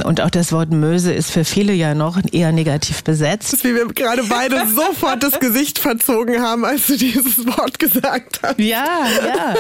Und 0.03 0.21
auch 0.21 0.29
das 0.29 0.51
Wort 0.51 0.69
Möse 0.71 1.11
ist 1.11 1.31
für 1.31 1.43
viele 1.43 1.73
ja 1.73 1.95
noch 1.95 2.19
eher 2.31 2.51
negativ 2.51 3.03
besetzt. 3.03 3.63
Wie 3.63 3.73
wir 3.73 3.88
gerade 3.88 4.23
beide 4.29 4.67
sofort 4.75 5.23
das 5.23 5.39
Gesicht 5.39 5.79
verzogen 5.79 6.39
haben, 6.41 6.65
als 6.65 6.86
du 6.86 6.97
dieses 6.97 7.45
Wort 7.47 7.79
gesagt 7.79 8.41
hast. 8.43 8.59
Ja, 8.59 8.86
ja. 9.25 9.55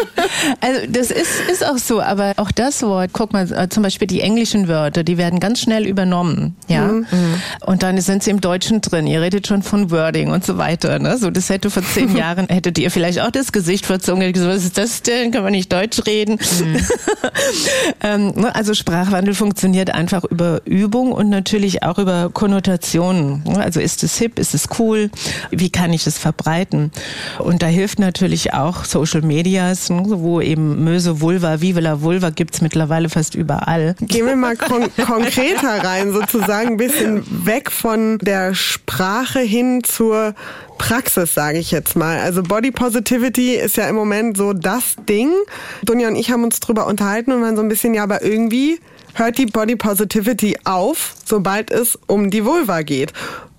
Also 0.61 0.81
das 0.89 1.09
ist, 1.09 1.41
ist 1.51 1.65
auch 1.65 1.79
so, 1.79 2.01
aber 2.01 2.33
auch 2.37 2.51
das 2.51 2.83
Wort 2.83 3.14
guck 3.15 3.31
mal, 3.31 3.49
äh, 3.51 3.69
zum 3.69 3.81
Beispiel 3.81 4.07
die 4.07 4.19
englischen 4.19 4.67
Wörter, 4.67 5.03
die 5.03 5.17
werden 5.17 5.39
ganz 5.39 5.61
schnell 5.61 5.87
übernommen, 5.87 6.55
ja. 6.67 6.87
Mhm. 6.87 7.05
Und 7.65 7.81
dann 7.81 7.99
sind 8.01 8.23
sie 8.23 8.29
im 8.29 8.41
Deutschen 8.41 8.81
drin. 8.81 9.07
Ihr 9.07 9.21
redet 9.21 9.47
schon 9.47 9.63
von 9.63 9.89
Wording 9.89 10.31
und 10.31 10.45
so 10.45 10.57
weiter. 10.57 10.99
Ne? 10.99 11.17
So, 11.17 11.31
das 11.31 11.49
hätte 11.49 11.69
vor 11.69 11.81
zehn 11.81 12.15
Jahren 12.17 12.47
hättet 12.47 12.77
ihr 12.77 12.91
vielleicht 12.91 13.21
auch 13.21 13.31
das 13.31 13.53
Gesicht 13.53 13.85
verzogen. 13.85 14.33
Gesagt, 14.33 14.53
was 14.53 14.65
ist 14.65 14.77
das 14.77 15.01
denn? 15.01 15.31
Kann 15.31 15.43
man 15.43 15.53
nicht 15.53 15.71
Deutsch 15.71 16.05
reden? 16.05 16.37
Mhm. 16.59 16.77
ähm, 18.03 18.33
ne, 18.35 18.53
also 18.53 18.73
Sprachwandel 18.73 19.33
funktioniert 19.33 19.91
einfach 19.91 20.25
über 20.25 20.61
Übung 20.65 21.13
und 21.13 21.29
natürlich 21.29 21.83
auch 21.83 21.97
über 21.97 22.29
Konnotationen. 22.33 23.43
Ne? 23.45 23.59
Also 23.59 23.79
ist 23.79 24.03
es 24.03 24.17
hip, 24.17 24.39
ist 24.39 24.53
es 24.53 24.67
cool? 24.77 25.09
Wie 25.51 25.69
kann 25.69 25.93
ich 25.93 26.05
es 26.05 26.17
verbreiten? 26.17 26.91
Und 27.39 27.61
da 27.61 27.67
hilft 27.67 27.99
natürlich 27.99 28.53
auch 28.53 28.83
Social 28.83 29.21
Medias, 29.21 29.89
ne? 29.89 30.03
wo 30.05 30.41
eben 30.41 30.83
Möse 30.83 31.21
Vulva, 31.21 31.61
Vive 31.61 31.79
la 31.79 32.01
Vulva 32.01 32.29
gibt's 32.29 32.59
mittlerweile 32.59 33.04
mittlerweile 33.05 33.09
fast 33.09 33.35
überall. 33.35 33.95
Gehen 34.01 34.25
wir 34.25 34.35
mal 34.35 34.55
kon 34.55 34.89
konkreter 35.05 35.83
rein, 35.83 36.11
sozusagen 36.11 36.69
ein 36.69 36.77
bisschen 36.77 37.23
weg 37.45 37.71
von 37.71 38.17
der 38.19 38.53
Sprache 38.53 39.39
hin 39.39 39.83
zur 39.83 40.33
Praxis, 40.77 41.33
sage 41.33 41.59
ich 41.59 41.71
jetzt 41.71 41.95
mal. 41.95 42.19
Also 42.19 42.43
Body 42.43 42.71
Positivity 42.71 43.55
ist 43.55 43.77
ja 43.77 43.87
im 43.87 43.95
Moment 43.95 44.37
so 44.37 44.53
das 44.53 44.95
Ding. 45.07 45.31
Dunja 45.83 46.07
und 46.07 46.15
ich 46.15 46.31
haben 46.31 46.43
uns 46.43 46.59
drüber 46.59 46.87
unterhalten 46.87 47.31
und 47.31 47.41
waren 47.41 47.55
so 47.55 47.61
ein 47.61 47.69
bisschen, 47.69 47.93
ja, 47.93 48.03
aber 48.03 48.23
irgendwie 48.23 48.79
hört 49.13 49.37
die 49.37 49.45
Body 49.45 49.75
Positivity 49.75 50.57
auf, 50.65 51.15
sobald 51.25 51.71
es 51.71 51.97
um 52.07 52.29
die 52.29 52.43
Vulva 52.43 52.81
geht 52.81 53.13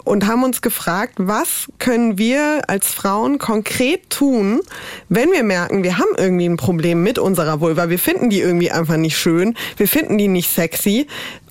und 0.06 0.26
haben 0.26 0.44
uns 0.44 0.62
gefragt, 0.62 1.14
was 1.18 1.66
können 1.78 2.16
wir 2.16 2.62
als 2.68 2.86
Frauen 2.86 3.38
konkret 3.38 4.08
tun, 4.08 4.60
wenn 5.08 5.32
wir 5.32 5.42
merken, 5.42 5.82
wir 5.82 5.98
haben 5.98 6.14
irgendwie 6.16 6.48
ein 6.48 6.56
Problem 6.56 7.02
mit 7.02 7.18
unserer 7.18 7.60
Vulva, 7.60 7.90
wir 7.90 7.98
finden 7.98 8.30
die 8.30 8.40
irgendwie 8.40 8.70
einfach 8.70 8.96
nicht 8.96 9.18
schön, 9.18 9.56
wir 9.76 9.88
finden 9.88 10.16
die 10.16 10.28
nicht 10.28 10.48
sexy, 10.48 11.08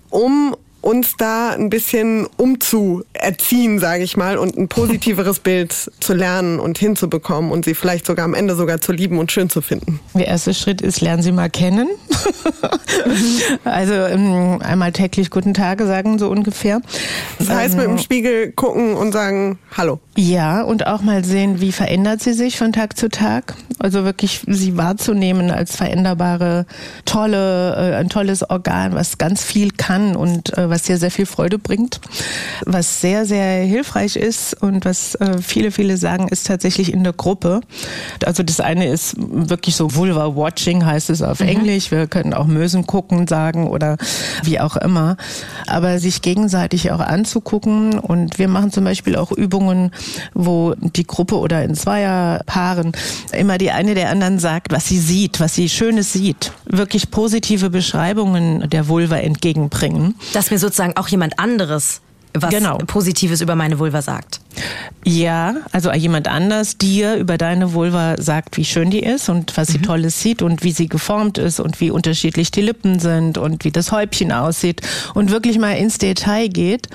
um 0.09 0.55
uns 0.85 1.17
da 1.17 1.49
ein 1.49 1.71
bisschen 1.71 2.27
umzuerziehen, 2.37 3.79
sage 3.79 4.03
ich 4.03 4.17
mal, 4.17 4.37
und 4.37 4.55
ein 4.55 4.67
positiveres 4.67 5.39
Bild 5.45 5.73
zu 5.99 6.13
lernen 6.13 6.59
und 6.59 6.77
hinzubekommen 6.77 7.51
und 7.51 7.65
sie 7.65 7.73
vielleicht 7.73 8.05
sogar 8.05 8.23
am 8.23 8.35
Ende 8.35 8.55
sogar 8.55 8.79
zu 8.79 8.91
lieben 8.91 9.17
und 9.17 9.31
schön 9.31 9.49
zu 9.49 9.61
finden. 9.61 9.99
Der 10.13 10.27
erste 10.27 10.53
Schritt 10.53 10.81
ist, 10.81 11.01
lernen 11.01 11.23
Sie 11.23 11.31
mal 11.31 11.49
kennen. 11.49 11.87
also 13.63 13.93
ähm, 13.93 14.61
einmal 14.61 14.91
täglich 14.91 15.31
guten 15.31 15.55
Tage 15.55 15.87
sagen, 15.87 16.19
so 16.19 16.29
ungefähr. 16.29 16.81
Das 17.39 17.49
heißt, 17.49 17.75
mit 17.75 17.85
dem 17.85 17.91
ähm, 17.93 17.97
Spiegel 17.97 18.51
gucken 18.51 18.93
und 18.93 19.11
sagen, 19.11 19.57
hallo. 19.75 19.99
Ja, 20.15 20.61
und 20.61 20.85
auch 20.85 21.01
mal 21.01 21.25
sehen, 21.25 21.61
wie 21.61 21.71
verändert 21.71 22.21
sie 22.21 22.33
sich 22.33 22.59
von 22.59 22.71
Tag 22.71 22.95
zu 22.95 23.09
Tag. 23.09 23.55
Also 23.79 24.05
wirklich 24.05 24.43
sie 24.47 24.77
wahrzunehmen 24.77 25.49
als 25.49 25.75
veränderbare, 25.75 26.67
tolle, 27.05 27.75
äh, 27.75 27.95
ein 27.95 28.09
tolles 28.09 28.47
Organ, 28.47 28.93
was 28.93 29.17
ganz 29.17 29.43
viel 29.43 29.71
kann 29.71 30.15
und 30.15 30.55
äh, 30.57 30.74
was 30.75 30.81
dir 30.81 30.97
sehr 30.97 31.09
viel 31.09 31.25
Freude 31.25 31.57
bringt. 31.57 32.01
Was 32.65 32.99
sehr, 32.99 33.25
sehr 33.25 33.63
hilfreich 33.63 34.17
ist 34.17 34.61
und 34.61 34.83
was 34.83 35.15
äh, 35.15 35.37
viele, 35.41 35.71
viele 35.71 35.95
sagen, 35.95 36.27
ist 36.27 36.47
tatsächlich 36.47 36.91
in 36.91 37.05
der 37.05 37.13
Gruppe. 37.13 37.61
Also 38.25 38.43
das 38.43 38.59
eine 38.59 38.87
ist 38.87 39.15
wirklich 39.17 39.77
so 39.77 39.95
Vulva 39.95 40.35
Watching 40.35 40.85
heißt 40.85 41.09
es 41.09 41.21
auf 41.21 41.39
mhm. 41.39 41.47
Englisch. 41.47 41.91
Wir 41.91 42.07
können 42.07 42.33
auch 42.33 42.45
Mösen 42.45 42.85
gucken 42.85 43.25
sagen 43.25 43.69
oder 43.69 43.95
wie 44.43 44.59
auch 44.59 44.75
immer. 44.75 45.15
Aber 45.65 45.97
sich 45.99 46.21
gegenseitig 46.21 46.91
auch 46.91 46.99
anzugucken 46.99 47.97
und 47.97 48.37
wir 48.37 48.49
machen 48.49 48.73
zum 48.73 48.83
Beispiel 48.83 49.15
auch 49.15 49.31
Übungen, 49.31 49.91
wo 50.33 50.73
die 50.77 51.07
Gruppe 51.07 51.37
oder 51.37 51.63
in 51.63 51.75
Zweierpaaren 51.75 52.91
immer 53.31 53.57
die 53.57 53.71
eine 53.71 53.95
der 53.95 54.09
anderen 54.09 54.39
sagt, 54.39 54.73
was 54.73 54.89
sie 54.89 54.99
sieht, 54.99 55.39
was 55.39 55.55
sie 55.55 55.69
Schönes 55.69 56.11
sieht. 56.11 56.51
Wirklich 56.65 57.11
positive 57.11 57.69
Beschreibungen 57.69 58.69
der 58.69 58.89
Vulva 58.89 59.15
entgegenbringen. 59.15 60.15
Dass 60.33 60.51
mir 60.51 60.59
sozusagen 60.65 60.97
auch 60.97 61.07
jemand 61.07 61.39
anderes 61.39 62.01
was 62.37 62.49
genau. 62.49 62.77
Positives 62.79 63.41
über 63.41 63.55
meine 63.55 63.79
Vulva 63.79 64.01
sagt. 64.01 64.39
Ja, 65.03 65.55
also 65.71 65.91
jemand 65.93 66.27
anders 66.27 66.77
dir 66.77 67.15
über 67.15 67.37
deine 67.37 67.73
Vulva 67.73 68.15
sagt, 68.17 68.57
wie 68.57 68.65
schön 68.65 68.89
die 68.89 69.03
ist 69.03 69.29
und 69.29 69.55
was 69.55 69.67
sie 69.67 69.77
mhm. 69.77 69.83
Tolles 69.83 70.19
sieht 70.19 70.41
und 70.41 70.63
wie 70.63 70.71
sie 70.71 70.87
geformt 70.87 71.37
ist 71.37 71.59
und 71.59 71.79
wie 71.79 71.91
unterschiedlich 71.91 72.49
die 72.49 72.61
Lippen 72.61 72.99
sind 72.99 73.37
und 73.37 73.65
wie 73.65 73.71
das 73.71 73.91
Häubchen 73.91 74.31
aussieht 74.31 74.81
und 75.13 75.29
wirklich 75.29 75.59
mal 75.59 75.73
ins 75.73 75.99
Detail 75.99 76.47
geht 76.47 76.87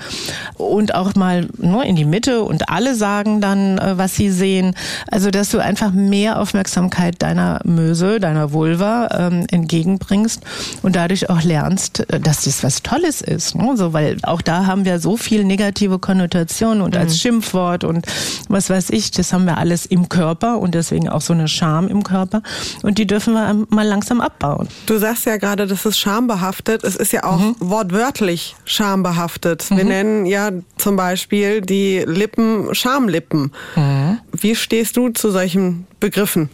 und 0.55 0.93
auch 0.93 1.15
mal 1.15 1.47
nur 1.57 1.85
in 1.85 1.95
die 1.95 2.03
Mitte 2.03 2.41
und 2.41 2.67
alle 2.69 2.95
sagen 2.95 3.39
dann, 3.39 3.77
äh, 3.77 3.97
was 3.97 4.15
sie 4.15 4.29
sehen. 4.29 4.75
Also, 5.09 5.31
dass 5.31 5.49
du 5.49 5.59
einfach 5.59 5.91
mehr 5.93 6.39
Aufmerksamkeit 6.39 7.21
deiner 7.21 7.61
Möse, 7.63 8.19
deiner 8.19 8.51
Vulva 8.51 9.07
ähm, 9.11 9.45
entgegenbringst 9.49 10.41
und 10.81 10.97
dadurch 10.97 11.29
auch 11.29 11.43
lernst, 11.43 12.09
äh, 12.09 12.19
dass 12.19 12.43
das 12.43 12.61
was 12.61 12.83
Tolles 12.83 13.21
ist. 13.21 13.55
Ne? 13.55 13.77
So, 13.77 13.93
weil 13.93 14.17
auch 14.23 14.41
da 14.41 14.65
haben 14.65 14.83
wir 14.83 14.99
so 14.99 15.15
viel 15.15 15.30
negative 15.39 15.99
Konnotationen 15.99 16.81
und 16.81 16.95
mhm. 16.95 17.01
als 17.01 17.19
Schimpf 17.19 17.41
Schimpfwort 17.41 17.83
und 17.83 18.05
was 18.49 18.69
weiß 18.69 18.89
ich, 18.91 19.11
das 19.11 19.33
haben 19.33 19.45
wir 19.45 19.57
alles 19.57 19.85
im 19.85 20.09
Körper 20.09 20.59
und 20.59 20.75
deswegen 20.75 21.09
auch 21.09 21.21
so 21.21 21.33
eine 21.33 21.47
Scham 21.47 21.87
im 21.87 22.03
Körper 22.03 22.41
und 22.83 22.97
die 22.97 23.07
dürfen 23.07 23.33
wir 23.33 23.65
mal 23.69 23.85
langsam 23.85 24.21
abbauen. 24.21 24.67
Du 24.85 24.97
sagst 24.97 25.25
ja 25.25 25.37
gerade, 25.37 25.67
das 25.67 25.85
ist 25.85 25.97
schambehaftet. 25.97 26.83
Es 26.83 26.95
ist 26.95 27.11
ja 27.13 27.23
auch 27.23 27.39
mhm. 27.39 27.55
wortwörtlich 27.59 28.55
schambehaftet. 28.65 29.69
Wir 29.69 29.83
mhm. 29.83 29.89
nennen 29.89 30.25
ja 30.25 30.51
zum 30.77 30.95
Beispiel 30.95 31.61
die 31.61 32.03
Lippen 32.05 32.73
Schamlippen. 32.73 33.51
Mhm. 33.75 34.19
Wie 34.31 34.55
stehst 34.55 34.97
du 34.97 35.09
zu 35.09 35.31
solchen 35.31 35.87
Begriffen? 35.99 36.49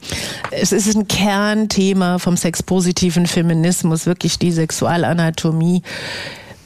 Es 0.52 0.72
ist 0.72 0.96
ein 0.96 1.08
Kernthema 1.08 2.20
vom 2.20 2.38
sexpositiven 2.38 3.28
Feminismus, 3.28 4.06
wirklich 4.06 4.40
die 4.40 4.52
Sexualanatomie 4.52 5.84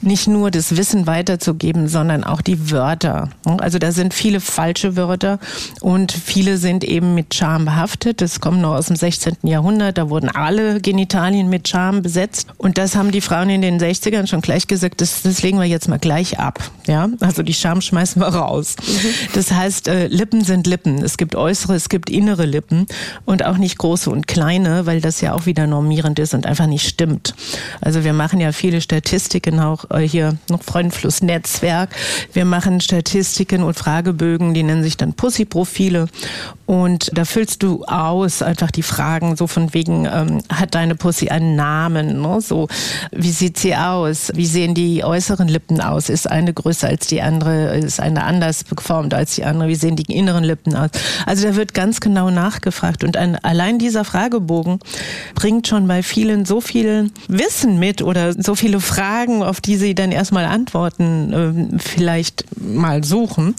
nicht 0.02 0.28
nur 0.28 0.50
das 0.50 0.76
Wissen 0.76 1.06
weiterzugeben, 1.06 1.88
sondern 1.88 2.24
auch 2.24 2.40
die 2.40 2.70
Wörter. 2.70 3.28
Also 3.44 3.78
da 3.78 3.92
sind 3.92 4.14
viele 4.14 4.40
falsche 4.40 4.96
Wörter 4.96 5.38
und 5.80 6.12
viele 6.12 6.56
sind 6.58 6.84
eben 6.84 7.14
mit 7.14 7.34
Charme 7.34 7.66
behaftet. 7.66 8.20
Das 8.20 8.40
kommt 8.40 8.60
noch 8.60 8.74
aus 8.74 8.86
dem 8.86 8.96
16. 8.96 9.36
Jahrhundert. 9.42 9.98
Da 9.98 10.10
wurden 10.10 10.28
alle 10.28 10.80
Genitalien 10.80 11.48
mit 11.48 11.68
Charme 11.68 12.02
besetzt. 12.02 12.48
Und 12.58 12.78
das 12.78 12.96
haben 12.96 13.10
die 13.10 13.20
Frauen 13.20 13.50
in 13.50 13.62
den 13.62 13.78
60ern 13.78 14.26
schon 14.26 14.40
gleich 14.40 14.66
gesagt, 14.66 15.00
das, 15.00 15.22
das 15.22 15.42
legen 15.42 15.58
wir 15.58 15.66
jetzt 15.66 15.88
mal 15.88 15.98
gleich 15.98 16.38
ab. 16.38 16.58
Ja, 16.86 17.08
also 17.20 17.42
die 17.42 17.54
Scham 17.54 17.80
schmeißen 17.80 18.20
wir 18.20 18.28
raus. 18.28 18.76
Mhm. 18.80 19.08
Das 19.34 19.52
heißt, 19.52 19.88
äh, 19.88 20.08
Lippen 20.08 20.42
sind 20.44 20.66
Lippen. 20.66 21.02
Es 21.02 21.16
gibt 21.16 21.36
äußere, 21.36 21.74
es 21.74 21.88
gibt 21.88 22.10
innere 22.10 22.46
Lippen 22.46 22.86
und 23.24 23.44
auch 23.44 23.58
nicht 23.58 23.78
große 23.78 24.10
und 24.10 24.26
kleine, 24.26 24.86
weil 24.86 25.00
das 25.00 25.20
ja 25.20 25.34
auch 25.34 25.46
wieder 25.46 25.66
normierend 25.66 26.18
ist 26.18 26.34
und 26.34 26.46
einfach 26.46 26.66
nicht 26.66 26.88
stimmt. 26.88 27.34
Also 27.80 28.04
wir 28.04 28.12
machen 28.12 28.40
ja 28.40 28.52
viele 28.52 28.80
Statistiken 28.80 29.60
auch 29.60 29.84
hier 29.98 30.36
noch 30.48 30.62
Freundfluss-Netzwerk. 30.62 31.90
Wir 32.32 32.44
machen 32.44 32.80
Statistiken 32.80 33.62
und 33.62 33.74
Fragebögen, 33.74 34.54
die 34.54 34.62
nennen 34.62 34.82
sich 34.82 34.96
dann 34.96 35.14
Pussy-Profile. 35.14 36.08
Und 36.66 37.10
da 37.12 37.24
füllst 37.24 37.62
du 37.62 37.84
aus 37.84 38.40
einfach 38.40 38.70
die 38.70 38.82
Fragen 38.82 39.36
so 39.36 39.46
von 39.46 39.74
wegen, 39.74 40.06
ähm, 40.06 40.42
hat 40.50 40.74
deine 40.74 40.94
Pussy 40.94 41.28
einen 41.28 41.54
Namen? 41.54 42.22
Ne? 42.22 42.40
So, 42.40 42.68
wie 43.10 43.30
sieht 43.30 43.58
sie 43.58 43.76
aus? 43.76 44.32
Wie 44.34 44.46
sehen 44.46 44.74
die 44.74 45.04
äußeren 45.04 45.48
Lippen 45.48 45.80
aus? 45.80 46.08
Ist 46.08 46.30
eine 46.30 46.54
größer 46.54 46.88
als 46.88 47.08
die 47.08 47.20
andere? 47.20 47.76
Ist 47.76 48.00
eine 48.00 48.24
anders 48.24 48.64
geformt 48.64 49.12
als 49.12 49.34
die 49.34 49.44
andere? 49.44 49.68
Wie 49.68 49.74
sehen 49.74 49.96
die 49.96 50.10
inneren 50.10 50.44
Lippen 50.44 50.74
aus? 50.74 50.90
Also 51.26 51.46
da 51.46 51.56
wird 51.56 51.74
ganz 51.74 52.00
genau 52.00 52.30
nachgefragt. 52.30 53.04
Und 53.04 53.16
ein, 53.16 53.36
allein 53.44 53.78
dieser 53.78 54.04
Fragebogen 54.04 54.78
bringt 55.34 55.68
schon 55.68 55.86
bei 55.86 56.02
vielen 56.02 56.46
so 56.46 56.60
viel 56.60 57.10
Wissen 57.28 57.78
mit 57.78 58.00
oder 58.00 58.32
so 58.40 58.54
viele 58.54 58.80
Fragen, 58.80 59.42
auf 59.42 59.60
die 59.60 59.76
sie 59.82 59.94
dann 59.94 60.12
erstmal 60.12 60.44
Antworten 60.44 61.72
äh, 61.74 61.78
vielleicht 61.78 62.44
mal 62.56 63.04
suchen. 63.04 63.54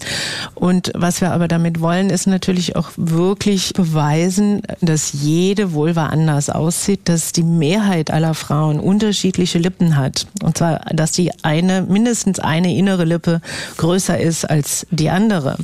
Und 0.56 0.92
was 0.96 1.22
wir 1.22 1.32
aber 1.32 1.48
damit 1.48 1.82
wollen, 1.82 2.10
ist 2.10 2.26
natürlich 2.26 2.76
auch 2.76 2.92
wirklich 2.96 3.74
beweisen, 3.74 4.62
dass 4.82 5.14
jede 5.14 5.74
Vulva 5.74 6.08
anders 6.08 6.50
aussieht, 6.50 7.02
dass 7.06 7.34
die 7.34 7.44
Mehrheit 7.44 8.10
aller 8.10 8.34
Frauen 8.34 8.80
unterschiedliche 8.80 9.60
Lippen 9.60 9.98
hat. 9.98 10.28
Und 10.42 10.58
zwar, 10.58 10.80
dass 10.94 11.12
die 11.12 11.32
eine, 11.44 11.84
mindestens 11.84 12.40
eine 12.40 12.76
innere 12.76 13.06
Lippe 13.06 13.42
größer 13.78 14.18
ist 14.20 14.50
als 14.50 14.88
die 14.92 15.10
andere. 15.10 15.58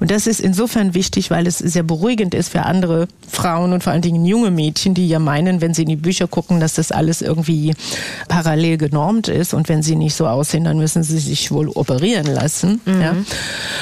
Und 0.00 0.10
das 0.10 0.26
ist 0.26 0.40
insofern 0.40 0.94
wichtig, 0.94 1.30
weil 1.30 1.46
es 1.46 1.58
sehr 1.58 1.82
beruhigend 1.82 2.34
ist 2.34 2.48
für 2.48 2.62
andere 2.62 3.08
Frauen 3.28 3.72
und 3.72 3.84
vor 3.84 3.92
allen 3.92 4.02
Dingen 4.02 4.24
junge 4.24 4.50
Mädchen, 4.50 4.94
die 4.94 5.08
ja 5.08 5.18
meinen, 5.18 5.60
wenn 5.60 5.74
sie 5.74 5.82
in 5.82 5.88
die 5.88 5.96
Bücher 5.96 6.26
gucken, 6.26 6.60
dass 6.60 6.74
das 6.74 6.92
alles 6.92 7.20
irgendwie 7.20 7.74
parallel 8.28 8.78
genormt 8.78 9.28
ist 9.28 9.52
und 9.52 9.68
wenn 9.68 9.82
sie 9.82 9.96
nicht 9.98 10.14
so 10.14 10.26
aussehen, 10.26 10.64
dann 10.64 10.78
müssen 10.78 11.02
sie 11.02 11.18
sich 11.18 11.50
wohl 11.50 11.68
operieren 11.68 12.26
lassen. 12.26 12.80
Mhm. 12.84 13.00
Ja. 13.00 13.16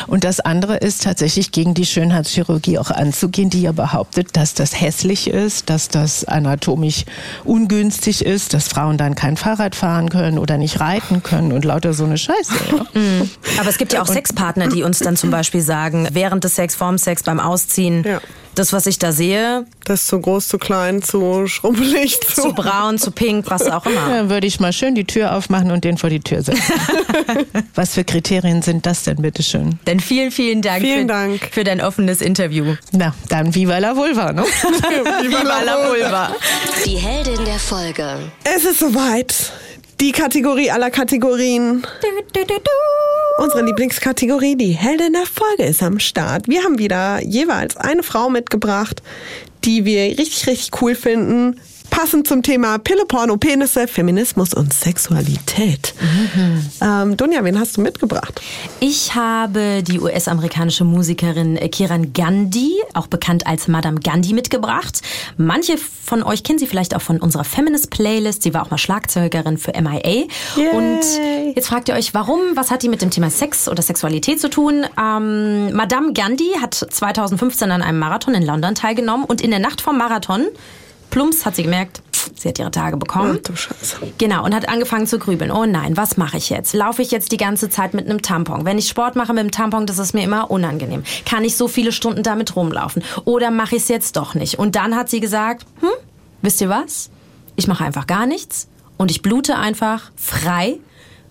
Und 0.06 0.24
das 0.24 0.40
andere 0.40 0.76
ist 0.76 1.04
tatsächlich 1.04 1.52
gegen 1.52 1.74
die 1.74 1.86
Schönheitschirurgie 1.86 2.78
auch 2.78 2.90
anzugehen, 2.90 3.50
die 3.50 3.62
ja 3.62 3.72
behauptet, 3.72 4.36
dass 4.36 4.54
das 4.54 4.80
hässlich 4.80 5.28
ist, 5.28 5.70
dass 5.70 5.88
das 5.88 6.24
anatomisch 6.24 7.04
ungünstig 7.44 8.24
ist, 8.24 8.54
dass 8.54 8.68
Frauen 8.68 8.98
dann 8.98 9.14
kein 9.14 9.36
Fahrrad 9.36 9.74
fahren 9.74 10.08
können 10.08 10.38
oder 10.38 10.58
nicht 10.58 10.80
reiten 10.80 11.22
können 11.22 11.52
und 11.52 11.64
lauter 11.64 11.92
so 11.92 12.04
eine 12.04 12.18
Scheiße. 12.18 12.54
Ja. 12.70 12.86
Mhm. 12.96 13.28
Aber 13.60 13.68
es 13.68 13.76
gibt 13.76 13.92
ja 13.92 14.00
auch 14.00 14.06
Sexpartner, 14.06 14.68
die 14.68 14.82
uns 14.82 15.00
dann 15.00 15.16
zum 15.16 15.30
Beispiel 15.30 15.60
sagen, 15.60 16.08
während 16.12 16.44
des 16.44 16.54
Sex, 16.54 16.74
vorm 16.74 16.96
Sex, 16.96 17.22
beim 17.22 17.40
Ausziehen, 17.40 18.04
ja 18.04 18.20
das, 18.58 18.72
was 18.72 18.86
ich 18.86 18.98
da 18.98 19.12
sehe. 19.12 19.66
Das 19.84 20.02
ist 20.02 20.08
zu 20.08 20.20
groß, 20.20 20.48
zu 20.48 20.58
klein, 20.58 21.02
zu 21.02 21.46
schrumpelig, 21.46 22.20
zu, 22.34 22.42
zu 22.42 22.52
braun, 22.52 22.98
zu 22.98 23.10
pink, 23.10 23.44
was 23.48 23.66
auch 23.66 23.86
immer. 23.86 24.08
Dann 24.08 24.30
würde 24.30 24.46
ich 24.46 24.60
mal 24.60 24.72
schön 24.72 24.94
die 24.94 25.04
Tür 25.04 25.34
aufmachen 25.34 25.70
und 25.70 25.84
den 25.84 25.98
vor 25.98 26.10
die 26.10 26.20
Tür 26.20 26.42
setzen. 26.42 26.62
was 27.74 27.94
für 27.94 28.04
Kriterien 28.04 28.62
sind 28.62 28.86
das 28.86 29.04
denn, 29.04 29.16
bitteschön? 29.16 29.78
Denn 29.86 30.00
vielen, 30.00 30.30
vielen 30.30 30.62
Dank, 30.62 30.82
vielen 30.82 31.00
für, 31.02 31.06
Dank. 31.06 31.48
für 31.52 31.64
dein 31.64 31.80
offenes 31.80 32.20
Interview. 32.20 32.74
Na, 32.92 33.14
dann 33.28 33.54
Viva 33.54 33.78
la 33.78 33.96
Vulva, 33.96 34.32
ne? 34.32 34.42
Viva 35.22 35.62
la 35.62 35.88
Vulva. 35.88 36.34
Die 36.84 36.96
Heldin 36.96 37.44
der 37.44 37.58
Folge. 37.58 38.18
Es 38.44 38.64
ist 38.64 38.80
soweit. 38.80 39.52
Die 40.00 40.12
Kategorie 40.12 40.70
aller 40.70 40.90
Kategorien. 40.90 41.80
Du, 42.02 42.40
du, 42.40 42.46
du, 42.46 43.42
Unsere 43.42 43.64
Lieblingskategorie, 43.64 44.54
die 44.54 44.72
Heldin 44.72 45.14
der 45.14 45.24
Folge, 45.24 45.64
ist 45.64 45.82
am 45.82 45.98
Start. 46.00 46.48
Wir 46.48 46.64
haben 46.64 46.78
wieder 46.78 47.22
jeweils 47.22 47.78
eine 47.78 48.02
Frau 48.02 48.28
mitgebracht, 48.28 49.02
die 49.64 49.86
wir 49.86 50.02
richtig, 50.18 50.46
richtig 50.48 50.82
cool 50.82 50.94
finden. 50.94 51.58
Passend 51.90 52.28
zum 52.28 52.42
Thema 52.42 52.78
Pille, 52.78 53.04
Porno, 53.06 53.36
Penisse, 53.36 53.88
Feminismus 53.88 54.54
und 54.54 54.72
Sexualität. 54.72 55.94
Mhm. 56.00 56.70
Ähm, 56.80 57.16
Dunja, 57.16 57.42
wen 57.44 57.58
hast 57.58 57.76
du 57.76 57.80
mitgebracht? 57.80 58.40
Ich 58.80 59.14
habe 59.14 59.82
die 59.82 59.98
US-amerikanische 60.00 60.84
Musikerin 60.84 61.58
Kiran 61.70 62.12
Gandhi, 62.12 62.74
auch 62.94 63.06
bekannt 63.06 63.46
als 63.46 63.68
Madame 63.68 64.00
Gandhi, 64.00 64.34
mitgebracht. 64.34 65.00
Manche 65.36 65.76
von 65.78 66.22
euch 66.22 66.42
kennen 66.42 66.58
sie 66.58 66.66
vielleicht 66.66 66.94
auch 66.94 67.00
von 67.00 67.18
unserer 67.18 67.44
Feminist-Playlist. 67.44 68.42
Sie 68.42 68.54
war 68.54 68.62
auch 68.62 68.70
mal 68.70 68.78
Schlagzeugerin 68.78 69.58
für 69.58 69.72
MIA. 69.80 70.26
Yay. 70.56 70.68
Und 70.72 71.00
jetzt 71.54 71.68
fragt 71.68 71.88
ihr 71.88 71.94
euch, 71.94 72.14
warum? 72.14 72.40
Was 72.54 72.70
hat 72.70 72.82
die 72.82 72.88
mit 72.88 73.02
dem 73.02 73.10
Thema 73.10 73.30
Sex 73.30 73.68
oder 73.68 73.82
Sexualität 73.82 74.40
zu 74.40 74.50
tun? 74.50 74.84
Ähm, 75.00 75.72
Madame 75.72 76.12
Gandhi 76.12 76.52
hat 76.60 76.74
2015 76.74 77.70
an 77.70 77.82
einem 77.82 77.98
Marathon 77.98 78.34
in 78.34 78.44
London 78.44 78.74
teilgenommen 78.74 79.24
und 79.24 79.40
in 79.40 79.50
der 79.50 79.60
Nacht 79.60 79.80
vom 79.80 79.98
Marathon 79.98 80.46
plumps 81.16 81.46
hat 81.46 81.56
sie 81.56 81.62
gemerkt, 81.62 82.02
sie 82.34 82.50
hat 82.50 82.58
ihre 82.58 82.70
Tage 82.70 82.98
bekommen. 82.98 83.38
Ach 83.38 83.42
du 83.42 83.56
Scheiße. 83.56 83.96
Genau, 84.18 84.44
und 84.44 84.54
hat 84.54 84.68
angefangen 84.68 85.06
zu 85.06 85.18
grübeln. 85.18 85.50
Oh 85.50 85.64
nein, 85.64 85.96
was 85.96 86.18
mache 86.18 86.36
ich 86.36 86.50
jetzt? 86.50 86.74
Laufe 86.74 87.00
ich 87.00 87.10
jetzt 87.10 87.32
die 87.32 87.38
ganze 87.38 87.70
Zeit 87.70 87.94
mit 87.94 88.04
einem 88.04 88.20
Tampon? 88.20 88.66
Wenn 88.66 88.76
ich 88.76 88.86
Sport 88.86 89.16
mache 89.16 89.32
mit 89.32 89.40
einem 89.40 89.50
Tampon, 89.50 89.86
das 89.86 89.98
ist 89.98 90.12
mir 90.12 90.24
immer 90.24 90.50
unangenehm. 90.50 91.04
Kann 91.24 91.42
ich 91.42 91.56
so 91.56 91.68
viele 91.68 91.92
Stunden 91.92 92.22
damit 92.22 92.54
rumlaufen? 92.54 93.02
Oder 93.24 93.50
mache 93.50 93.76
ich 93.76 93.82
es 93.84 93.88
jetzt 93.88 94.16
doch 94.16 94.34
nicht? 94.34 94.58
Und 94.58 94.76
dann 94.76 94.94
hat 94.94 95.08
sie 95.08 95.20
gesagt, 95.20 95.64
hm, 95.80 95.88
wisst 96.42 96.60
ihr 96.60 96.68
was? 96.68 97.08
Ich 97.54 97.66
mache 97.66 97.82
einfach 97.82 98.06
gar 98.06 98.26
nichts 98.26 98.68
und 98.98 99.10
ich 99.10 99.22
blute 99.22 99.56
einfach 99.56 100.10
frei, 100.16 100.76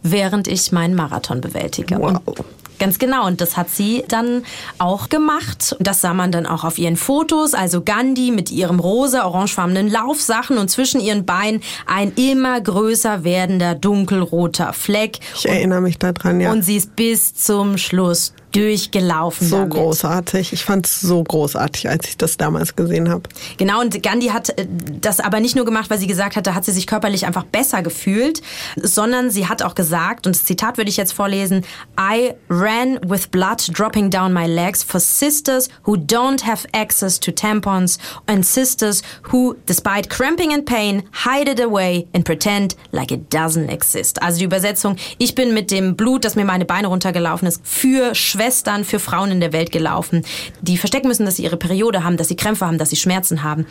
während 0.02 0.48
ich 0.48 0.72
meinen 0.72 0.96
Marathon 0.96 1.42
bewältige. 1.42 2.00
Wow. 2.00 2.22
Und 2.26 2.38
Ganz 2.80 3.00
genau. 3.00 3.26
Und 3.26 3.42
das 3.42 3.58
hat 3.58 3.70
sie 3.70 4.04
dann 4.08 4.44
auch 4.78 5.10
gemacht. 5.10 5.76
Das 5.80 6.02
sah 6.02 6.14
man 6.14 6.32
dann 6.32 6.46
auch 6.46 6.64
auf 6.64 6.78
ihren 6.78 6.98
Fotos. 6.98 7.54
Also 7.54 7.82
Gandhi 7.82 8.32
mit 8.32 8.52
ihrem 8.52 8.80
rosa-orangefarbenen 8.80 9.90
Laufsachen 9.90 10.58
und 10.58 10.70
zwischen 10.70 11.00
ihren 11.00 11.26
Beinen 11.26 11.62
ein 11.86 12.12
immer 12.16 12.60
größer 12.60 13.24
werdender 13.24 13.76
dunkelroter 13.76 14.74
Fleck. 14.74 15.20
Ich 15.36 15.48
erinnere 15.48 15.82
mich 15.82 15.98
daran, 16.00 16.40
ja. 16.40 16.52
Und 16.52 16.64
sie 16.64 16.78
ist 16.78 16.96
bis 16.96 17.34
zum 17.34 17.78
Schluss 17.78 18.34
durchgelaufen. 18.56 19.48
So 19.48 19.58
damit. 19.58 19.74
großartig. 19.74 20.54
Ich 20.54 20.64
fand 20.64 20.86
es 20.86 21.02
so 21.02 21.22
großartig, 21.22 21.90
als 21.90 22.08
ich 22.08 22.18
das 22.18 22.38
damals 22.38 22.76
gesehen 22.76 23.10
habe. 23.10 23.24
Genau, 23.58 23.82
und 23.82 24.02
Gandhi 24.02 24.28
hat 24.28 24.58
äh, 24.58 24.66
das 25.02 25.20
aber 25.20 25.42
nicht 25.42 25.56
nur 25.56 25.66
gemacht, 25.66 25.90
weil 25.90 26.00
sie 26.00 26.08
gesagt 26.08 26.36
hat, 26.36 26.48
da 26.48 26.54
hat 26.54 26.64
sie 26.64 26.72
sich 26.72 26.88
körperlich 26.88 27.26
einfach 27.26 27.44
besser 27.44 27.84
gefühlt, 27.84 28.42
sondern 28.82 29.30
sie 29.30 29.48
hat 29.48 29.62
auch 29.62 29.76
gesagt, 29.76 30.26
und 30.26 30.36
das 30.36 30.46
Zitat 30.46 30.78
würde 30.78 30.90
ich 30.90 30.98
jetzt 30.98 31.12
vorlesen, 31.12 31.66
I 32.00 32.34
ran 32.50 33.00
with 33.06 33.28
blood 33.28 33.62
dropping 33.78 34.10
down 34.10 34.32
my 34.32 34.48
legs 34.48 34.84
for 34.84 35.00
sisters 35.00 35.68
who 35.86 35.96
don't 35.98 36.46
have 36.46 36.66
access 36.74 37.20
to 37.20 37.32
tampons 37.32 37.98
and 38.28 38.46
sisters 38.46 39.04
who, 39.32 39.56
despite 39.66 40.10
cramping 40.10 40.54
and 40.54 40.66
pain, 40.66 41.04
hide 41.26 41.52
it 41.52 41.60
away 41.60 42.08
and 42.14 42.24
pretend 42.24 42.76
like 42.92 43.12
it 43.12 43.34
doesn't 43.34 43.70
exist. 43.70 44.22
Also 44.22 44.40
die 44.40 44.46
Übersetzung, 44.46 44.96
ich 45.18 45.36
bin 45.36 45.54
mit 45.54 45.72
dem 45.72 45.98
Blut, 45.98 46.24
das 46.24 46.36
mir 46.36 46.46
meine 46.46 46.66
Beine 46.66 46.88
runtergelaufen 46.88 47.48
ist, 47.48 47.62
für 47.64 48.16
Schwestern 48.16 48.45
Schwestern 48.46 48.84
für 48.84 49.00
Frauen 49.00 49.32
in 49.32 49.40
der 49.40 49.54
Welt 49.54 49.72
gelaufen, 49.72 50.24
die 50.62 50.78
verstecken 50.78 51.08
müssen, 51.08 51.26
dass 51.26 51.38
sie 51.38 51.44
ihre 51.44 51.58
Periode 51.58 52.04
haben, 52.04 52.16
dass 52.16 52.28
sie 52.28 52.36
Krämpfe 52.36 52.68
haben, 52.68 52.78
dass 52.78 52.92
sie 52.92 52.96
Schmerzen 52.96 53.42
haben 53.42 53.66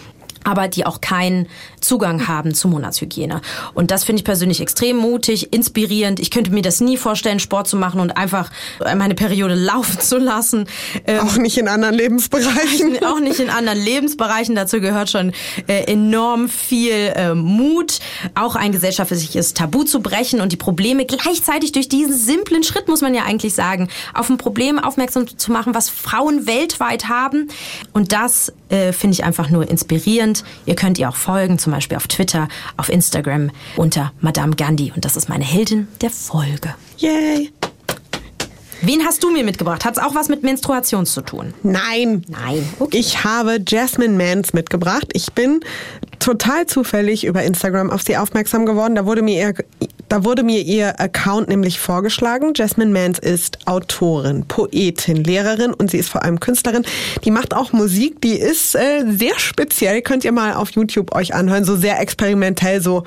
aber 0.44 0.68
die 0.68 0.86
auch 0.86 1.00
keinen 1.00 1.48
Zugang 1.80 2.28
haben 2.28 2.54
zu 2.54 2.68
Monatshygiene. 2.68 3.40
Und 3.74 3.90
das 3.90 4.04
finde 4.04 4.20
ich 4.20 4.24
persönlich 4.24 4.60
extrem 4.60 4.96
mutig, 4.96 5.52
inspirierend. 5.52 6.20
Ich 6.20 6.30
könnte 6.30 6.50
mir 6.52 6.62
das 6.62 6.80
nie 6.80 6.96
vorstellen, 6.96 7.40
Sport 7.40 7.66
zu 7.66 7.76
machen 7.76 8.00
und 8.00 8.16
einfach 8.16 8.50
meine 8.96 9.14
Periode 9.14 9.54
laufen 9.54 10.00
zu 10.00 10.18
lassen. 10.18 10.66
Ähm, 11.06 11.20
auch 11.20 11.36
nicht 11.36 11.58
in 11.58 11.68
anderen 11.68 11.94
Lebensbereichen. 11.94 12.98
Auch 13.04 13.20
nicht 13.20 13.40
in 13.40 13.50
anderen 13.50 13.78
Lebensbereichen. 13.78 14.54
Dazu 14.54 14.80
gehört 14.80 15.10
schon 15.10 15.32
äh, 15.66 15.84
enorm 15.84 16.48
viel 16.48 17.12
äh, 17.14 17.34
Mut, 17.34 17.98
auch 18.34 18.56
ein 18.56 18.72
gesellschaftliches 18.72 19.54
Tabu 19.54 19.84
zu 19.84 20.00
brechen 20.00 20.40
und 20.40 20.52
die 20.52 20.56
Probleme 20.56 21.04
gleichzeitig 21.04 21.72
durch 21.72 21.88
diesen 21.88 22.16
simplen 22.16 22.62
Schritt, 22.62 22.88
muss 22.88 23.00
man 23.00 23.14
ja 23.14 23.24
eigentlich 23.24 23.54
sagen, 23.54 23.88
auf 24.14 24.30
ein 24.30 24.38
Problem 24.38 24.78
aufmerksam 24.78 25.26
zu 25.26 25.52
machen, 25.52 25.74
was 25.74 25.88
Frauen 25.90 26.46
weltweit 26.46 27.08
haben. 27.08 27.48
Und 27.92 28.12
das 28.12 28.52
äh, 28.68 28.92
finde 28.92 29.14
ich 29.14 29.24
einfach 29.24 29.50
nur 29.50 29.68
inspirierend 29.68 30.33
sind. 30.34 30.44
Ihr 30.66 30.74
könnt 30.74 30.98
ihr 30.98 31.08
auch 31.08 31.16
folgen, 31.16 31.58
zum 31.58 31.72
Beispiel 31.72 31.96
auf 31.96 32.08
Twitter, 32.08 32.48
auf 32.76 32.88
Instagram 32.88 33.50
unter 33.76 34.12
Madame 34.20 34.56
Gandhi. 34.56 34.92
Und 34.94 35.04
das 35.04 35.16
ist 35.16 35.28
meine 35.28 35.44
Heldin 35.44 35.88
der 36.00 36.10
Folge. 36.10 36.74
Yay! 36.98 37.52
Wen 38.82 39.02
hast 39.02 39.22
du 39.22 39.30
mir 39.30 39.44
mitgebracht? 39.44 39.84
Hat 39.84 39.96
es 39.96 40.02
auch 40.02 40.14
was 40.14 40.28
mit 40.28 40.42
Menstruation 40.42 41.06
zu 41.06 41.22
tun? 41.22 41.54
Nein. 41.62 42.22
Nein. 42.28 42.68
Okay. 42.78 42.98
Ich 42.98 43.24
habe 43.24 43.58
Jasmine 43.66 44.14
Mans 44.14 44.52
mitgebracht. 44.52 45.06
Ich 45.14 45.32
bin 45.32 45.60
total 46.18 46.66
zufällig 46.66 47.24
über 47.24 47.42
Instagram 47.42 47.90
auf 47.90 48.02
sie 48.02 48.18
aufmerksam 48.18 48.66
geworden. 48.66 48.94
Da 48.94 49.06
wurde 49.06 49.22
mir 49.22 49.40
ihr, 49.40 49.54
da 50.14 50.22
wurde 50.22 50.44
mir 50.44 50.60
ihr 50.60 51.00
Account 51.00 51.48
nämlich 51.48 51.80
vorgeschlagen. 51.80 52.52
Jasmine 52.54 52.92
Mans 52.92 53.18
ist 53.18 53.58
Autorin, 53.66 54.44
Poetin, 54.46 55.24
Lehrerin 55.24 55.74
und 55.74 55.90
sie 55.90 55.98
ist 55.98 56.08
vor 56.08 56.22
allem 56.22 56.38
Künstlerin. 56.38 56.84
Die 57.24 57.32
macht 57.32 57.52
auch 57.52 57.72
Musik. 57.72 58.20
Die 58.20 58.38
ist 58.38 58.76
äh, 58.76 59.04
sehr 59.08 59.36
speziell. 59.40 60.02
Könnt 60.02 60.24
ihr 60.24 60.30
mal 60.30 60.54
auf 60.54 60.70
YouTube 60.70 61.12
euch 61.16 61.34
anhören. 61.34 61.64
So 61.64 61.74
sehr 61.74 62.00
experimentell, 62.00 62.80
so 62.80 63.02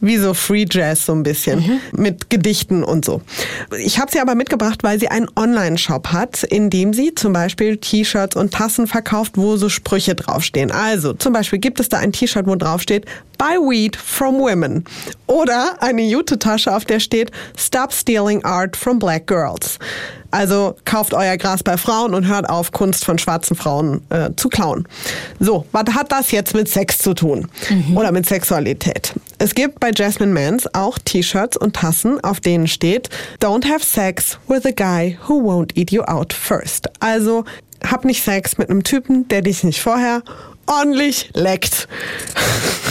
wie 0.00 0.16
so 0.16 0.34
Free 0.34 0.66
Jazz 0.70 1.06
so 1.06 1.12
ein 1.12 1.22
bisschen 1.22 1.80
mit 1.92 2.30
Gedichten 2.30 2.84
und 2.84 3.04
so. 3.04 3.22
Ich 3.78 3.98
habe 3.98 4.10
sie 4.10 4.20
aber 4.20 4.34
mitgebracht, 4.34 4.82
weil 4.82 4.98
sie 4.98 5.08
einen 5.08 5.28
Online-Shop 5.36 6.08
hat, 6.08 6.42
in 6.44 6.70
dem 6.70 6.92
sie 6.92 7.14
zum 7.14 7.32
Beispiel 7.32 7.76
T-Shirts 7.76 8.36
und 8.36 8.52
Tassen 8.52 8.86
verkauft, 8.86 9.32
wo 9.36 9.56
so 9.56 9.68
Sprüche 9.68 10.14
draufstehen. 10.14 10.70
Also 10.70 11.12
zum 11.12 11.32
Beispiel 11.32 11.58
gibt 11.58 11.80
es 11.80 11.88
da 11.88 11.98
ein 11.98 12.12
T-Shirt, 12.12 12.46
wo 12.46 12.56
draufsteht 12.56 13.06
Buy 13.38 13.56
Weed 13.56 13.96
from 13.96 14.38
Women 14.38 14.84
oder 15.26 15.80
eine 15.80 16.02
Jute-Tasche, 16.02 16.74
auf 16.74 16.84
der 16.84 16.98
steht 16.98 17.30
Stop 17.56 17.92
Stealing 17.92 18.44
Art 18.44 18.76
from 18.76 18.98
Black 18.98 19.28
Girls. 19.28 19.78
Also 20.30 20.76
kauft 20.84 21.14
euer 21.14 21.36
Gras 21.36 21.62
bei 21.62 21.76
Frauen 21.76 22.14
und 22.14 22.26
hört 22.26 22.48
auf, 22.48 22.72
Kunst 22.72 23.04
von 23.04 23.18
schwarzen 23.18 23.56
Frauen 23.56 24.02
äh, 24.10 24.30
zu 24.36 24.48
klauen. 24.48 24.86
So, 25.40 25.66
was 25.72 25.94
hat 25.94 26.12
das 26.12 26.30
jetzt 26.30 26.54
mit 26.54 26.68
Sex 26.68 26.98
zu 26.98 27.14
tun? 27.14 27.48
Oder 27.94 28.12
mit 28.12 28.26
Sexualität? 28.26 29.14
Es 29.38 29.54
gibt 29.54 29.80
bei 29.80 29.90
Jasmine 29.94 30.32
Mans 30.32 30.72
auch 30.74 30.98
T-Shirts 30.98 31.56
und 31.56 31.76
Tassen, 31.76 32.22
auf 32.22 32.40
denen 32.40 32.66
steht 32.66 33.08
Don't 33.40 33.66
have 33.66 33.84
sex 33.84 34.38
with 34.48 34.66
a 34.66 34.70
guy 34.70 35.18
who 35.28 35.40
won't 35.40 35.70
eat 35.76 35.92
you 35.92 36.02
out 36.02 36.32
first. 36.32 36.88
Also 37.00 37.44
hab 37.84 38.04
nicht 38.04 38.22
Sex 38.22 38.58
mit 38.58 38.70
einem 38.70 38.82
Typen, 38.82 39.28
der 39.28 39.42
dich 39.42 39.64
nicht 39.64 39.80
vorher 39.80 40.22
ordentlich 40.66 41.30
leckt. 41.34 41.88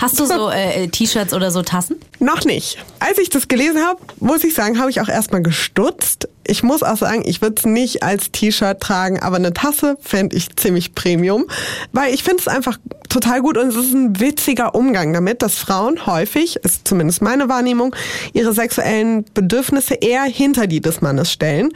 Hast 0.00 0.20
du 0.20 0.26
so 0.26 0.48
äh, 0.48 0.84
äh, 0.84 0.88
T-Shirts 0.88 1.34
oder 1.34 1.50
so 1.50 1.62
Tassen? 1.62 1.96
Noch 2.20 2.44
nicht. 2.44 2.78
Als 3.00 3.18
ich 3.18 3.30
das 3.30 3.48
gelesen 3.48 3.80
habe, 3.84 4.00
muss 4.20 4.44
ich 4.44 4.54
sagen, 4.54 4.78
habe 4.78 4.90
ich 4.90 5.00
auch 5.00 5.08
erstmal 5.08 5.42
gestutzt. 5.42 6.28
Ich 6.46 6.62
muss 6.62 6.82
auch 6.82 6.96
sagen, 6.96 7.22
ich 7.26 7.42
würde 7.42 7.56
es 7.58 7.66
nicht 7.66 8.02
als 8.02 8.30
T-Shirt 8.30 8.80
tragen, 8.80 9.20
aber 9.20 9.36
eine 9.36 9.52
Tasse 9.52 9.96
fände 10.00 10.36
ich 10.36 10.54
ziemlich 10.56 10.94
Premium, 10.94 11.46
weil 11.92 12.14
ich 12.14 12.22
finde 12.22 12.40
es 12.40 12.48
einfach 12.48 12.78
total 13.08 13.42
gut 13.42 13.58
und 13.58 13.68
es 13.68 13.76
ist 13.76 13.92
ein 13.92 14.20
witziger 14.20 14.74
Umgang 14.74 15.12
damit, 15.12 15.42
dass 15.42 15.56
Frauen 15.56 16.06
häufig, 16.06 16.56
ist 16.56 16.86
zumindest 16.86 17.20
meine 17.20 17.48
Wahrnehmung, 17.48 17.94
ihre 18.32 18.52
sexuellen 18.52 19.24
Bedürfnisse 19.34 19.94
eher 19.94 20.24
hinter 20.24 20.66
die 20.66 20.80
des 20.80 21.00
Mannes 21.00 21.32
stellen. 21.32 21.70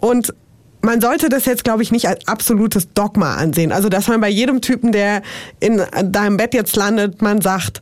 Und 0.00 0.34
man 0.82 1.00
sollte 1.00 1.28
das 1.28 1.46
jetzt, 1.46 1.64
glaube 1.64 1.82
ich, 1.82 1.92
nicht 1.92 2.08
als 2.08 2.26
absolutes 2.28 2.92
Dogma 2.92 3.36
ansehen. 3.36 3.72
Also, 3.72 3.88
dass 3.88 4.08
man 4.08 4.20
bei 4.20 4.28
jedem 4.28 4.60
Typen, 4.60 4.92
der 4.92 5.22
in 5.60 5.80
deinem 6.04 6.36
Bett 6.36 6.54
jetzt 6.54 6.76
landet, 6.76 7.22
man 7.22 7.40
sagt, 7.40 7.80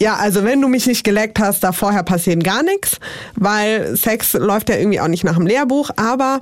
ja, 0.00 0.14
also 0.14 0.44
wenn 0.44 0.60
du 0.60 0.68
mich 0.68 0.86
nicht 0.86 1.02
geleckt 1.02 1.40
hast, 1.40 1.64
da 1.64 1.72
vorher 1.72 2.04
passiert 2.04 2.44
gar 2.44 2.62
nichts, 2.62 3.00
weil 3.34 3.96
Sex 3.96 4.34
läuft 4.34 4.68
ja 4.68 4.76
irgendwie 4.76 5.00
auch 5.00 5.08
nicht 5.08 5.24
nach 5.24 5.34
dem 5.34 5.46
Lehrbuch, 5.46 5.90
aber 5.96 6.40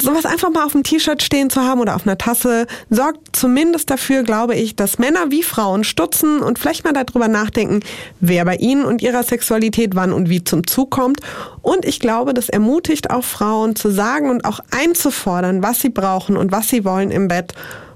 sowas 0.00 0.26
einfach 0.26 0.50
mal 0.50 0.64
auf 0.64 0.72
dem 0.72 0.82
T-Shirt 0.82 1.22
stehen 1.22 1.50
zu 1.50 1.62
haben 1.62 1.80
oder 1.80 1.94
auf 1.94 2.06
einer 2.06 2.18
Tasse 2.18 2.66
sorgt 2.90 3.34
zumindest 3.36 3.90
dafür, 3.90 4.22
glaube 4.22 4.54
ich, 4.54 4.76
dass 4.76 4.98
Männer 4.98 5.30
wie 5.30 5.42
Frauen 5.42 5.84
stutzen 5.84 6.40
und 6.40 6.58
vielleicht 6.58 6.84
mal 6.84 6.92
darüber 6.92 7.28
nachdenken, 7.28 7.80
wer 8.20 8.44
bei 8.44 8.56
ihnen 8.56 8.84
und 8.84 9.02
ihrer 9.02 9.22
Sexualität 9.22 9.94
wann 9.94 10.12
und 10.12 10.28
wie 10.28 10.44
zum 10.44 10.66
Zug 10.66 10.90
kommt. 10.90 11.20
Und 11.62 11.84
ich 11.84 12.00
glaube, 12.00 12.34
das 12.34 12.48
ermutigt 12.48 13.10
auch 13.10 13.24
Frauen 13.24 13.76
zu 13.76 13.90
sagen 13.90 14.30
und 14.30 14.44
auch 14.44 14.60
einzufordern, 14.70 15.62
was 15.62 15.80
sie 15.80 15.90
brauchen 15.90 16.36
und 16.36 16.52
was 16.52 16.68
sie 16.68 16.84
wollen 16.84 17.10
im 17.10 17.28
Bett. 17.28 17.54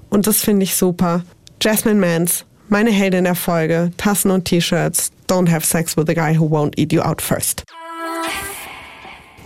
Und 0.09 0.27
das 0.27 0.41
finde 0.41 0.63
ich 0.63 0.75
super. 0.75 1.23
Jasmine 1.61 1.99
Mans, 1.99 2.45
meine 2.69 2.91
Heldin 2.91 3.25
der 3.25 3.35
Folge, 3.35 3.91
Tassen 3.97 4.31
und 4.31 4.45
T-Shirts. 4.45 5.11
Don't 5.27 5.51
have 5.51 5.65
sex 5.65 5.97
with 5.97 6.07
a 6.07 6.13
guy 6.13 6.37
who 6.37 6.45
won't 6.45 6.73
eat 6.77 6.93
you 6.93 7.01
out 7.01 7.21
first. 7.21 7.63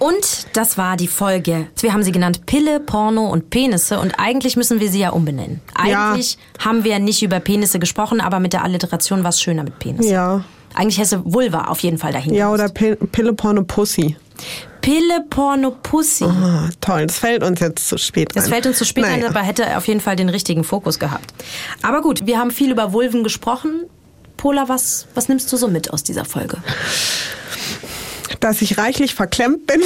Und 0.02 0.48
das 0.54 0.80
war 0.80 0.98
die 0.98 1.08
Folge. 1.08 1.68
Wir 1.80 1.94
haben 1.94 2.02
sie 2.02 2.12
genannt 2.12 2.48
Pille, 2.48 2.80
Porno 2.80 3.28
und 3.30 3.52
Penisse 3.52 4.00
und 4.00 4.16
eigentlich 4.18 4.58
müssen 4.58 4.80
wir 4.80 4.90
sie 4.90 5.00
ja 5.00 5.12
umbenennen. 5.12 5.62
Eigentlich 5.76 6.40
haben 6.58 6.84
wir 6.84 6.98
nicht 6.98 7.22
über 7.22 7.40
Penisse 7.40 7.78
gesprochen, 7.78 8.20
aber 8.20 8.40
mit 8.40 8.52
der 8.54 8.64
Alliteration 8.64 9.22
war 9.22 9.30
es 9.30 9.40
schöner 9.40 9.64
mit 9.64 9.78
Penis. 9.78 10.10
Ja. 10.10 10.44
Eigentlich 10.74 10.98
hätte 10.98 11.22
Vulva 11.24 11.66
auf 11.66 11.82
jeden 11.82 12.00
Fall 12.00 12.14
dahin. 12.14 12.34
Ja, 12.34 12.50
oder 12.52 12.68
Pille, 12.70 12.96
Pille 12.96 13.34
Porno, 13.34 13.62
Pussy. 13.64 14.16
Pille, 14.82 15.24
Porno, 15.30 15.70
Pussy. 15.84 16.24
Ah, 16.26 16.70
toll, 16.82 17.06
das 17.06 17.20
fällt 17.20 17.44
uns 17.44 17.60
jetzt 17.60 17.88
zu 17.88 18.00
spät 18.00 18.30
Das 18.36 18.46
ein. 18.46 18.50
fällt 18.50 18.66
uns 18.66 18.80
zu 18.80 18.86
spät 18.86 19.04
ein, 19.04 19.20
Naja. 19.20 19.30
aber 19.30 19.42
hätte 19.42 19.78
auf 19.78 19.88
jeden 19.88 20.00
Fall 20.00 20.16
den 20.16 20.30
richtigen 20.30 20.64
Fokus 20.64 20.98
gehabt. 20.98 21.32
Aber 21.84 22.02
gut, 22.02 22.26
wir 22.26 22.40
haben 22.40 22.50
viel 22.50 22.72
über 22.72 22.92
Vulven 22.92 23.24
gesprochen. 23.24 23.84
Pola, 24.38 24.68
was, 24.68 25.06
was 25.14 25.30
nimmst 25.30 25.54
du 25.54 25.58
so 25.58 25.68
mit 25.68 25.94
aus 25.94 26.02
dieser 26.02 26.26
Folge? 26.26 26.58
Dass 28.42 28.62
ich 28.62 28.78
reichlich 28.78 29.16
verklemmt 29.16 29.66
bin. 29.68 29.82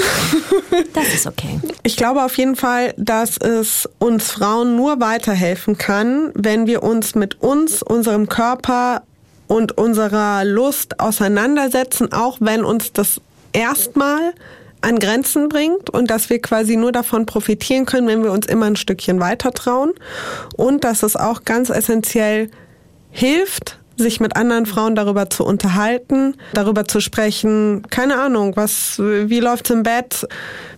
Das 0.94 1.14
ist 1.14 1.28
okay. 1.28 1.60
Ich 1.84 1.98
glaube 1.98 2.24
auf 2.24 2.38
jeden 2.38 2.56
Fall, 2.56 2.94
dass 2.98 3.38
es 3.38 3.88
uns 4.00 4.32
Frauen 4.32 4.76
nur 4.76 5.00
weiterhelfen 5.00 5.78
kann, 5.78 6.32
wenn 6.34 6.66
wir 6.66 6.82
uns 6.82 7.16
mit 7.16 7.42
uns, 7.42 7.84
unserem 7.84 8.28
Körper 8.28 9.04
und 9.48 9.78
unserer 9.78 10.44
Lust 10.44 11.00
auseinandersetzen, 11.00 12.12
auch 12.12 12.38
wenn 12.40 12.66
uns 12.66 12.92
das 12.94 13.22
erstmal 13.54 14.34
an 14.82 15.00
Grenzen 15.00 15.50
bringt 15.50 15.90
und 15.90 16.10
dass 16.10 16.30
wir 16.30 16.40
quasi 16.40 16.78
nur 16.78 16.92
davon 16.92 17.26
profitieren 17.26 17.86
können, 17.86 18.08
wenn 18.08 18.24
wir 18.24 18.32
uns 18.32 18.46
immer 18.46 18.68
ein 18.68 18.76
Stückchen 18.76 19.20
weiter 19.20 19.52
trauen 19.52 19.94
und 20.58 20.84
dass 20.84 21.04
es 21.04 21.16
auch 21.16 21.44
ganz 21.44 21.70
essentiell 21.70 22.52
hilft, 23.10 23.80
sich 23.98 24.20
mit 24.20 24.36
anderen 24.36 24.66
Frauen 24.66 24.96
darüber 24.96 25.30
zu 25.30 25.46
unterhalten, 25.46 26.36
darüber 26.54 26.86
zu 26.86 27.00
sprechen, 27.00 27.84
keine 27.90 28.20
Ahnung, 28.20 28.56
was, 28.56 29.00
wie 29.00 29.40
läuft's 29.40 29.70
im 29.70 29.84
Bett, 29.84 30.28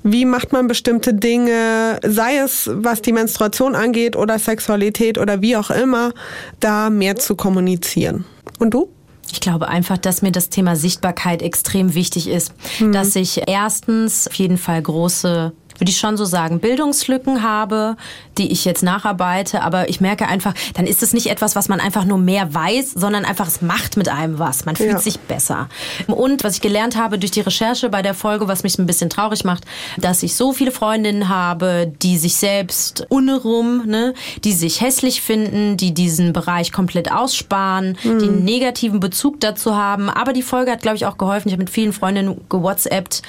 wie 0.04 0.26
macht 0.26 0.54
man 0.54 0.68
bestimmte 0.68 1.14
Dinge, 1.14 2.00
sei 2.06 2.38
es 2.38 2.70
was 2.72 3.02
die 3.02 3.14
Menstruation 3.14 3.76
angeht 3.76 4.16
oder 4.16 4.38
Sexualität 4.40 5.18
oder 5.18 5.42
wie 5.42 5.58
auch 5.58 5.70
immer, 5.70 6.14
da 6.60 6.90
mehr 6.90 7.16
zu 7.16 7.36
kommunizieren. 7.36 8.26
Und 8.60 8.74
du? 8.74 8.90
Ich 9.32 9.42
glaube 9.42 9.68
einfach, 9.68 9.98
dass 9.98 10.22
mir 10.22 10.32
das 10.32 10.50
Thema 10.50 10.76
Sichtbarkeit 10.76 11.42
extrem 11.42 11.94
wichtig 11.94 12.30
ist. 12.30 12.54
Dass 12.80 13.16
ich 13.16 13.42
erstens 13.48 14.28
auf 14.28 14.34
jeden 14.36 14.58
Fall 14.58 14.82
große, 14.82 15.52
würde 15.80 15.92
ich 15.92 15.98
schon 15.98 16.18
so 16.18 16.26
sagen, 16.26 16.60
Bildungslücken 16.60 17.44
habe, 17.44 17.96
die 18.38 18.52
ich 18.52 18.66
jetzt 18.66 18.84
nacharbeite. 18.84 19.62
Aber 19.64 19.90
ich 19.90 20.02
merke 20.02 20.28
einfach, 20.28 20.54
dann 20.76 20.88
ist 20.88 21.04
es 21.04 21.14
nicht 21.14 21.28
etwas, 21.28 21.56
was 21.56 21.68
man 21.70 21.80
einfach 21.80 22.06
nur 22.06 22.18
mehr 22.18 22.54
weiß, 22.54 22.94
sondern 22.96 23.26
einfach, 23.26 23.48
es 23.48 23.62
macht 23.62 23.98
mit 23.98 24.10
einem 24.10 24.40
was. 24.40 24.66
Man 24.66 24.76
fühlt 24.76 24.92
Ja. 24.94 25.00
sich 25.00 25.20
besser. 25.20 25.70
Und 26.08 26.44
was 26.44 26.56
ich 26.56 26.62
gelernt 26.62 26.98
habe 26.98 27.20
durch 27.20 27.32
die 27.32 27.42
Recherche 27.42 27.90
bei 27.90 28.02
der 28.02 28.14
Folge, 28.14 28.48
was 28.48 28.64
mich 28.64 28.78
ein 28.78 28.86
bisschen 28.86 29.10
traurig 29.10 29.44
macht, 29.44 29.66
dass 29.98 30.24
ich 30.24 30.36
so 30.36 30.54
viele 30.54 30.72
Freundinnen 30.72 31.30
habe, 31.30 31.92
die 32.02 32.18
sich 32.18 32.36
selbst 32.36 33.06
unrum, 33.10 33.86
ne, 33.86 34.14
die 34.44 34.54
sich 34.54 34.82
hässlich 34.82 35.22
finden, 35.22 35.78
die 35.78 35.94
diesen 35.94 36.34
Bereich 36.34 36.72
komplett 36.72 37.12
aussparen, 37.12 37.98
die 38.04 38.10
einen 38.10 38.44
negativen 38.44 39.00
Bezug 39.00 39.40
dazu 39.40 39.76
haben. 39.76 40.10
Aber 40.10 40.34
die 40.34 40.42
Folge 40.42 40.72
hat, 40.72 40.82
glaube 40.82 40.98
ich, 40.98 41.06
auch 41.06 41.18
geholfen. 41.18 41.48
Ich 41.50 41.54
habe 41.54 41.64
mit 41.64 41.70
vielen 41.70 41.94
Freundinnen 41.94 42.42
gewhatsappt, 42.50 43.22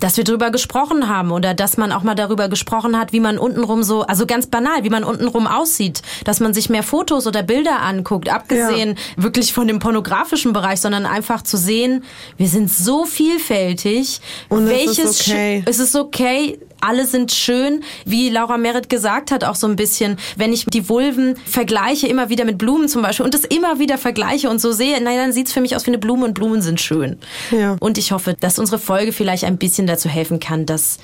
dass 0.00 0.16
wir 0.16 0.24
darüber 0.24 0.50
gesprochen 0.50 1.08
haben 1.08 1.30
oder 1.32 1.54
dass 1.54 1.76
man 1.76 1.87
auch 1.92 2.02
mal 2.02 2.14
darüber 2.14 2.48
gesprochen 2.48 2.98
hat, 2.98 3.12
wie 3.12 3.20
man 3.20 3.38
untenrum 3.38 3.82
so, 3.82 4.02
also 4.02 4.26
ganz 4.26 4.46
banal, 4.46 4.84
wie 4.84 4.90
man 4.90 5.04
untenrum 5.04 5.46
aussieht, 5.46 6.02
dass 6.24 6.40
man 6.40 6.54
sich 6.54 6.68
mehr 6.68 6.82
Fotos 6.82 7.26
oder 7.26 7.42
Bilder 7.42 7.82
anguckt, 7.82 8.28
abgesehen 8.28 8.96
wirklich 9.16 9.52
von 9.52 9.68
dem 9.68 9.78
pornografischen 9.78 10.52
Bereich, 10.52 10.80
sondern 10.80 11.06
einfach 11.06 11.42
zu 11.42 11.56
sehen, 11.56 12.04
wir 12.36 12.48
sind 12.48 12.70
so 12.70 13.04
vielfältig. 13.04 14.20
Und 14.48 14.64
es 14.64 14.70
welches 14.70 14.98
ist 14.98 15.28
okay. 15.28 15.62
Es 15.66 15.78
ist 15.78 15.96
okay, 15.96 16.58
alle 16.80 17.06
sind 17.06 17.32
schön, 17.32 17.82
wie 18.04 18.28
Laura 18.28 18.56
Merritt 18.56 18.88
gesagt 18.88 19.30
hat, 19.30 19.44
auch 19.44 19.54
so 19.54 19.66
ein 19.66 19.76
bisschen, 19.76 20.16
wenn 20.36 20.52
ich 20.52 20.66
die 20.66 20.88
Vulven 20.88 21.36
vergleiche, 21.46 22.06
immer 22.06 22.28
wieder 22.28 22.44
mit 22.44 22.58
Blumen 22.58 22.88
zum 22.88 23.02
Beispiel 23.02 23.24
und 23.24 23.34
das 23.34 23.44
immer 23.44 23.78
wieder 23.78 23.98
vergleiche 23.98 24.48
und 24.48 24.60
so 24.60 24.72
sehe, 24.72 25.00
naja, 25.02 25.22
dann 25.22 25.32
sieht's 25.32 25.52
für 25.52 25.60
mich 25.60 25.74
aus 25.74 25.86
wie 25.86 25.90
eine 25.90 25.98
Blume 25.98 26.24
und 26.24 26.34
Blumen 26.34 26.62
sind 26.62 26.80
schön. 26.80 27.18
Ja. 27.50 27.76
Und 27.80 27.98
ich 27.98 28.12
hoffe, 28.12 28.34
dass 28.38 28.58
unsere 28.58 28.78
Folge 28.78 29.12
vielleicht 29.12 29.44
ein 29.44 29.58
bisschen 29.58 29.86
dazu 29.86 30.08
helfen 30.08 30.40
kann, 30.40 30.66
dass 30.66 30.98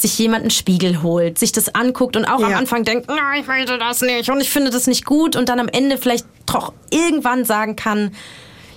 sich 0.00 0.18
jemand 0.18 0.42
einen 0.42 0.50
Spiegel 0.50 1.02
holt, 1.02 1.38
sich 1.38 1.52
das 1.52 1.74
anguckt 1.74 2.16
und 2.16 2.24
auch 2.24 2.42
am 2.42 2.50
Ja. 2.50 2.58
Anfang 2.58 2.84
denkt, 2.84 3.06
na, 3.08 3.38
ich 3.38 3.46
möchte 3.46 3.78
das 3.78 4.00
nicht 4.02 4.30
und 4.30 4.40
ich 4.40 4.50
finde 4.50 4.70
das 4.70 4.86
nicht 4.86 5.04
gut 5.04 5.36
und 5.36 5.48
dann 5.48 5.60
am 5.60 5.68
Ende 5.68 5.98
vielleicht 5.98 6.26
doch 6.46 6.72
irgendwann 6.90 7.44
sagen 7.44 7.76
kann, 7.76 8.12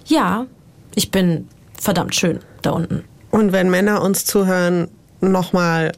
ja, 0.05 0.45
ich 0.95 1.11
bin 1.11 1.47
verdammt 1.79 2.15
schön 2.15 2.39
da 2.61 2.71
unten. 2.71 3.03
Und 3.31 3.51
wenn 3.51 3.69
Männer 3.69 4.01
uns 4.01 4.25
zuhören, 4.25 4.87
nochmal 5.21 5.91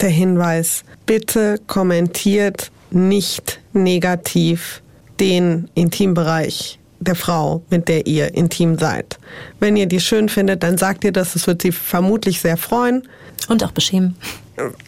der 0.00 0.10
Hinweis, 0.10 0.84
bitte 1.06 1.58
kommentiert 1.66 2.70
nicht 2.90 3.60
negativ 3.72 4.82
den 5.20 5.68
Intimbereich 5.74 6.78
der 7.00 7.14
Frau, 7.14 7.62
mit 7.70 7.88
der 7.88 8.06
ihr 8.06 8.34
intim 8.34 8.78
seid. 8.78 9.18
Wenn 9.60 9.76
ihr 9.76 9.86
die 9.86 10.00
schön 10.00 10.28
findet, 10.28 10.62
dann 10.62 10.78
sagt 10.78 11.04
ihr 11.04 11.12
das, 11.12 11.36
es 11.36 11.46
wird 11.46 11.62
sie 11.62 11.72
vermutlich 11.72 12.40
sehr 12.40 12.56
freuen. 12.56 13.06
Und 13.48 13.62
auch 13.64 13.72
beschämen. 13.72 14.16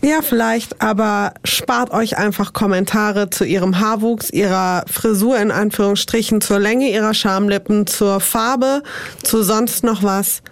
Ja, 0.02 0.22
vielleicht, 0.22 0.80
aber 0.82 1.34
spart 1.44 1.90
euch 1.92 2.18
einfach 2.18 2.52
Kommentare 2.52 3.30
zu 3.30 3.44
ihrem 3.44 3.78
Haarwuchs, 3.78 4.30
ihrer 4.30 4.84
Frisur 4.90 5.38
in 5.38 5.50
Anführungsstrichen, 5.50 6.40
zur 6.40 6.58
Länge 6.58 6.90
ihrer 6.90 7.14
Schamlippen, 7.14 7.86
zur 7.86 8.20
Farbe, 8.20 8.82
zu 9.22 9.42
sonst 9.42 9.84
noch 9.84 10.02
was. 10.02 10.42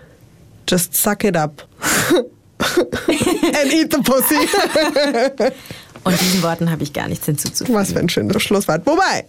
Just 0.69 0.95
suck 0.95 1.25
it 1.25 1.37
up. 1.37 1.67
And 2.59 3.73
eat 3.73 3.93
the 3.93 4.01
pussy. 4.03 4.49
Und 6.05 6.21
diesen 6.21 6.43
Worten 6.43 6.71
habe 6.71 6.83
ich 6.83 6.93
gar 6.93 7.09
nichts 7.09 7.27
hinzuzufügen. 7.27 7.75
Was 7.75 7.93
für 7.93 7.99
ein 7.99 8.09
schönes 8.09 8.43
Schlusswort. 8.43 8.87
Wobei, 8.87 9.25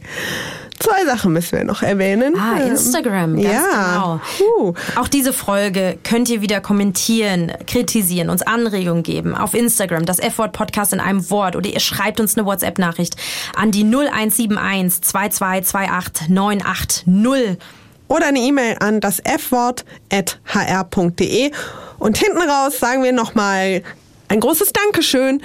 Zwei 0.79 1.05
Sachen 1.05 1.33
müssen 1.33 1.57
wir 1.57 1.65
noch 1.65 1.81
erwähnen. 1.81 2.35
Ah, 2.37 2.57
Ähm, 2.61 2.71
Instagram, 2.71 3.35
ganz 3.35 3.45
ja. 3.45 3.61
genau. 3.93 4.21
Puh. 4.37 4.73
Auch 4.95 5.07
diese 5.09 5.33
Folge 5.33 5.97
könnt 6.03 6.29
ihr 6.29 6.41
wieder 6.41 6.61
kommentieren, 6.61 7.51
kritisieren, 7.67 8.29
uns 8.29 8.41
Anregungen 8.41 9.03
geben 9.03 9.35
auf 9.35 9.53
Instagram, 9.53 10.05
das 10.05 10.19
F-Wort 10.19 10.53
Podcast 10.53 10.93
in 10.93 10.99
einem 11.01 11.29
Wort 11.29 11.55
oder 11.57 11.69
ihr 11.69 11.81
schreibt 11.81 12.19
uns 12.21 12.37
eine 12.37 12.45
WhatsApp-Nachricht 12.45 13.15
an 13.55 13.71
die 13.71 13.83
0171 13.83 15.01
2228 15.01 16.29
980. 16.29 17.57
Oder 18.07 18.27
eine 18.27 18.39
E-Mail 18.39 18.77
an 18.79 19.01
das 19.01 19.21
fwort.hr.de. 20.19 21.51
Und 21.99 22.17
hinten 22.17 22.41
raus 22.41 22.79
sagen 22.79 23.03
wir 23.03 23.11
nochmal 23.11 23.83
ein 24.29 24.39
großes 24.39 24.71
Dankeschön, 24.73 25.41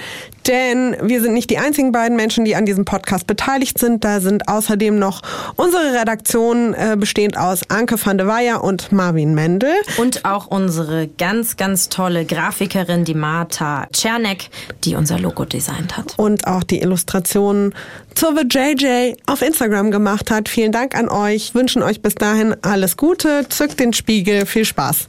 denn 0.47 0.95
wir 1.01 1.21
sind 1.21 1.33
nicht 1.33 1.49
die 1.49 1.57
einzigen 1.57 1.91
beiden 1.91 2.15
Menschen, 2.15 2.45
die 2.45 2.55
an 2.55 2.65
diesem 2.65 2.85
Podcast 2.85 3.25
beteiligt 3.27 3.79
sind. 3.79 4.03
Da 4.03 4.19
sind 4.21 4.47
außerdem 4.47 4.97
noch 4.97 5.21
unsere 5.55 5.99
Redaktion 5.99 6.73
äh, 6.73 6.95
bestehend 6.97 7.37
aus 7.37 7.61
Anke 7.69 7.97
van 8.03 8.17
de 8.17 8.27
Weyer 8.27 8.63
und 8.63 8.91
Marvin 8.91 9.33
Mendel. 9.33 9.73
Und 9.97 10.23
auch 10.23 10.47
unsere 10.47 11.07
ganz, 11.07 11.57
ganz 11.57 11.89
tolle 11.89 12.25
Grafikerin, 12.25 13.03
die 13.05 13.15
Marta 13.15 13.87
Czernek, 13.91 14.49
die 14.83 14.95
unser 14.95 15.19
Logo 15.19 15.45
designt 15.45 15.97
hat. 15.97 16.13
und 16.17 16.47
auch 16.47 16.63
die 16.63 16.79
Illustrationen 16.81 17.73
zur 18.13 18.35
The 18.35 18.45
JJ 18.47 19.15
auf 19.25 19.41
Instagram 19.41 19.91
gemacht 19.91 20.29
hat. 20.31 20.47
Vielen 20.47 20.71
Dank 20.71 20.95
an 20.95 21.09
euch. 21.09 21.55
Wünschen 21.55 21.81
euch 21.81 22.01
bis 22.01 22.15
dahin 22.15 22.55
alles 22.61 22.97
Gute. 22.97 23.47
Zückt 23.49 23.79
den 23.79 23.93
Spiegel. 23.93 24.45
Viel 24.45 24.65
Spaß. 24.65 25.07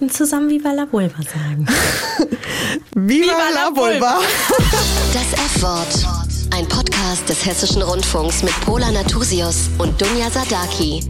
Und 0.00 0.12
zusammen 0.12 0.48
Viva 0.48 0.72
la 0.72 0.90
Vulva 0.90 1.22
sagen. 1.22 1.66
Viva, 2.94 3.50
la 3.54 3.70
Vulva. 3.74 4.20
Das 5.12 5.32
F-Wort. 5.56 6.06
Ein 6.52 6.66
Podcast 6.66 7.28
des 7.28 7.44
Hessischen 7.44 7.82
Rundfunks 7.82 8.42
mit 8.42 8.58
Pola 8.62 8.90
Natusius 8.90 9.68
und 9.76 10.00
Dunja 10.00 10.30
Sadaki. 10.30 11.04